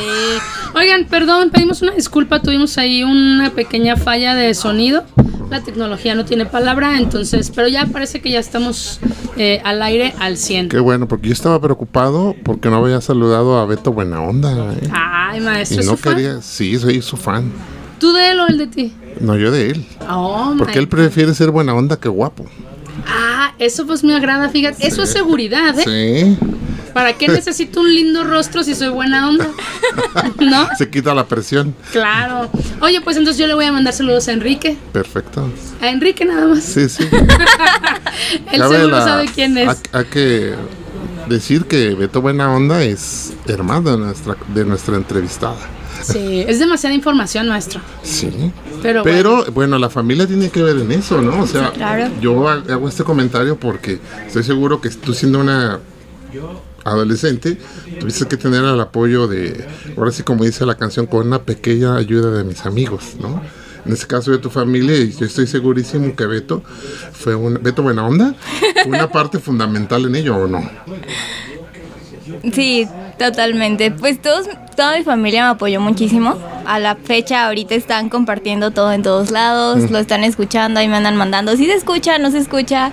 Oigan, 0.74 1.04
perdón, 1.04 1.50
pedimos 1.50 1.82
una 1.82 1.92
disculpa, 1.92 2.40
tuvimos 2.40 2.78
ahí 2.78 3.04
una 3.04 3.50
pequeña 3.50 3.94
falla 3.96 4.34
de 4.34 4.54
sonido. 4.54 5.04
La 5.50 5.62
tecnología 5.62 6.14
no 6.14 6.24
tiene 6.24 6.46
palabra, 6.46 6.96
entonces, 6.96 7.52
pero 7.54 7.68
ya 7.68 7.84
parece 7.84 8.22
que 8.22 8.30
ya 8.30 8.38
estamos 8.38 9.00
eh, 9.36 9.60
al 9.64 9.82
aire 9.82 10.14
al 10.18 10.38
100. 10.38 10.70
Qué 10.70 10.80
bueno, 10.80 11.06
porque 11.06 11.26
yo 11.26 11.34
estaba 11.34 11.60
preocupado 11.60 12.34
porque 12.42 12.70
no 12.70 12.76
había 12.76 13.02
saludado 13.02 13.58
a 13.58 13.66
Beto 13.66 13.92
Buena 13.92 14.22
Onda. 14.22 14.72
¿eh? 14.72 14.90
Ay, 14.94 15.42
maestro, 15.42 15.76
y 15.76 15.80
¿es 15.80 15.86
no 15.86 15.98
fan? 15.98 16.14
quería, 16.14 16.40
sí, 16.40 16.78
soy 16.78 17.02
su 17.02 17.18
fan. 17.18 17.52
¿Tú 17.98 18.14
de 18.14 18.30
él 18.30 18.40
o 18.40 18.46
él 18.46 18.56
de 18.56 18.66
ti? 18.66 18.94
No, 19.20 19.36
yo 19.36 19.50
de 19.50 19.72
él. 19.72 19.86
Oh, 20.08 20.54
Porque 20.56 20.78
él 20.78 20.88
prefiere 20.88 21.34
ser 21.34 21.50
buena 21.50 21.74
onda 21.74 22.00
que 22.00 22.08
guapo. 22.08 22.46
Ah, 23.06 23.54
eso 23.58 23.86
pues 23.86 24.02
me 24.04 24.14
agrada, 24.14 24.48
fíjate. 24.48 24.86
Eso 24.86 25.02
es 25.02 25.10
seguridad, 25.10 25.78
¿eh? 25.78 26.36
Sí. 26.38 26.46
¿Para 26.92 27.12
qué 27.12 27.28
necesito 27.28 27.80
un 27.80 27.94
lindo 27.94 28.24
rostro 28.24 28.64
si 28.64 28.74
soy 28.74 28.88
buena 28.88 29.28
onda? 29.28 29.48
¿No? 30.40 30.68
Se 30.76 30.90
quita 30.90 31.14
la 31.14 31.24
presión. 31.26 31.74
Claro. 31.92 32.50
Oye, 32.80 33.00
pues 33.00 33.16
entonces 33.16 33.38
yo 33.40 33.46
le 33.46 33.54
voy 33.54 33.64
a 33.66 33.72
mandar 33.72 33.94
saludos 33.94 34.26
a 34.26 34.32
Enrique. 34.32 34.76
Perfecto. 34.92 35.48
A 35.80 35.88
Enrique 35.88 36.24
nada 36.24 36.46
más. 36.48 36.64
Sí, 36.64 36.88
sí. 36.88 37.04
Él 38.52 38.60
seguro 38.60 38.88
la- 38.88 39.04
sabe 39.04 39.26
quién 39.32 39.56
es. 39.56 39.68
Hay, 39.68 39.76
hay 39.92 40.04
que 40.06 40.54
decir 41.28 41.66
que 41.66 41.90
Beto 41.94 42.20
Buena 42.22 42.52
Onda 42.52 42.82
es 42.82 43.32
hermano 43.46 43.92
de 43.92 43.98
nuestra, 43.98 44.36
de 44.52 44.64
nuestra 44.64 44.96
entrevistada. 44.96 45.58
Sí, 46.12 46.44
es 46.46 46.58
demasiada 46.58 46.94
información, 46.94 47.48
maestro. 47.48 47.80
Sí. 48.02 48.30
Pero, 48.82 49.02
Pero 49.02 49.44
bueno, 49.52 49.78
la 49.78 49.90
familia 49.90 50.26
tiene 50.26 50.48
que 50.50 50.62
ver 50.62 50.76
en 50.78 50.90
eso, 50.92 51.20
¿no? 51.20 51.42
O 51.42 51.46
sea, 51.46 51.70
Claro. 51.72 52.10
yo 52.20 52.48
ha- 52.48 52.62
hago 52.68 52.88
este 52.88 53.04
comentario 53.04 53.56
porque 53.58 53.98
estoy 54.26 54.42
seguro 54.42 54.80
que 54.80 54.88
tú 54.90 55.12
siendo 55.14 55.38
una 55.40 55.78
adolescente, 56.84 57.58
tuviste 57.98 58.26
que 58.26 58.36
tener 58.36 58.64
el 58.64 58.80
apoyo 58.80 59.26
de, 59.28 59.66
ahora 59.96 60.10
sí 60.12 60.22
como 60.22 60.44
dice 60.44 60.64
la 60.64 60.76
canción, 60.76 61.06
con 61.06 61.26
una 61.26 61.42
pequeña 61.42 61.96
ayuda 61.96 62.30
de 62.30 62.44
mis 62.44 62.64
amigos, 62.64 63.16
¿no? 63.20 63.42
En 63.84 63.92
este 63.92 64.06
caso 64.06 64.30
de 64.30 64.38
tu 64.38 64.50
familia, 64.50 64.96
y 64.96 65.12
yo 65.12 65.24
estoy 65.26 65.46
segurísimo 65.46 66.14
que 66.14 66.26
Beto 66.26 66.62
fue 67.12 67.34
un 67.34 67.58
Beto 67.62 67.82
Buena 67.82 68.06
Onda, 68.06 68.34
fue 68.82 68.92
una 68.92 69.08
parte 69.12 69.38
fundamental 69.38 70.04
en 70.06 70.16
ello, 70.16 70.36
¿o 70.36 70.46
no? 70.46 70.58
Sí, 72.52 72.86
totalmente. 73.18 73.90
Pues 73.90 74.20
todos, 74.20 74.46
toda 74.76 74.96
mi 74.96 75.02
familia 75.04 75.44
me 75.44 75.48
apoyó 75.50 75.80
muchísimo. 75.80 76.36
A 76.66 76.78
la 76.78 76.94
fecha 76.96 77.46
ahorita 77.46 77.74
están 77.74 78.08
compartiendo 78.08 78.70
todo 78.70 78.92
en 78.92 79.02
todos 79.02 79.30
lados, 79.30 79.90
lo 79.90 79.98
están 79.98 80.24
escuchando 80.24 80.80
y 80.80 80.88
me 80.88 80.96
andan 80.96 81.16
mandando. 81.16 81.56
Si 81.56 81.66
se 81.66 81.74
escucha, 81.74 82.18
no 82.18 82.30
se 82.30 82.38
escucha. 82.38 82.92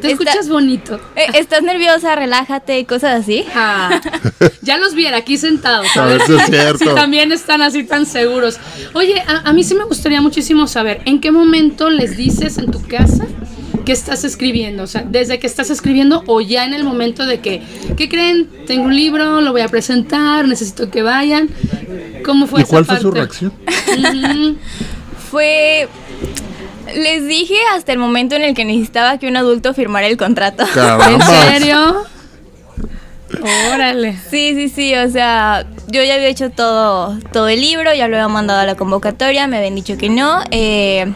Te 0.00 0.10
Está- 0.12 0.24
escuchas 0.24 0.48
bonito. 0.50 1.00
Eh, 1.16 1.26
Estás 1.34 1.62
nerviosa, 1.62 2.14
relájate 2.14 2.78
y 2.78 2.84
cosas 2.84 3.22
así. 3.22 3.44
Ah, 3.54 4.00
ya 4.62 4.76
los 4.76 4.94
viera 4.94 5.16
aquí 5.18 5.38
sentados. 5.38 5.86
A 5.96 6.04
ver 6.04 6.20
si 6.22 6.34
es 6.34 6.42
cierto. 6.46 6.78
Si 6.78 6.94
también 6.94 7.32
están 7.32 7.62
así 7.62 7.84
tan 7.84 8.04
seguros. 8.04 8.58
Oye, 8.92 9.22
a, 9.26 9.48
a 9.48 9.52
mí 9.54 9.64
sí 9.64 9.74
me 9.74 9.84
gustaría 9.84 10.20
muchísimo 10.20 10.66
saber, 10.66 11.00
¿en 11.06 11.20
qué 11.20 11.30
momento 11.30 11.88
les 11.88 12.16
dices 12.18 12.58
en 12.58 12.70
tu 12.70 12.82
casa 12.86 13.24
que 13.84 13.92
estás 13.92 14.24
escribiendo? 14.24 14.82
O 14.82 14.86
sea, 14.86 15.02
desde 15.06 15.38
que 15.38 15.46
estás 15.46 15.70
escribiendo 15.70 16.22
o 16.26 16.40
ya 16.40 16.64
en 16.64 16.74
el 16.74 16.84
momento 16.84 17.26
de 17.26 17.40
que, 17.40 17.62
¿qué 17.96 18.08
creen? 18.08 18.48
Tengo 18.66 18.84
un 18.84 18.96
libro, 18.96 19.40
lo 19.40 19.52
voy 19.52 19.60
a 19.62 19.68
presentar, 19.68 20.46
necesito 20.48 20.90
que 20.90 21.02
vayan. 21.02 21.48
¿Cómo 22.24 22.46
fue 22.46 22.60
¿Y 22.60 22.62
esa 22.62 22.70
cuál 22.70 22.84
fue 22.84 23.00
su 23.00 23.10
reacción? 23.10 23.52
Fue... 25.30 25.88
Les 26.94 27.26
dije 27.26 27.56
hasta 27.74 27.92
el 27.92 27.98
momento 27.98 28.36
en 28.36 28.42
el 28.42 28.54
que 28.54 28.64
necesitaba 28.64 29.18
que 29.18 29.26
un 29.26 29.36
adulto 29.36 29.72
firmara 29.74 30.06
el 30.06 30.16
contrato. 30.16 30.62
¿En 30.68 30.72
Caramba. 30.74 31.50
serio? 31.50 32.04
Órale. 33.72 34.16
Sí, 34.30 34.54
sí, 34.54 34.68
sí, 34.68 34.94
o 34.94 35.10
sea, 35.10 35.66
yo 35.88 36.04
ya 36.04 36.14
había 36.14 36.28
hecho 36.28 36.50
todo, 36.50 37.18
todo 37.32 37.48
el 37.48 37.60
libro, 37.60 37.92
ya 37.94 38.06
lo 38.06 38.16
había 38.16 38.28
mandado 38.28 38.60
a 38.60 38.64
la 38.64 38.76
convocatoria, 38.76 39.46
me 39.48 39.56
habían 39.56 39.74
dicho 39.74 39.96
que 39.96 40.08
no. 40.08 40.40
eh, 40.50 41.12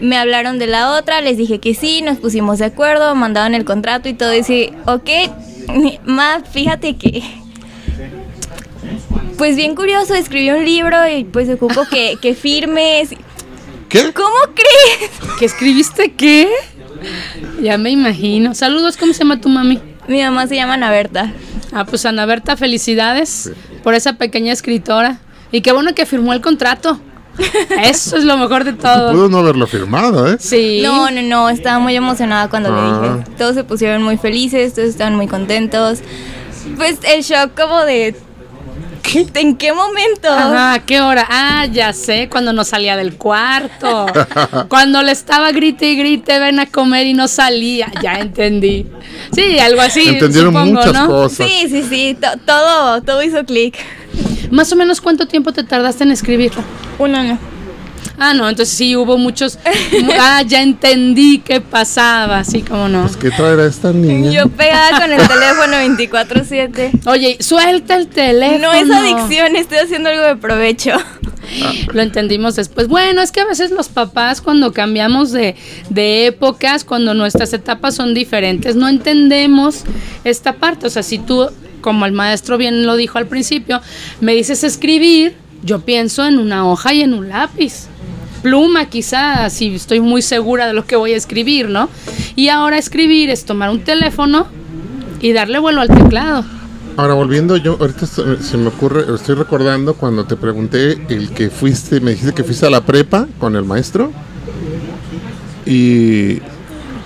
me 0.00 0.16
hablaron 0.16 0.58
de 0.58 0.66
la 0.66 0.92
otra, 0.92 1.20
les 1.20 1.36
dije 1.36 1.58
que 1.58 1.74
sí, 1.74 2.02
nos 2.02 2.18
pusimos 2.18 2.58
de 2.58 2.66
acuerdo, 2.66 3.14
mandaron 3.14 3.54
el 3.54 3.64
contrato 3.64 4.08
y 4.08 4.14
todo. 4.14 4.32
Y 4.32 4.38
dije, 4.38 4.72
ok, 4.86 5.10
ma, 6.04 6.42
fíjate 6.50 6.96
que. 6.96 7.22
Pues 9.38 9.56
bien 9.56 9.74
curioso, 9.74 10.14
escribí 10.14 10.50
un 10.50 10.64
libro 10.64 10.96
y 11.08 11.24
pues 11.24 11.48
ocupo 11.50 11.84
que, 11.90 12.16
que 12.22 12.34
firmes. 12.34 13.10
¿Qué? 13.88 14.12
¿Cómo 14.12 14.36
crees? 14.54 15.10
¿Que 15.38 15.44
escribiste 15.44 16.12
qué? 16.12 16.50
Ya 17.60 17.78
me 17.78 17.90
imagino. 17.90 18.54
Saludos, 18.54 18.96
¿cómo 18.96 19.12
se 19.12 19.20
llama 19.20 19.40
tu 19.40 19.48
mami? 19.48 19.80
Mi 20.08 20.22
mamá 20.22 20.46
se 20.46 20.56
llama 20.56 20.74
Ana 20.74 20.90
Berta. 20.90 21.32
Ah, 21.72 21.84
pues 21.84 22.06
Ana 22.06 22.26
Berta, 22.26 22.56
felicidades 22.56 23.52
por 23.82 23.94
esa 23.94 24.14
pequeña 24.14 24.52
escritora. 24.52 25.20
Y 25.52 25.60
qué 25.60 25.72
bueno 25.72 25.94
que 25.94 26.06
firmó 26.06 26.32
el 26.32 26.40
contrato. 26.40 27.00
Eso 27.82 28.16
es 28.16 28.24
lo 28.24 28.36
mejor 28.36 28.64
de 28.64 28.72
todo. 28.72 29.12
Pudo 29.12 29.28
no 29.28 29.38
haberlo 29.38 29.66
firmado, 29.66 30.30
¿eh? 30.32 30.36
Sí. 30.40 30.80
No, 30.82 31.10
no, 31.10 31.22
no, 31.22 31.48
estaba 31.50 31.78
muy 31.78 31.94
emocionada 31.96 32.48
cuando 32.48 32.70
Ah. 32.72 33.00
le 33.02 33.08
dije. 33.18 33.30
Todos 33.38 33.54
se 33.54 33.64
pusieron 33.64 34.02
muy 34.02 34.16
felices, 34.16 34.74
todos 34.74 34.88
estaban 34.88 35.14
muy 35.16 35.26
contentos. 35.26 36.00
Pues 36.76 36.98
el 37.04 37.22
shock 37.22 37.52
como 37.60 37.84
de... 37.84 38.16
¿En 39.34 39.56
qué 39.56 39.72
momento? 39.72 40.28
Ajá, 40.28 40.72
¿a 40.74 40.78
qué 40.80 41.00
hora? 41.00 41.24
Ah, 41.30 41.66
ya 41.66 41.92
sé, 41.92 42.28
cuando 42.28 42.52
no 42.52 42.64
salía 42.64 42.96
del 42.96 43.16
cuarto. 43.16 44.06
cuando 44.68 45.00
le 45.02 45.12
estaba 45.12 45.52
grite 45.52 45.90
y 45.90 45.96
grite, 45.96 46.40
ven 46.40 46.58
a 46.58 46.66
comer 46.66 47.06
y 47.06 47.14
no 47.14 47.28
salía. 47.28 47.86
Ya 48.02 48.14
entendí. 48.14 48.84
Sí, 49.32 49.60
algo 49.60 49.80
así. 49.80 50.08
Entendieron 50.08 50.52
supongo, 50.52 50.72
muchas 50.80 50.92
¿no? 50.92 51.06
cosas. 51.06 51.46
Sí, 51.48 51.68
sí, 51.68 51.84
sí, 51.88 52.16
to- 52.20 52.36
todo, 52.44 53.00
todo 53.02 53.22
hizo 53.22 53.44
clic. 53.44 53.76
Más 54.50 54.72
o 54.72 54.76
menos, 54.76 55.00
¿cuánto 55.00 55.26
tiempo 55.26 55.52
te 55.52 55.64
tardaste 55.64 56.04
en 56.04 56.12
escribirlo? 56.12 56.62
Un 56.98 57.14
año. 57.14 57.38
Ah, 58.18 58.32
no, 58.32 58.48
entonces 58.48 58.74
sí 58.74 58.96
hubo 58.96 59.18
muchos. 59.18 59.58
Ah, 60.18 60.42
ya 60.42 60.62
entendí 60.62 61.38
qué 61.38 61.60
pasaba, 61.60 62.38
así 62.38 62.62
como 62.62 62.88
no. 62.88 63.02
Pues, 63.02 63.16
¿Qué 63.16 63.30
traerá 63.30 63.66
esta 63.66 63.92
niña? 63.92 64.30
Yo 64.30 64.48
pegada 64.48 65.00
con 65.00 65.12
el 65.12 65.18
teléfono 65.28 65.76
24/7. 65.76 67.06
Oye, 67.06 67.36
suelta 67.40 67.96
el 67.96 68.08
teléfono. 68.08 68.58
No 68.58 68.72
es 68.72 68.90
adicción, 68.90 69.56
estoy 69.56 69.78
haciendo 69.78 70.08
algo 70.08 70.22
de 70.22 70.36
provecho. 70.36 70.92
Lo 71.92 72.02
entendimos 72.02 72.56
después. 72.56 72.88
Bueno, 72.88 73.22
es 73.22 73.30
que 73.30 73.40
a 73.40 73.46
veces 73.46 73.70
los 73.70 73.88
papás 73.88 74.40
cuando 74.40 74.72
cambiamos 74.72 75.32
de, 75.32 75.54
de 75.90 76.26
épocas, 76.26 76.84
cuando 76.84 77.14
nuestras 77.14 77.52
etapas 77.52 77.94
son 77.94 78.14
diferentes, 78.14 78.74
no 78.74 78.88
entendemos 78.88 79.84
esta 80.24 80.54
parte. 80.54 80.86
O 80.86 80.90
sea, 80.90 81.02
si 81.02 81.18
tú, 81.18 81.48
como 81.86 82.04
el 82.04 82.10
maestro 82.10 82.58
bien 82.58 82.84
lo 82.84 82.96
dijo 82.96 83.16
al 83.18 83.28
principio, 83.28 83.80
me 84.20 84.34
dices 84.34 84.64
escribir, 84.64 85.36
yo 85.62 85.82
pienso 85.82 86.26
en 86.26 86.40
una 86.40 86.68
hoja 86.68 86.92
y 86.92 87.02
en 87.02 87.14
un 87.14 87.28
lápiz. 87.28 87.86
Pluma 88.42 88.86
quizás, 88.86 89.52
si 89.52 89.72
estoy 89.76 90.00
muy 90.00 90.20
segura 90.20 90.66
de 90.66 90.72
lo 90.72 90.84
que 90.84 90.96
voy 90.96 91.12
a 91.12 91.16
escribir, 91.16 91.68
¿no? 91.68 91.88
Y 92.34 92.48
ahora 92.48 92.76
escribir 92.76 93.30
es 93.30 93.44
tomar 93.44 93.70
un 93.70 93.84
teléfono 93.84 94.48
y 95.20 95.32
darle 95.32 95.60
vuelo 95.60 95.80
al 95.80 95.86
teclado. 95.86 96.44
Ahora 96.96 97.14
volviendo, 97.14 97.56
yo 97.56 97.76
ahorita 97.78 98.04
se 98.04 98.56
me 98.56 98.66
ocurre, 98.66 99.04
estoy 99.14 99.36
recordando 99.36 99.94
cuando 99.94 100.24
te 100.24 100.34
pregunté 100.34 100.98
el 101.08 101.30
que 101.30 101.50
fuiste, 101.50 102.00
me 102.00 102.10
dijiste 102.10 102.34
que 102.34 102.42
fuiste 102.42 102.66
a 102.66 102.70
la 102.70 102.80
prepa 102.80 103.28
con 103.38 103.54
el 103.54 103.64
maestro. 103.64 104.10
¿Y 105.64 106.40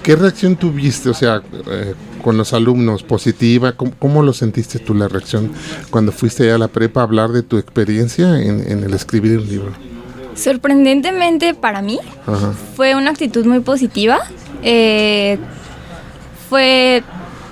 qué 0.03 0.16
reacción 0.16 0.57
tuviste? 0.57 1.11
O 1.11 1.14
sea, 1.14 1.43
eh, 1.70 1.93
con 2.21 2.37
los 2.37 2.53
alumnos, 2.53 3.03
positiva, 3.03 3.73
¿cómo, 3.73 3.93
cómo 3.99 4.23
lo 4.23 4.33
sentiste 4.33 4.79
tú 4.79 4.95
la 4.95 5.09
reacción 5.09 5.51
cuando 5.91 6.12
fuiste 6.12 6.51
a 6.53 6.59
la 6.59 6.68
prepa 6.68 7.01
a 7.01 7.05
hablar 7.05 7.31
de 7.31 7.43
tu 7.43 7.59
experiencia 7.59 8.41
en, 8.41 8.71
en 8.71 8.85
el 8.85 8.95
escribir 8.95 9.39
un 9.39 9.47
libro? 9.49 9.73
Sorprendentemente 10.35 11.55
para 11.55 11.83
mí, 11.83 11.99
Ajá. 12.27 12.53
fue 12.77 12.95
una 12.95 13.11
actitud 13.11 13.45
muy 13.45 13.61
positiva. 13.61 14.18
Eh, 14.62 15.39
fue. 16.49 17.03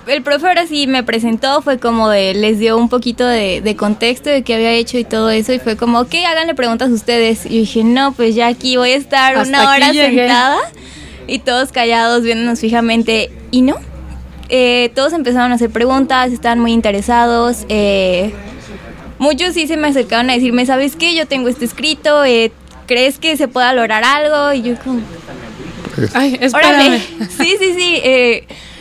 El 0.07 0.23
profe 0.23 0.49
ahora 0.49 0.66
sí 0.66 0.87
me 0.87 1.03
presentó, 1.03 1.61
fue 1.61 1.79
como 1.79 2.09
de. 2.09 2.33
Les 2.35 2.59
dio 2.59 2.79
un 2.79 2.89
poquito 2.89 3.27
de, 3.27 3.61
de 3.61 3.77
contexto 3.77 4.31
de 4.31 4.43
qué 4.43 4.55
había 4.55 4.73
hecho 4.73 4.97
y 4.99 5.05
todo 5.05 5.29
eso. 5.31 5.53
Y 5.53 5.59
fue 5.59 5.77
como, 5.77 6.01
ok, 6.01 6.14
háganle 6.27 6.55
preguntas 6.55 6.91
ustedes. 6.91 7.45
Y 7.45 7.51
yo 7.51 7.61
dije, 7.61 7.85
no, 7.85 8.12
pues 8.12 8.35
ya 8.35 8.47
aquí 8.47 8.77
voy 8.79 8.91
a 8.93 8.97
estar 8.97 9.37
Hasta 9.37 9.49
una 9.49 9.71
hora 9.71 9.93
llegué. 9.93 10.21
sentada. 10.21 10.57
y 11.27 11.41
todos 11.41 11.73
callados 11.73 12.23
viéndonos 12.23 12.59
fijamente. 12.61 13.31
Y 13.51 13.61
no, 13.62 13.77
eh, 14.49 14.90
todos 14.94 15.12
empezaron 15.12 15.53
a 15.53 15.57
hacer 15.57 15.70
preguntas, 15.70 16.32
estaban 16.32 16.61
muy 16.61 16.72
interesados. 16.72 17.64
eh, 17.68 18.32
muchos 19.18 19.55
sí 19.55 19.66
se 19.66 19.76
me 19.76 19.88
acercaron 19.88 20.30
a 20.30 20.34
decirme, 20.34 20.64
¿sabes 20.66 20.96
qué? 20.96 21.14
Yo 21.14 21.26
tengo 21.26 21.49
esto 21.49 21.64
escrito, 21.64 22.24
eh, 22.24 22.53
¿crees 22.86 23.18
que 23.18 23.36
se 23.36 23.49
pueda 23.49 23.72
lograr 23.72 24.05
algo? 24.05 24.53
Y 24.53 24.62
yo 24.62 24.74
como, 24.82 25.01
Ay, 26.14 26.38
órale. 26.53 26.96
espérame. 26.96 27.28
Sí, 27.36 27.57
sí, 27.59 27.74
sí. 27.76 28.01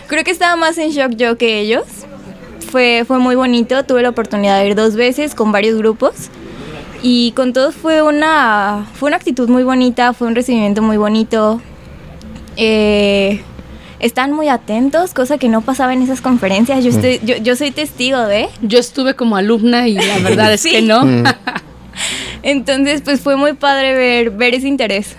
creo 0.08 0.24
que 0.24 0.32
estaba 0.32 0.56
más 0.56 0.78
en 0.78 0.92
shock 0.92 1.14
yo 1.16 1.38
que 1.38 1.60
ellos. 1.60 1.86
Fue, 2.72 3.04
fue 3.08 3.18
muy 3.18 3.36
bonito, 3.36 3.84
tuve 3.86 4.02
la 4.02 4.10
oportunidad 4.10 4.60
de 4.60 4.68
ir 4.68 4.76
dos 4.76 4.96
veces 4.96 5.34
con 5.36 5.52
varios 5.52 5.78
grupos. 5.78 6.30
Y 7.02 7.32
con 7.34 7.54
todos 7.54 7.76
fue 7.76 8.02
una, 8.02 8.88
fue 8.96 9.08
una 9.08 9.18
actitud 9.18 9.48
muy 9.50 9.64
bonita, 9.64 10.14
fue 10.14 10.28
un 10.28 10.36
recibimiento 10.36 10.82
muy 10.82 10.98
bonito. 10.98 11.62
Eh, 12.58 13.42
están 14.00 14.32
muy 14.34 14.48
atentos, 14.50 15.14
cosa 15.14 15.38
que 15.38 15.50
no 15.50 15.62
pasaba 15.62 15.94
en 15.94 16.02
esas 16.02 16.22
conferencias. 16.22 16.84
Yo, 16.84 16.90
estoy, 16.92 17.20
yo, 17.24 17.38
yo 17.38 17.56
soy 17.56 17.72
testigo 17.72 18.20
de. 18.22 18.48
Yo 18.62 18.80
estuve 18.80 19.16
como 19.16 19.36
alumna 19.38 19.88
y 19.88 19.94
la 19.96 20.20
verdad 20.24 20.54
es 20.54 20.62
Sí. 20.62 20.72
que 20.72 20.82
no. 20.82 21.02
Entonces, 22.44 23.02
pues 23.02 23.22
fue 23.22 23.36
muy 23.36 23.54
padre 23.54 23.94
ver, 23.96 24.30
ver 24.32 24.54
ese 24.56 24.68
interés. 24.68 25.16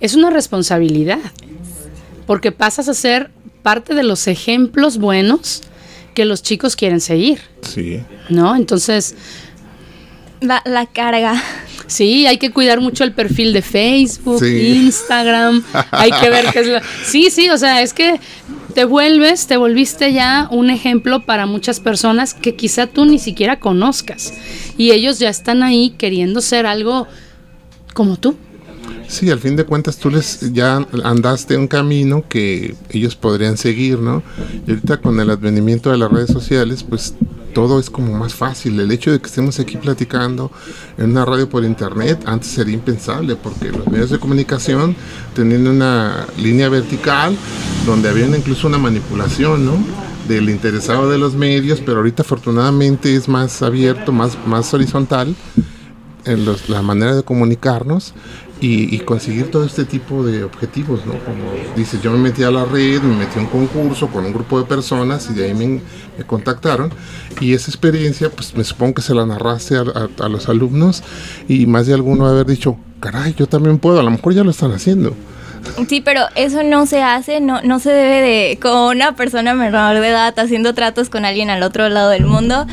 es 0.00 0.14
una 0.14 0.30
responsabilidad. 0.30 1.18
Porque 2.26 2.52
pasas 2.52 2.88
a 2.88 2.94
ser 2.94 3.30
parte 3.62 3.94
de 3.94 4.02
los 4.02 4.26
ejemplos 4.28 4.96
buenos 4.98 5.62
que 6.14 6.24
los 6.24 6.42
chicos 6.42 6.76
quieren 6.76 7.00
seguir, 7.00 7.40
Sí. 7.62 8.00
¿no? 8.30 8.54
Entonces, 8.56 9.14
La, 10.40 10.62
la 10.64 10.86
carga. 10.86 11.42
Sí, 11.86 12.26
hay 12.26 12.38
que 12.38 12.50
cuidar 12.50 12.80
mucho 12.80 13.04
el 13.04 13.12
perfil 13.12 13.52
de 13.52 13.62
Facebook, 13.62 14.40
Sí. 14.40 14.84
Instagram, 14.84 15.62
hay 15.90 16.10
que 16.10 16.30
ver 16.30 16.46
qué 16.52 16.60
es 16.60 16.66
lo... 16.68 16.78
Sí, 17.04 17.30
sí, 17.30 17.50
o 17.50 17.58
sea, 17.58 17.82
es 17.82 17.92
que 17.92 18.20
te 18.74 18.84
vuelves, 18.84 19.46
te 19.46 19.56
volviste 19.56 20.12
ya 20.12 20.48
un 20.50 20.70
ejemplo 20.70 21.24
para 21.24 21.46
muchas 21.46 21.80
personas 21.80 22.34
que 22.34 22.56
quizá 22.56 22.86
tú 22.86 23.04
ni 23.04 23.18
siquiera 23.18 23.60
conozcas. 23.60 24.32
Y 24.76 24.90
ellos 24.90 25.18
ya 25.18 25.28
están 25.28 25.62
ahí 25.62 25.94
queriendo 25.96 26.40
ser 26.40 26.66
algo 26.66 27.06
como 27.92 28.16
tú. 28.16 28.36
Sí, 29.06 29.30
al 29.30 29.38
fin 29.38 29.54
de 29.54 29.64
cuentas 29.64 29.98
tú 29.98 30.10
les 30.10 30.52
ya 30.52 30.86
andaste 31.04 31.56
un 31.56 31.68
camino 31.68 32.24
que 32.28 32.74
ellos 32.90 33.14
podrían 33.16 33.56
seguir, 33.56 33.98
¿no? 33.98 34.22
Y 34.66 34.70
ahorita 34.70 34.96
con 35.00 35.20
el 35.20 35.30
advenimiento 35.30 35.90
de 35.90 35.98
las 35.98 36.10
redes 36.10 36.30
sociales, 36.30 36.82
pues 36.82 37.14
todo 37.54 37.78
es 37.80 37.88
como 37.88 38.12
más 38.18 38.34
fácil. 38.34 38.78
El 38.80 38.90
hecho 38.90 39.10
de 39.12 39.20
que 39.20 39.26
estemos 39.26 39.58
aquí 39.60 39.76
platicando 39.76 40.50
en 40.98 41.12
una 41.12 41.24
radio 41.24 41.48
por 41.48 41.64
internet 41.64 42.22
antes 42.26 42.50
sería 42.50 42.74
impensable 42.74 43.36
porque 43.36 43.70
los 43.70 43.86
medios 43.86 44.10
de 44.10 44.18
comunicación 44.18 44.94
tenían 45.34 45.66
una 45.66 46.26
línea 46.36 46.68
vertical 46.68 47.36
donde 47.86 48.08
había 48.10 48.26
incluso 48.26 48.66
una 48.66 48.78
manipulación, 48.78 49.64
¿no? 49.64 49.72
Del 50.28 50.50
interesado 50.50 51.08
de 51.08 51.18
los 51.18 51.34
medios, 51.34 51.80
pero 51.84 51.98
ahorita 51.98 52.22
afortunadamente 52.22 53.14
es 53.14 53.28
más 53.28 53.62
abierto, 53.62 54.10
más, 54.12 54.36
más 54.46 54.72
horizontal 54.74 55.34
en 56.24 56.44
los- 56.44 56.68
la 56.68 56.82
manera 56.82 57.14
de 57.14 57.22
comunicarnos 57.22 58.14
y, 58.60 58.94
y 58.94 58.98
conseguir 59.00 59.50
todo 59.50 59.64
este 59.64 59.84
tipo 59.84 60.24
de 60.24 60.44
objetivos, 60.44 61.04
¿no? 61.04 61.12
Como 61.12 61.52
dices, 61.76 62.00
yo 62.02 62.10
me 62.12 62.18
metí 62.18 62.42
a 62.44 62.50
la 62.50 62.64
red, 62.64 63.02
me 63.02 63.16
metí 63.16 63.38
a 63.38 63.42
un 63.42 63.48
concurso 63.48 64.06
con 64.08 64.24
un 64.24 64.32
grupo 64.32 64.58
de 64.58 64.64
personas 64.66 65.28
y 65.30 65.34
de 65.34 65.46
ahí 65.46 65.54
me, 65.54 65.80
me 66.16 66.24
contactaron 66.24 66.92
y 67.40 67.52
esa 67.52 67.70
experiencia, 67.70 68.30
pues 68.30 68.54
me 68.56 68.64
supongo 68.64 68.94
que 68.94 69.02
se 69.02 69.14
la 69.14 69.26
narraste 69.26 69.76
a, 69.76 69.80
a- 69.80 70.24
a 70.24 70.28
los 70.28 70.48
alumnos 70.48 71.02
y 71.48 71.66
más 71.66 71.86
de 71.86 71.94
alguno 71.94 72.26
haber 72.26 72.46
dicho, 72.46 72.76
caray, 73.00 73.34
yo 73.36 73.46
también 73.46 73.78
puedo, 73.78 74.00
a 74.00 74.02
lo 74.02 74.10
mejor 74.10 74.32
ya 74.34 74.44
lo 74.44 74.50
están 74.50 74.72
haciendo. 74.72 75.14
Sí, 75.88 76.00
pero 76.02 76.20
eso 76.34 76.62
no 76.62 76.84
se 76.86 77.02
hace, 77.02 77.40
no, 77.40 77.62
no 77.62 77.80
se 77.80 77.90
debe 77.90 78.20
de, 78.20 78.58
con 78.60 78.96
una 78.96 79.16
persona 79.16 79.54
menor 79.54 79.98
de 79.98 80.08
edad 80.08 80.38
haciendo 80.38 80.74
tratos 80.74 81.08
con 81.08 81.24
alguien 81.24 81.48
al 81.50 81.62
otro 81.62 81.88
lado 81.88 82.10
del 82.10 82.26
mundo, 82.26 82.66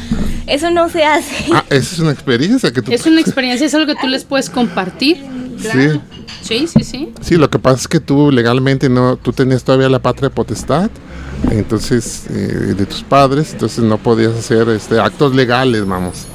eso 0.45 0.71
no 0.71 0.89
se 0.89 1.05
hace. 1.05 1.45
Ah, 1.53 1.63
esa 1.69 1.93
es 1.95 1.99
una 1.99 2.11
experiencia 2.11 2.71
que 2.73 2.81
tú... 2.81 2.91
Es 2.91 3.05
una 3.05 3.21
experiencia, 3.21 3.65
es 3.65 3.73
algo 3.75 3.87
que 3.93 3.99
tú 3.99 4.07
les 4.07 4.25
puedes 4.25 4.49
compartir. 4.49 5.23
Sí. 5.61 5.99
Sí, 6.41 6.67
sí, 6.67 6.83
sí. 6.83 7.13
Sí, 7.21 7.35
lo 7.35 7.49
que 7.49 7.59
pasa 7.59 7.77
es 7.77 7.87
que 7.87 7.99
tú 7.99 8.31
legalmente 8.31 8.89
no, 8.89 9.15
tú 9.15 9.31
tenías 9.31 9.63
todavía 9.63 9.89
la 9.89 9.99
patria 9.99 10.29
potestad, 10.29 10.89
entonces, 11.49 12.25
eh, 12.29 12.73
de 12.75 12.85
tus 12.85 13.03
padres, 13.03 13.53
entonces 13.53 13.83
no 13.83 13.97
podías 13.97 14.33
hacer 14.33 14.67
este, 14.69 14.99
actos 14.99 15.35
legales, 15.35 15.85
vamos. 15.85 16.25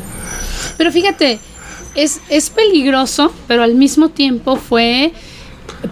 Pero 0.76 0.92
fíjate, 0.92 1.38
es, 1.94 2.20
es 2.28 2.50
peligroso, 2.50 3.32
pero 3.46 3.62
al 3.62 3.74
mismo 3.74 4.10
tiempo 4.10 4.56
fue 4.56 5.12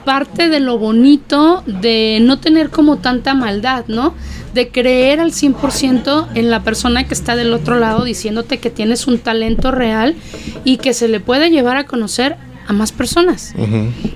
parte 0.04 0.48
de 0.48 0.60
lo 0.60 0.78
bonito 0.78 1.62
de 1.66 2.18
no 2.20 2.38
tener 2.38 2.70
como 2.70 2.98
tanta 2.98 3.34
maldad, 3.34 3.84
¿no? 3.88 4.14
De 4.52 4.68
creer 4.68 5.20
al 5.20 5.32
100% 5.32 6.28
en 6.34 6.50
la 6.50 6.62
persona 6.62 7.06
que 7.06 7.14
está 7.14 7.36
del 7.36 7.52
otro 7.52 7.78
lado 7.78 8.04
diciéndote 8.04 8.58
que 8.58 8.70
tienes 8.70 9.06
un 9.06 9.18
talento 9.18 9.70
real 9.70 10.14
y 10.64 10.76
que 10.76 10.94
se 10.94 11.08
le 11.08 11.20
puede 11.20 11.50
llevar 11.50 11.76
a 11.76 11.84
conocer 11.84 12.36
a 12.66 12.72
más 12.72 12.92
personas. 12.92 13.54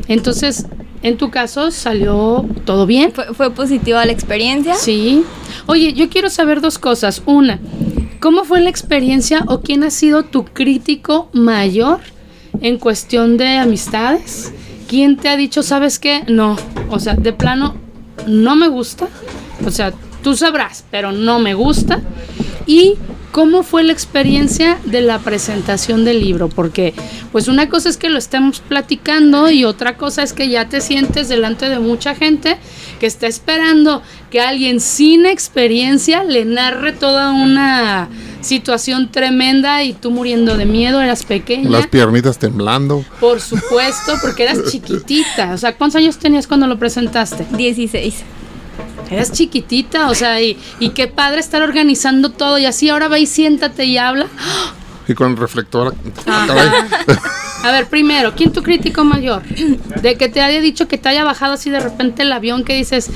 Entonces, 0.08 0.66
en 1.02 1.16
tu 1.16 1.30
caso 1.30 1.70
salió 1.70 2.44
todo 2.64 2.86
bien. 2.86 3.12
Fue, 3.12 3.34
fue 3.34 3.50
positiva 3.50 4.04
la 4.04 4.12
experiencia. 4.12 4.74
Sí. 4.74 5.24
Oye, 5.66 5.92
yo 5.92 6.08
quiero 6.08 6.30
saber 6.30 6.60
dos 6.60 6.78
cosas. 6.78 7.22
Una, 7.26 7.58
¿cómo 8.20 8.44
fue 8.44 8.60
la 8.60 8.70
experiencia 8.70 9.44
o 9.46 9.60
quién 9.60 9.84
ha 9.84 9.90
sido 9.90 10.24
tu 10.24 10.44
crítico 10.44 11.28
mayor 11.32 12.00
en 12.60 12.78
cuestión 12.78 13.36
de 13.36 13.58
amistades? 13.58 14.52
¿Quién 14.88 15.16
te 15.16 15.28
ha 15.28 15.36
dicho, 15.36 15.62
sabes 15.62 15.98
qué? 15.98 16.24
No. 16.28 16.56
O 16.90 16.98
sea, 16.98 17.14
de 17.14 17.32
plano, 17.32 17.76
no 18.26 18.56
me 18.56 18.68
gusta. 18.68 19.08
O 19.64 19.70
sea, 19.70 19.92
tú 20.22 20.34
sabrás, 20.34 20.84
pero 20.90 21.12
no 21.12 21.38
me 21.38 21.54
gusta. 21.54 22.00
Y 22.66 22.96
cómo 23.38 23.62
fue 23.62 23.84
la 23.84 23.92
experiencia 23.92 24.80
de 24.84 25.00
la 25.00 25.20
presentación 25.20 26.04
del 26.04 26.18
libro, 26.18 26.48
porque 26.48 26.92
pues 27.30 27.46
una 27.46 27.68
cosa 27.68 27.88
es 27.88 27.96
que 27.96 28.08
lo 28.08 28.18
estemos 28.18 28.58
platicando 28.58 29.48
y 29.48 29.64
otra 29.64 29.96
cosa 29.96 30.24
es 30.24 30.32
que 30.32 30.48
ya 30.48 30.68
te 30.68 30.80
sientes 30.80 31.28
delante 31.28 31.68
de 31.68 31.78
mucha 31.78 32.16
gente 32.16 32.58
que 32.98 33.06
está 33.06 33.28
esperando 33.28 34.02
que 34.32 34.40
alguien 34.40 34.80
sin 34.80 35.24
experiencia 35.24 36.24
le 36.24 36.46
narre 36.46 36.90
toda 36.90 37.30
una 37.30 38.08
situación 38.40 39.08
tremenda 39.12 39.84
y 39.84 39.92
tú 39.92 40.10
muriendo 40.10 40.56
de 40.56 40.66
miedo, 40.66 41.00
eras 41.00 41.22
pequeña. 41.22 41.70
Las 41.70 41.86
piernitas 41.86 42.40
temblando. 42.40 43.04
Por 43.20 43.40
supuesto, 43.40 44.14
porque 44.20 44.42
eras 44.42 44.64
chiquitita. 44.68 45.52
O 45.52 45.58
sea, 45.58 45.76
¿cuántos 45.76 46.00
años 46.00 46.18
tenías 46.18 46.48
cuando 46.48 46.66
lo 46.66 46.76
presentaste? 46.76 47.46
16. 47.56 48.24
Eras 49.10 49.32
chiquitita, 49.32 50.08
o 50.08 50.14
sea, 50.14 50.40
y, 50.40 50.58
y 50.80 50.90
qué 50.90 51.06
padre 51.08 51.40
estar 51.40 51.62
organizando 51.62 52.30
todo 52.30 52.58
y 52.58 52.66
así 52.66 52.88
ahora 52.88 53.08
va 53.08 53.18
y 53.18 53.26
siéntate 53.26 53.84
y 53.84 53.98
habla. 53.98 54.26
Y 55.06 55.14
con 55.14 55.36
reflector. 55.36 55.94
Ajá. 56.26 56.46
caray. 56.46 57.18
A 57.62 57.72
ver, 57.72 57.88
primero, 57.88 58.34
¿quién 58.36 58.52
tu 58.52 58.62
crítico 58.62 59.02
mayor? 59.04 59.42
De 60.02 60.16
que 60.16 60.28
te 60.28 60.40
haya 60.40 60.60
dicho 60.60 60.86
que 60.86 60.96
te 60.96 61.08
haya 61.08 61.24
bajado 61.24 61.54
así 61.54 61.70
de 61.70 61.80
repente 61.80 62.22
el 62.22 62.32
avión 62.32 62.62
que 62.64 62.74
dices, 62.74 63.10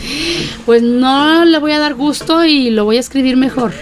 pues 0.67 0.83
no 0.83 1.45
le 1.45 1.59
voy 1.59 1.73
a 1.73 1.79
dar 1.79 1.95
gusto 1.95 2.45
y 2.45 2.71
lo 2.71 2.85
voy 2.85 2.97
a 2.97 3.01
escribir 3.01 3.37
mejor. 3.37 3.73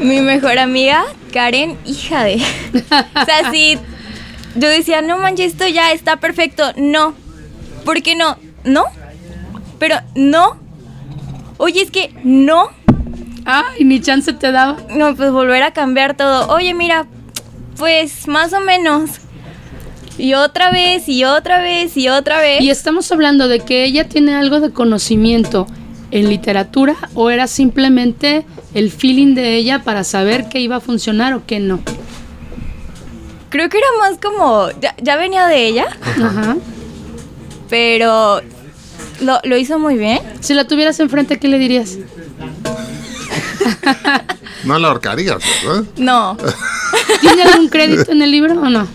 Mi 0.00 0.20
mejor 0.20 0.58
amiga, 0.58 1.04
Karen, 1.32 1.76
hija 1.84 2.24
de. 2.24 2.36
O 2.36 3.24
sea, 3.24 3.50
sí. 3.52 3.78
Yo 4.56 4.68
decía, 4.68 5.02
no 5.02 5.18
manches, 5.18 5.52
esto 5.52 5.68
ya 5.68 5.92
está 5.92 6.16
perfecto. 6.16 6.72
No. 6.76 7.14
¿Por 7.84 8.02
qué 8.02 8.16
no? 8.16 8.36
No. 8.64 8.84
Pero 9.78 9.96
no. 10.16 10.58
Oye, 11.58 11.82
es 11.82 11.90
que 11.90 12.12
no. 12.24 12.70
Ay, 13.44 13.84
ni 13.84 14.00
chance 14.00 14.32
te 14.32 14.52
daba. 14.52 14.76
No, 14.90 15.14
pues 15.14 15.30
volver 15.30 15.62
a 15.62 15.72
cambiar 15.72 16.16
todo. 16.16 16.48
Oye, 16.52 16.72
mira, 16.74 17.06
pues 17.76 18.26
más 18.28 18.52
o 18.52 18.60
menos. 18.60 19.10
Y 20.18 20.34
otra 20.34 20.70
vez, 20.72 21.08
y 21.08 21.24
otra 21.24 21.60
vez, 21.60 21.96
y 21.96 22.08
otra 22.08 22.40
vez. 22.40 22.60
Y 22.60 22.70
estamos 22.70 23.10
hablando 23.12 23.46
de 23.48 23.60
que 23.60 23.84
ella 23.84 24.08
tiene 24.08 24.34
algo 24.34 24.60
de 24.60 24.72
conocimiento 24.72 25.66
en 26.10 26.28
literatura 26.28 26.96
o 27.14 27.30
era 27.30 27.46
simplemente 27.46 28.44
el 28.74 28.90
feeling 28.90 29.34
de 29.34 29.56
ella 29.56 29.82
para 29.84 30.04
saber 30.04 30.48
que 30.48 30.60
iba 30.60 30.76
a 30.76 30.80
funcionar 30.80 31.34
o 31.34 31.46
que 31.46 31.60
no. 31.60 31.80
Creo 33.50 33.68
que 33.68 33.78
era 33.78 33.86
más 34.00 34.18
como. 34.18 34.68
Ya, 34.80 34.94
ya 35.00 35.16
venía 35.16 35.46
de 35.46 35.66
ella, 35.66 35.86
Ajá. 36.22 36.56
pero 37.70 38.40
lo, 39.20 39.38
lo 39.44 39.56
hizo 39.56 39.78
muy 39.78 39.96
bien. 39.96 40.20
Si 40.40 40.54
la 40.54 40.64
tuvieras 40.66 40.98
enfrente, 41.00 41.38
¿qué 41.38 41.48
le 41.48 41.58
dirías? 41.58 41.96
No 44.64 44.78
la 44.78 44.88
ahorcarías, 44.88 45.38
¿verdad? 45.64 45.84
No. 45.96 46.36
¿Tiene 47.20 47.42
algún 47.42 47.68
crédito 47.68 48.12
en 48.12 48.22
el 48.22 48.30
libro 48.30 48.54
o 48.54 48.68
no? 48.68 48.86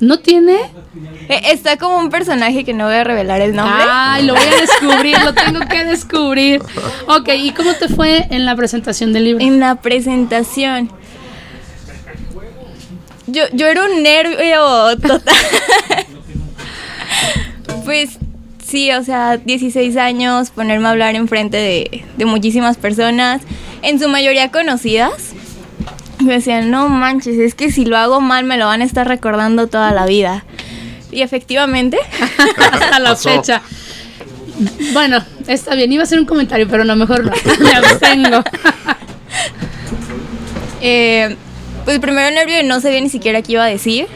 ¿No 0.00 0.18
tiene? 0.18 0.56
Eh, 1.28 1.40
Está 1.52 1.76
como 1.78 1.98
un 1.98 2.10
personaje 2.10 2.64
que 2.64 2.74
no 2.74 2.86
voy 2.86 2.94
a 2.94 3.04
revelar 3.04 3.40
el 3.40 3.54
nombre. 3.54 3.84
Ay, 3.88 4.26
lo 4.26 4.34
voy 4.34 4.44
a 4.44 4.60
descubrir, 4.60 5.18
lo 5.22 5.34
tengo 5.34 5.60
que 5.68 5.84
descubrir. 5.84 6.62
Ok, 7.06 7.28
¿y 7.36 7.52
cómo 7.52 7.72
te 7.74 7.88
fue 7.88 8.26
en 8.30 8.44
la 8.44 8.56
presentación 8.56 9.12
del 9.12 9.24
libro? 9.24 9.44
En 9.44 9.60
la 9.60 9.76
presentación. 9.76 10.90
Yo, 13.26 13.44
yo 13.52 13.66
era 13.66 13.84
un 13.84 14.02
nervio 14.02 14.96
total. 15.00 15.22
pues 17.84 18.18
Sí, 18.74 18.90
o 18.90 19.04
sea, 19.04 19.36
16 19.36 19.96
años, 19.96 20.50
ponerme 20.50 20.88
a 20.88 20.90
hablar 20.90 21.14
enfrente 21.14 21.58
de, 21.58 22.04
de 22.16 22.24
muchísimas 22.24 22.76
personas, 22.76 23.40
en 23.82 24.00
su 24.00 24.08
mayoría 24.08 24.50
conocidas. 24.50 25.30
Me 26.18 26.32
decían, 26.32 26.72
no 26.72 26.88
manches, 26.88 27.38
es 27.38 27.54
que 27.54 27.70
si 27.70 27.84
lo 27.84 27.96
hago 27.96 28.20
mal 28.20 28.44
me 28.44 28.58
lo 28.58 28.66
van 28.66 28.80
a 28.80 28.84
estar 28.84 29.06
recordando 29.06 29.68
toda 29.68 29.92
la 29.92 30.06
vida. 30.06 30.44
Y 31.12 31.22
efectivamente, 31.22 31.98
Hasta 32.72 32.98
la 32.98 33.10
Pasó. 33.10 33.30
fecha. 33.30 33.62
Bueno, 34.92 35.24
está 35.46 35.76
bien, 35.76 35.92
iba 35.92 36.02
a 36.02 36.06
hacer 36.06 36.18
un 36.18 36.26
comentario, 36.26 36.66
pero 36.68 36.84
no, 36.84 36.96
mejor 36.96 37.24
no. 37.24 37.30
Me 37.60 37.70
abstengo. 37.74 38.42
eh, 40.80 41.36
pues 41.84 42.00
primero 42.00 42.28
nervio 42.34 42.60
y 42.60 42.64
no 42.64 42.80
sabía 42.80 43.00
ni 43.00 43.08
siquiera 43.08 43.40
qué 43.40 43.52
iba 43.52 43.62
a 43.62 43.68
decir. 43.68 44.08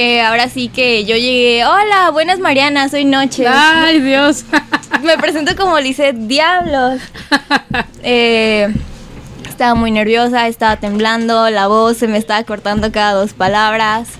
Eh, 0.00 0.20
ahora 0.20 0.48
sí 0.48 0.68
que 0.68 1.04
yo 1.04 1.16
llegué, 1.16 1.64
hola, 1.66 2.10
buenas 2.12 2.38
Mariana, 2.38 2.88
soy 2.88 3.04
Noche. 3.04 3.48
Ay, 3.48 3.98
Dios. 4.04 4.44
Me 5.02 5.18
presento 5.18 5.56
como 5.56 5.76
Lisette 5.80 6.14
Diablos. 6.28 7.00
Eh, 8.04 8.72
estaba 9.48 9.74
muy 9.74 9.90
nerviosa, 9.90 10.46
estaba 10.46 10.76
temblando, 10.76 11.50
la 11.50 11.66
voz 11.66 11.96
se 11.96 12.06
me 12.06 12.16
estaba 12.16 12.44
cortando 12.44 12.92
cada 12.92 13.14
dos 13.14 13.32
palabras. 13.32 14.10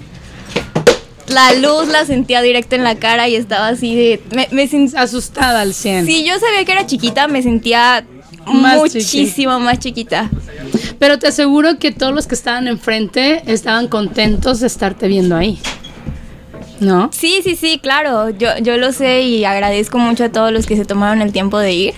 La 1.29 1.53
luz 1.53 1.87
la 1.87 2.05
sentía 2.05 2.43
directo 2.43 2.75
en 2.75 2.83
la 2.83 2.97
cara 2.97 3.29
y 3.29 3.37
estaba 3.37 3.69
así 3.69 3.95
de... 3.95 4.21
Me, 4.35 4.49
me 4.51 4.69
Asustada 4.97 5.61
al 5.61 5.75
100. 5.75 6.07
si 6.07 6.25
yo 6.25 6.41
sabía 6.41 6.65
que 6.65 6.73
era 6.73 6.87
chiquita, 6.87 7.29
me 7.29 7.41
sentía 7.41 8.05
Más 8.55 8.79
muchísimo 8.79 9.59
más 9.61 9.79
chiquita. 9.79 10.31
Pero 10.99 11.19
te 11.19 11.29
aseguro 11.29 11.79
que 11.79 11.93
todos 11.93 12.15
los 12.15 12.27
que 12.27 12.35
estaban 12.35 12.69
enfrente 12.69 13.43
estaban 13.47 13.89
contentos 13.89 14.61
de 14.61 14.67
estarte 14.67 15.09
viendo 15.09 15.37
ahí. 15.37 15.59
¿No? 16.81 17.11
Sí, 17.13 17.41
sí, 17.43 17.57
sí, 17.57 17.81
claro, 17.83 18.31
yo, 18.31 18.51
yo 18.63 18.77
lo 18.77 18.93
sé 18.93 19.23
y 19.23 19.45
agradezco 19.45 19.99
mucho 19.99 20.25
a 20.25 20.29
todos 20.29 20.53
los 20.53 20.67
que 20.67 20.77
se 20.77 20.85
tomaron 20.85 21.23
el 21.23 21.33
tiempo 21.33 21.59
de 21.59 21.73
ir. 21.73 21.95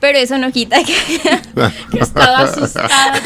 Pero 0.00 0.18
eso 0.18 0.38
no 0.38 0.50
quita 0.50 0.82
que... 0.82 0.94
Que 1.92 1.98
estaba 1.98 2.38
asustada, 2.40 3.20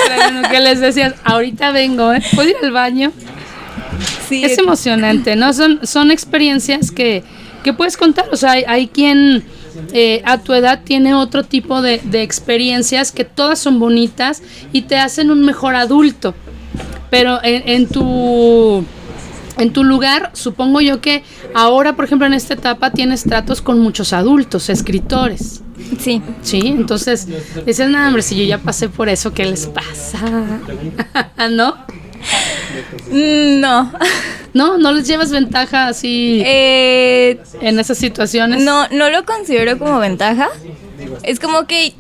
que 0.51 0.61
les 0.61 0.81
decías, 0.81 1.15
ahorita 1.23 1.71
vengo, 1.71 2.13
¿eh? 2.13 2.23
¿Puedo 2.35 2.49
ir 2.49 2.57
al 2.63 2.73
baño? 2.73 3.13
sí, 4.29 4.45
Es 4.45 4.59
emocionante, 4.59 5.37
¿no? 5.37 5.53
Son, 5.53 5.81
son 5.87 6.11
experiencias 6.11 6.91
que, 6.91 7.23
que 7.63 7.73
puedes 7.73 7.97
contar. 7.97 8.29
O 8.33 8.37
sea, 8.37 8.53
hay, 8.53 8.65
hay 8.67 8.87
quien 8.89 9.45
eh, 9.93 10.23
a 10.25 10.39
tu 10.39 10.53
edad 10.53 10.81
tiene 10.85 11.15
otro 11.15 11.45
tipo 11.45 11.83
de, 11.83 12.01
de 12.05 12.23
experiencias 12.23 13.13
que 13.13 13.25
todas 13.25 13.59
son 13.59 13.79
bonitas 13.79 14.43
y 14.73 14.83
te 14.83 14.97
hacen 14.97 15.31
un 15.31 15.45
mejor 15.45 15.75
adulto. 15.75 16.35
Pero 17.11 17.39
en, 17.43 17.69
en 17.69 17.87
tu 17.89 18.85
en 19.57 19.73
tu 19.73 19.85
lugar, 19.85 20.31
supongo 20.35 20.81
yo 20.81 21.01
que 21.01 21.23
ahora, 21.55 21.95
por 21.95 22.05
ejemplo, 22.05 22.27
en 22.27 22.35
esta 22.35 22.55
etapa 22.55 22.91
tienes 22.91 23.23
tratos 23.23 23.63
con 23.63 23.79
muchos 23.79 24.13
adultos, 24.13 24.69
escritores. 24.69 25.63
sí. 25.99 26.21
Sí, 26.43 26.61
entonces 26.67 27.29
dices, 27.65 27.89
no, 27.89 28.05
hombre, 28.07 28.23
si 28.23 28.37
yo 28.37 28.45
ya 28.45 28.59
pasé 28.59 28.89
por 28.89 29.09
eso, 29.09 29.33
¿qué 29.33 29.45
les 29.45 29.67
pasa? 29.67 30.21
¿No? 31.51 31.77
Mm, 33.11 33.61
No. 33.61 33.93
No, 34.55 34.79
no 34.79 34.93
les 34.93 35.07
llevas 35.09 35.31
ventaja 35.33 35.89
así 35.89 36.41
Eh, 36.45 37.39
en 37.61 37.79
esas 37.81 37.99
situaciones. 37.99 38.63
No, 38.63 38.87
no 38.89 39.11
lo 39.11 39.25
considero 39.25 39.79
como 39.79 39.99
ventaja. 39.99 40.49
Es 41.25 41.41
como 41.41 41.67
que 41.67 41.93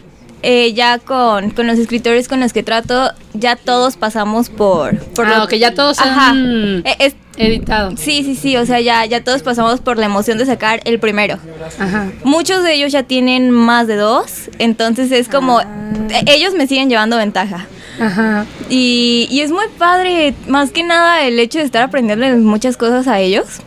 eh, 0.42 0.72
ya 0.72 0.98
con, 0.98 1.50
con 1.50 1.66
los 1.66 1.78
escritores 1.78 2.28
con 2.28 2.38
los 2.38 2.52
que 2.52 2.62
trato, 2.62 3.10
ya 3.32 3.56
todos 3.56 3.96
pasamos 3.96 4.50
por... 4.50 4.98
por 4.98 5.26
Ah, 5.26 5.38
lo- 5.38 5.44
ok, 5.44 5.54
ya 5.54 5.74
todos 5.74 5.98
Ajá. 5.98 6.30
han 6.30 6.82
Eh, 6.86 6.96
es- 7.00 7.16
editado. 7.36 7.96
sí, 7.96 8.22
sí, 8.22 8.36
sí, 8.36 8.56
o 8.56 8.64
sea, 8.66 8.80
ya, 8.80 9.04
ya 9.06 9.24
todos 9.24 9.42
pasamos 9.42 9.80
por 9.80 9.98
la 9.98 10.06
emoción 10.06 10.38
de 10.38 10.46
sacar 10.46 10.80
el 10.84 11.00
primero. 11.00 11.38
Ajá. 11.80 12.12
Muchos 12.22 12.62
de 12.62 12.74
ellos 12.74 12.92
ya 12.92 13.02
tienen 13.02 13.50
más 13.50 13.88
de 13.88 13.96
dos, 13.96 14.48
entonces 14.60 15.10
es 15.10 15.28
como... 15.28 15.58
Ah. 15.58 15.66
eh, 16.10 16.22
Ellos 16.26 16.54
me 16.54 16.66
siguen 16.68 16.88
llevando 16.90 17.16
ventaja. 17.16 17.66
Ajá. 18.00 18.46
Y, 18.68 19.28
y 19.30 19.40
es 19.40 19.50
muy 19.50 19.66
padre, 19.78 20.34
más 20.48 20.70
que 20.70 20.82
nada 20.82 21.22
el 21.22 21.38
hecho 21.38 21.58
de 21.58 21.64
estar 21.64 21.82
aprendiendo 21.82 22.26
muchas 22.38 22.76
cosas 22.76 23.06
a 23.06 23.20
ellos. 23.20 23.60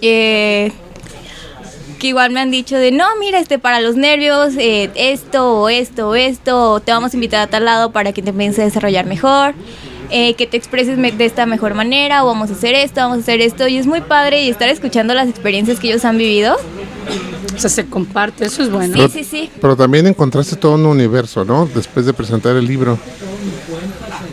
Eh, 0.00 0.72
que 1.98 2.06
igual 2.06 2.30
me 2.30 2.40
han 2.40 2.50
dicho 2.50 2.76
de, 2.76 2.92
no, 2.92 3.04
mira, 3.18 3.40
este, 3.40 3.58
para 3.58 3.80
los 3.80 3.96
nervios, 3.96 4.54
eh, 4.56 4.90
esto, 4.94 5.62
o 5.62 5.68
esto, 5.68 6.10
o 6.10 6.14
esto, 6.14 6.80
te 6.80 6.92
vamos 6.92 7.12
a 7.12 7.16
invitar 7.16 7.40
a 7.40 7.46
tal 7.48 7.64
lado 7.64 7.90
para 7.90 8.12
que 8.12 8.22
te 8.22 8.30
empieces 8.30 8.60
a 8.60 8.64
desarrollar 8.64 9.04
mejor, 9.04 9.54
eh, 10.10 10.34
que 10.34 10.46
te 10.46 10.56
expreses 10.56 10.96
de 10.98 11.24
esta 11.24 11.46
mejor 11.46 11.74
manera, 11.74 12.24
o 12.24 12.26
vamos 12.26 12.50
a 12.50 12.54
hacer 12.54 12.74
esto, 12.74 13.00
vamos 13.00 13.18
a 13.18 13.20
hacer 13.20 13.40
esto, 13.40 13.66
y 13.68 13.76
es 13.78 13.86
muy 13.86 14.00
padre 14.00 14.42
y 14.44 14.48
estar 14.50 14.68
escuchando 14.68 15.14
las 15.14 15.28
experiencias 15.28 15.78
que 15.78 15.88
ellos 15.88 16.04
han 16.04 16.18
vivido. 16.18 16.56
O 17.54 17.58
sea, 17.58 17.70
se 17.70 17.86
comparte, 17.86 18.44
eso 18.44 18.62
es 18.62 18.70
bueno. 18.70 18.96
Sí, 19.08 19.08
sí, 19.12 19.24
sí. 19.24 19.50
Pero 19.60 19.76
también 19.76 20.06
encontraste 20.06 20.56
todo 20.56 20.74
un 20.74 20.86
universo, 20.86 21.44
¿no? 21.44 21.66
Después 21.74 22.06
de 22.06 22.12
presentar 22.12 22.54
el 22.56 22.66
libro. 22.66 22.98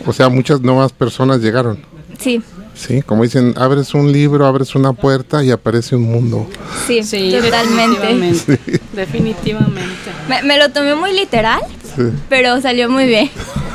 O 0.06 0.12
sea, 0.12 0.28
muchas 0.28 0.60
nuevas 0.60 0.92
personas 0.92 1.40
llegaron. 1.40 1.82
Sí, 2.18 2.40
Sí, 2.74 3.00
como 3.00 3.22
dicen, 3.22 3.54
abres 3.56 3.94
un 3.94 4.12
libro, 4.12 4.44
abres 4.44 4.74
una 4.74 4.92
puerta 4.92 5.42
y 5.42 5.50
aparece 5.50 5.96
un 5.96 6.02
mundo. 6.02 6.46
sí, 6.86 7.02
Sí, 7.02 7.32
totalmente. 7.32 7.98
Definitivamente. 8.06 8.80
definitivamente. 8.92 10.10
Me, 10.28 10.42
me 10.42 10.58
lo 10.58 10.68
tomé 10.70 10.94
muy 10.94 11.14
literal, 11.14 11.60
Sí. 11.96 12.02
pero 12.28 12.60
salió 12.60 12.90
muy 12.90 13.06
bien. 13.06 13.30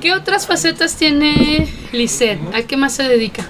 ¿Qué 0.00 0.12
otras 0.12 0.46
facetas 0.46 0.94
tiene 0.96 1.68
Lisette? 1.92 2.38
¿A 2.54 2.62
qué 2.62 2.76
más 2.76 2.92
se 2.94 3.02
dedica? 3.04 3.44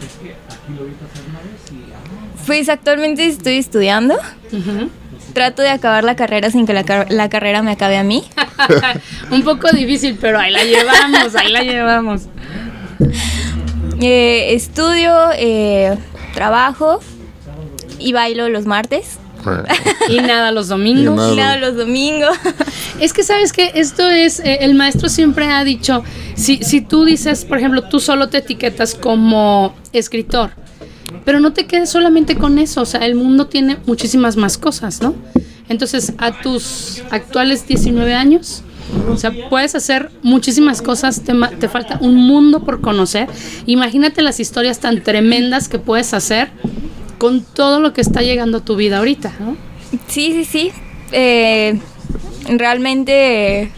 Pues 2.47 2.69
actualmente 2.69 3.27
estoy 3.27 3.59
estudiando. 3.59 4.17
Trato 5.35 5.63
de 5.63 5.69
acabar 5.69 6.05
la 6.05 6.17
carrera 6.17 6.51
sin 6.51 6.67
que 6.67 6.73
la, 6.73 6.85
car- 6.85 7.11
la 7.13 7.29
carrera 7.29 7.63
me 7.63 7.71
acabe 7.73 7.99
a 7.99 8.03
mí. 8.05 8.25
Un 9.31 9.43
poco 9.45 9.71
difícil, 9.71 10.17
pero 10.21 10.39
ahí 10.39 10.51
la 10.51 10.65
llevamos, 10.65 11.35
ahí 11.37 11.53
la 11.53 11.63
llevamos. 11.63 12.23
Eh, 14.01 14.55
estudio, 14.55 15.13
eh, 15.37 15.97
trabajo 16.35 17.01
y 17.99 18.13
bailo 18.13 18.49
los 18.49 18.65
martes. 18.65 19.19
Y 20.09 20.17
nada 20.17 20.51
los 20.53 20.69
domingos. 20.69 21.15
Y 21.15 21.17
nada. 21.17 21.33
Y 21.33 21.37
nada 21.37 21.57
los 21.59 21.77
domingos. 21.77 22.37
Es 23.01 23.13
que 23.13 23.23
sabes 23.23 23.53
que 23.53 23.71
esto 23.77 24.09
es, 24.09 24.41
eh, 24.41 24.59
el 24.63 24.75
maestro 24.75 25.09
siempre 25.09 25.47
ha 25.47 25.63
dicho, 25.63 26.03
si, 26.35 26.59
si 26.65 26.81
tú 26.81 27.05
dices, 27.05 27.45
por 27.45 27.59
ejemplo, 27.59 27.83
tú 27.85 28.01
solo 28.01 28.29
te 28.29 28.39
etiquetas 28.39 28.97
como 28.97 29.73
escritor, 29.93 30.51
pero 31.25 31.39
no 31.39 31.53
te 31.53 31.67
quedes 31.67 31.91
solamente 31.91 32.35
con 32.37 32.59
eso, 32.59 32.81
o 32.83 32.87
sea, 32.87 33.07
el 33.07 33.15
mundo 33.15 33.47
tiene 33.47 33.77
muchísimas 33.87 34.37
más 34.37 34.59
cosas, 34.59 35.01
¿no? 35.01 35.15
Entonces, 35.69 36.13
a 36.19 36.41
tus 36.41 37.03
actuales 37.11 37.69
19 37.69 38.15
años, 38.15 38.63
o 39.09 39.17
sea, 39.17 39.33
puedes 39.49 39.77
hacer 39.77 40.11
muchísimas 40.23 40.83
cosas, 40.83 41.21
te, 41.23 41.35
ma- 41.35 41.51
te 41.51 41.69
falta 41.69 41.99
un 42.01 42.17
mundo 42.17 42.65
por 42.65 42.81
conocer. 42.81 43.29
Imagínate 43.67 44.23
las 44.23 44.41
historias 44.41 44.81
tan 44.81 45.03
tremendas 45.05 45.69
que 45.69 45.79
puedes 45.79 46.15
hacer 46.15 46.49
con 47.19 47.43
todo 47.43 47.81
lo 47.81 47.93
que 47.93 48.01
está 48.01 48.23
llegando 48.23 48.59
a 48.59 48.61
tu 48.61 48.77
vida 48.77 48.99
ahorita, 48.99 49.33
¿no? 49.41 49.57
Sí, 50.09 50.33
sí, 50.33 50.45
sí. 50.45 50.73
Eh, 51.13 51.79
realmente, 52.49 53.71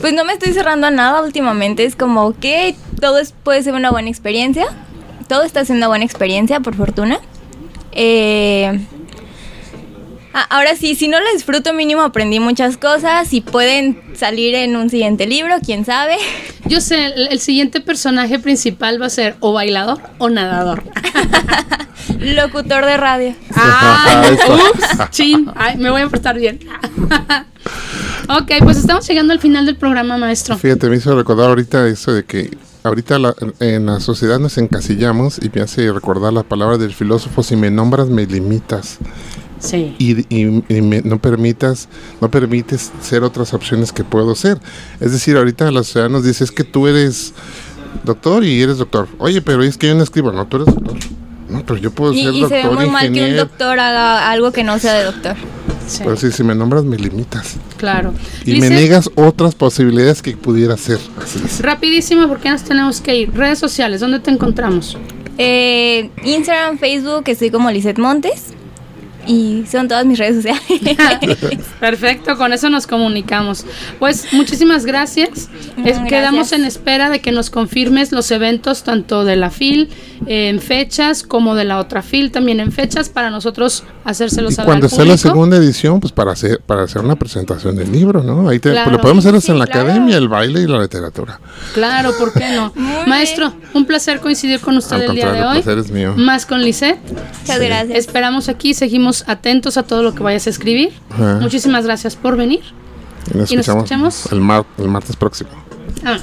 pues 0.00 0.12
no 0.12 0.24
me 0.24 0.32
estoy 0.32 0.52
cerrando 0.52 0.86
a 0.86 0.90
nada 0.90 1.22
últimamente. 1.22 1.84
Es 1.84 1.96
como 1.96 2.38
que 2.38 2.74
todo 3.00 3.18
es- 3.18 3.32
puede 3.42 3.62
ser 3.62 3.74
una 3.74 3.90
buena 3.90 4.08
experiencia. 4.08 4.66
Todo 5.28 5.42
está 5.42 5.64
siendo 5.64 5.80
una 5.84 5.88
buena 5.88 6.04
experiencia, 6.04 6.60
por 6.60 6.74
fortuna. 6.76 7.18
Eh, 7.92 8.80
a- 10.40 10.56
ahora 10.56 10.76
sí, 10.76 10.94
si 10.94 11.08
no 11.08 11.18
lo 11.20 11.26
disfruto 11.32 11.72
mínimo 11.72 12.02
aprendí 12.02 12.40
muchas 12.40 12.76
cosas 12.76 13.32
y 13.32 13.40
pueden 13.40 14.00
salir 14.14 14.54
en 14.54 14.76
un 14.76 14.90
siguiente 14.90 15.26
libro, 15.26 15.54
quién 15.64 15.84
sabe. 15.84 16.16
Yo 16.66 16.80
sé, 16.80 17.06
el, 17.06 17.28
el 17.28 17.40
siguiente 17.40 17.80
personaje 17.80 18.38
principal 18.38 19.00
va 19.00 19.06
a 19.06 19.10
ser 19.10 19.36
o 19.40 19.52
bailador 19.52 19.98
o 20.18 20.28
nadador. 20.28 20.82
Locutor 22.20 22.84
de 22.86 22.96
radio. 22.96 23.34
Eso. 23.50 24.54
¡Ups! 24.54 25.10
¡Chin! 25.10 25.50
Ay, 25.54 25.76
me 25.76 25.90
voy 25.90 26.02
a 26.02 26.08
portar 26.08 26.38
bien. 26.38 26.60
ok, 28.28 28.52
pues 28.62 28.76
estamos 28.78 29.06
llegando 29.08 29.32
al 29.32 29.40
final 29.40 29.66
del 29.66 29.76
programa, 29.76 30.16
maestro. 30.16 30.56
Fíjate, 30.56 30.88
me 30.88 30.96
hizo 30.96 31.16
recordar 31.16 31.48
ahorita 31.48 31.86
eso 31.88 32.12
de 32.12 32.24
que 32.24 32.56
ahorita 32.84 33.18
la- 33.18 33.34
en 33.60 33.86
la 33.86 34.00
sociedad 34.00 34.38
nos 34.38 34.56
encasillamos 34.58 35.38
y 35.42 35.50
me 35.52 35.62
hace 35.62 35.90
recordar 35.92 36.32
la 36.32 36.42
palabra 36.44 36.78
del 36.78 36.94
filósofo, 36.94 37.42
si 37.42 37.56
me 37.56 37.70
nombras 37.70 38.08
me 38.08 38.26
limitas 38.26 38.98
Sí. 39.58 39.94
y, 39.98 40.20
y- 40.34 40.64
y 40.68 40.82
me- 40.82 41.02
no 41.02 41.18
permitas, 41.18 41.88
no 42.20 42.30
permites 42.30 42.92
ser 43.00 43.22
otras 43.22 43.54
opciones 43.54 43.92
que 43.92 44.04
puedo 44.04 44.34
ser. 44.34 44.58
Es 45.00 45.12
decir, 45.12 45.36
ahorita 45.36 45.70
la 45.70 45.82
sociedad 45.82 46.08
nos 46.10 46.24
dice, 46.24 46.44
es 46.44 46.50
que 46.52 46.64
tú 46.64 46.86
eres 46.86 47.32
doctor 48.04 48.44
y 48.44 48.60
eres 48.62 48.78
doctor. 48.78 49.08
Oye, 49.18 49.40
pero 49.42 49.62
es 49.62 49.76
que 49.78 49.88
yo 49.88 49.94
no 49.94 50.02
escribo, 50.02 50.30
no, 50.32 50.46
tú 50.46 50.56
eres 50.58 50.74
doctor. 50.74 50.96
No, 51.48 51.64
pero 51.64 51.78
yo 51.78 51.90
puedo 51.92 52.12
Y, 52.12 52.24
ser 52.24 52.34
y 52.34 52.40
se 52.42 52.46
ve 52.48 52.62
doctor, 52.62 52.74
muy 52.80 52.90
mal 52.90 53.12
que 53.12 53.30
un 53.30 53.36
doctor 53.36 53.78
haga 53.80 54.30
algo 54.30 54.50
que 54.52 54.64
no 54.64 54.78
sea 54.80 54.94
de 54.94 55.04
doctor. 55.04 55.36
sí, 55.86 56.00
Pero 56.04 56.16
sí, 56.16 56.32
si 56.32 56.42
me 56.42 56.54
nombras 56.56 56.84
me 56.84 56.96
limitas. 56.98 57.54
claro. 57.76 58.12
Y 58.44 58.52
Lice, 58.54 58.68
me 58.68 58.76
niegas 58.76 59.08
otras 59.14 59.54
posibilidades 59.54 60.22
que 60.22 60.36
pudiera 60.36 60.76
ser. 60.76 60.98
Así 61.22 61.40
es. 61.44 61.60
Rapidísimo, 61.60 62.26
porque 62.28 62.50
nos 62.50 62.62
tenemos 62.64 63.00
que 63.00 63.16
ir. 63.16 63.32
Redes 63.32 63.58
sociales, 63.60 64.00
¿dónde 64.00 64.18
te 64.20 64.30
encontramos? 64.32 64.98
Eh, 65.38 66.10
Instagram, 66.24 66.78
Facebook, 66.78 67.22
estoy 67.26 67.50
como 67.50 67.70
Lisette 67.70 67.98
Montes. 67.98 68.46
Y 69.26 69.64
son 69.70 69.88
todas 69.88 70.04
mis 70.06 70.18
redes 70.18 70.36
sociales. 70.36 70.62
Perfecto, 71.80 72.36
con 72.36 72.52
eso 72.52 72.70
nos 72.70 72.86
comunicamos. 72.86 73.64
Pues 73.98 74.32
muchísimas 74.32 74.84
gracias. 74.86 75.48
Es- 75.84 75.96
Mm, 76.00 76.06
Quedamos 76.06 76.52
en 76.52 76.64
espera 76.64 77.08
de 77.10 77.20
que 77.20 77.32
nos 77.32 77.48
confirmes 77.50 78.12
los 78.12 78.30
eventos 78.30 78.82
tanto 78.82 79.24
de 79.24 79.36
la 79.36 79.50
FIL 79.50 79.88
eh, 80.26 80.48
en 80.48 80.60
fechas 80.60 81.22
como 81.22 81.54
de 81.54 81.64
la 81.64 81.78
otra 81.78 82.02
FIL 82.02 82.30
también 82.30 82.60
en 82.60 82.70
fechas 82.70 83.08
para 83.08 83.30
nosotros 83.30 83.82
hacérselos 84.04 84.52
Y 84.52 84.56
saber 84.56 84.66
cuando 84.66 84.86
al 84.86 84.92
esté 84.92 85.04
la 85.04 85.16
segunda 85.16 85.56
edición, 85.56 86.00
pues 86.00 86.12
para 86.12 86.32
hacer 86.32 86.60
para 86.66 86.82
hacer 86.84 87.02
una 87.02 87.16
presentación 87.16 87.76
del 87.76 87.90
libro, 87.92 88.22
¿no? 88.22 88.48
Ahí 88.48 88.58
te, 88.58 88.70
Claro. 88.70 88.84
pues, 88.90 88.96
lo 88.96 89.00
podemos 89.02 89.26
hacer 89.26 89.40
Sí, 89.40 89.52
en 89.52 89.58
la 89.58 89.66
claro. 89.66 89.88
academia, 89.88 90.16
el 90.16 90.28
baile 90.28 90.60
y 90.62 90.66
la 90.66 90.80
literatura. 90.80 91.40
Claro, 91.74 92.12
¿por 92.18 92.32
qué 92.32 92.44
no? 92.54 92.72
Maestro, 93.06 93.52
un 93.74 93.84
placer 93.86 94.20
coincidir 94.20 94.60
con 94.60 94.76
usted 94.76 94.96
Al 94.96 95.02
el 95.02 95.12
día 95.14 95.32
de 95.32 95.42
hoy. 95.44 95.56
el 95.58 95.62
placer 95.62 95.78
es 95.78 95.90
mío. 95.90 96.14
Más 96.16 96.46
con 96.46 96.62
Lisette. 96.62 96.98
Muchas 97.40 97.60
gracias. 97.60 97.98
Esperamos 97.98 98.48
aquí, 98.48 98.74
seguimos 98.74 99.15
atentos 99.26 99.76
a 99.76 99.82
todo 99.82 100.02
lo 100.02 100.14
que 100.14 100.22
vayas 100.22 100.46
a 100.46 100.50
escribir. 100.50 100.92
Ajá. 101.10 101.38
Muchísimas 101.40 101.84
gracias 101.84 102.16
por 102.16 102.36
venir. 102.36 102.60
Y 103.34 103.38
nos 103.38 103.50
¿Y 103.50 103.56
nos 103.56 103.68
escuchamos? 103.68 104.26
El, 104.32 104.40
mar- 104.40 104.64
el 104.78 104.88
martes 104.88 105.16
próximo. 105.16 105.50
Tú. 106.02 106.16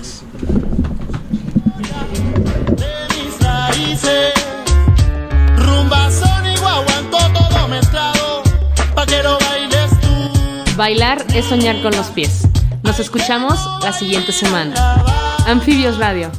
Bailar 10.76 11.24
es 11.36 11.46
soñar 11.46 11.82
con 11.82 11.96
los 11.96 12.08
pies. 12.08 12.48
Nos 12.84 13.00
escuchamos 13.00 13.60
la 13.84 13.94
siguiente 13.94 14.32
semana. 14.32 14.74
Anfibios 15.46 15.98
Radio. 15.98 16.32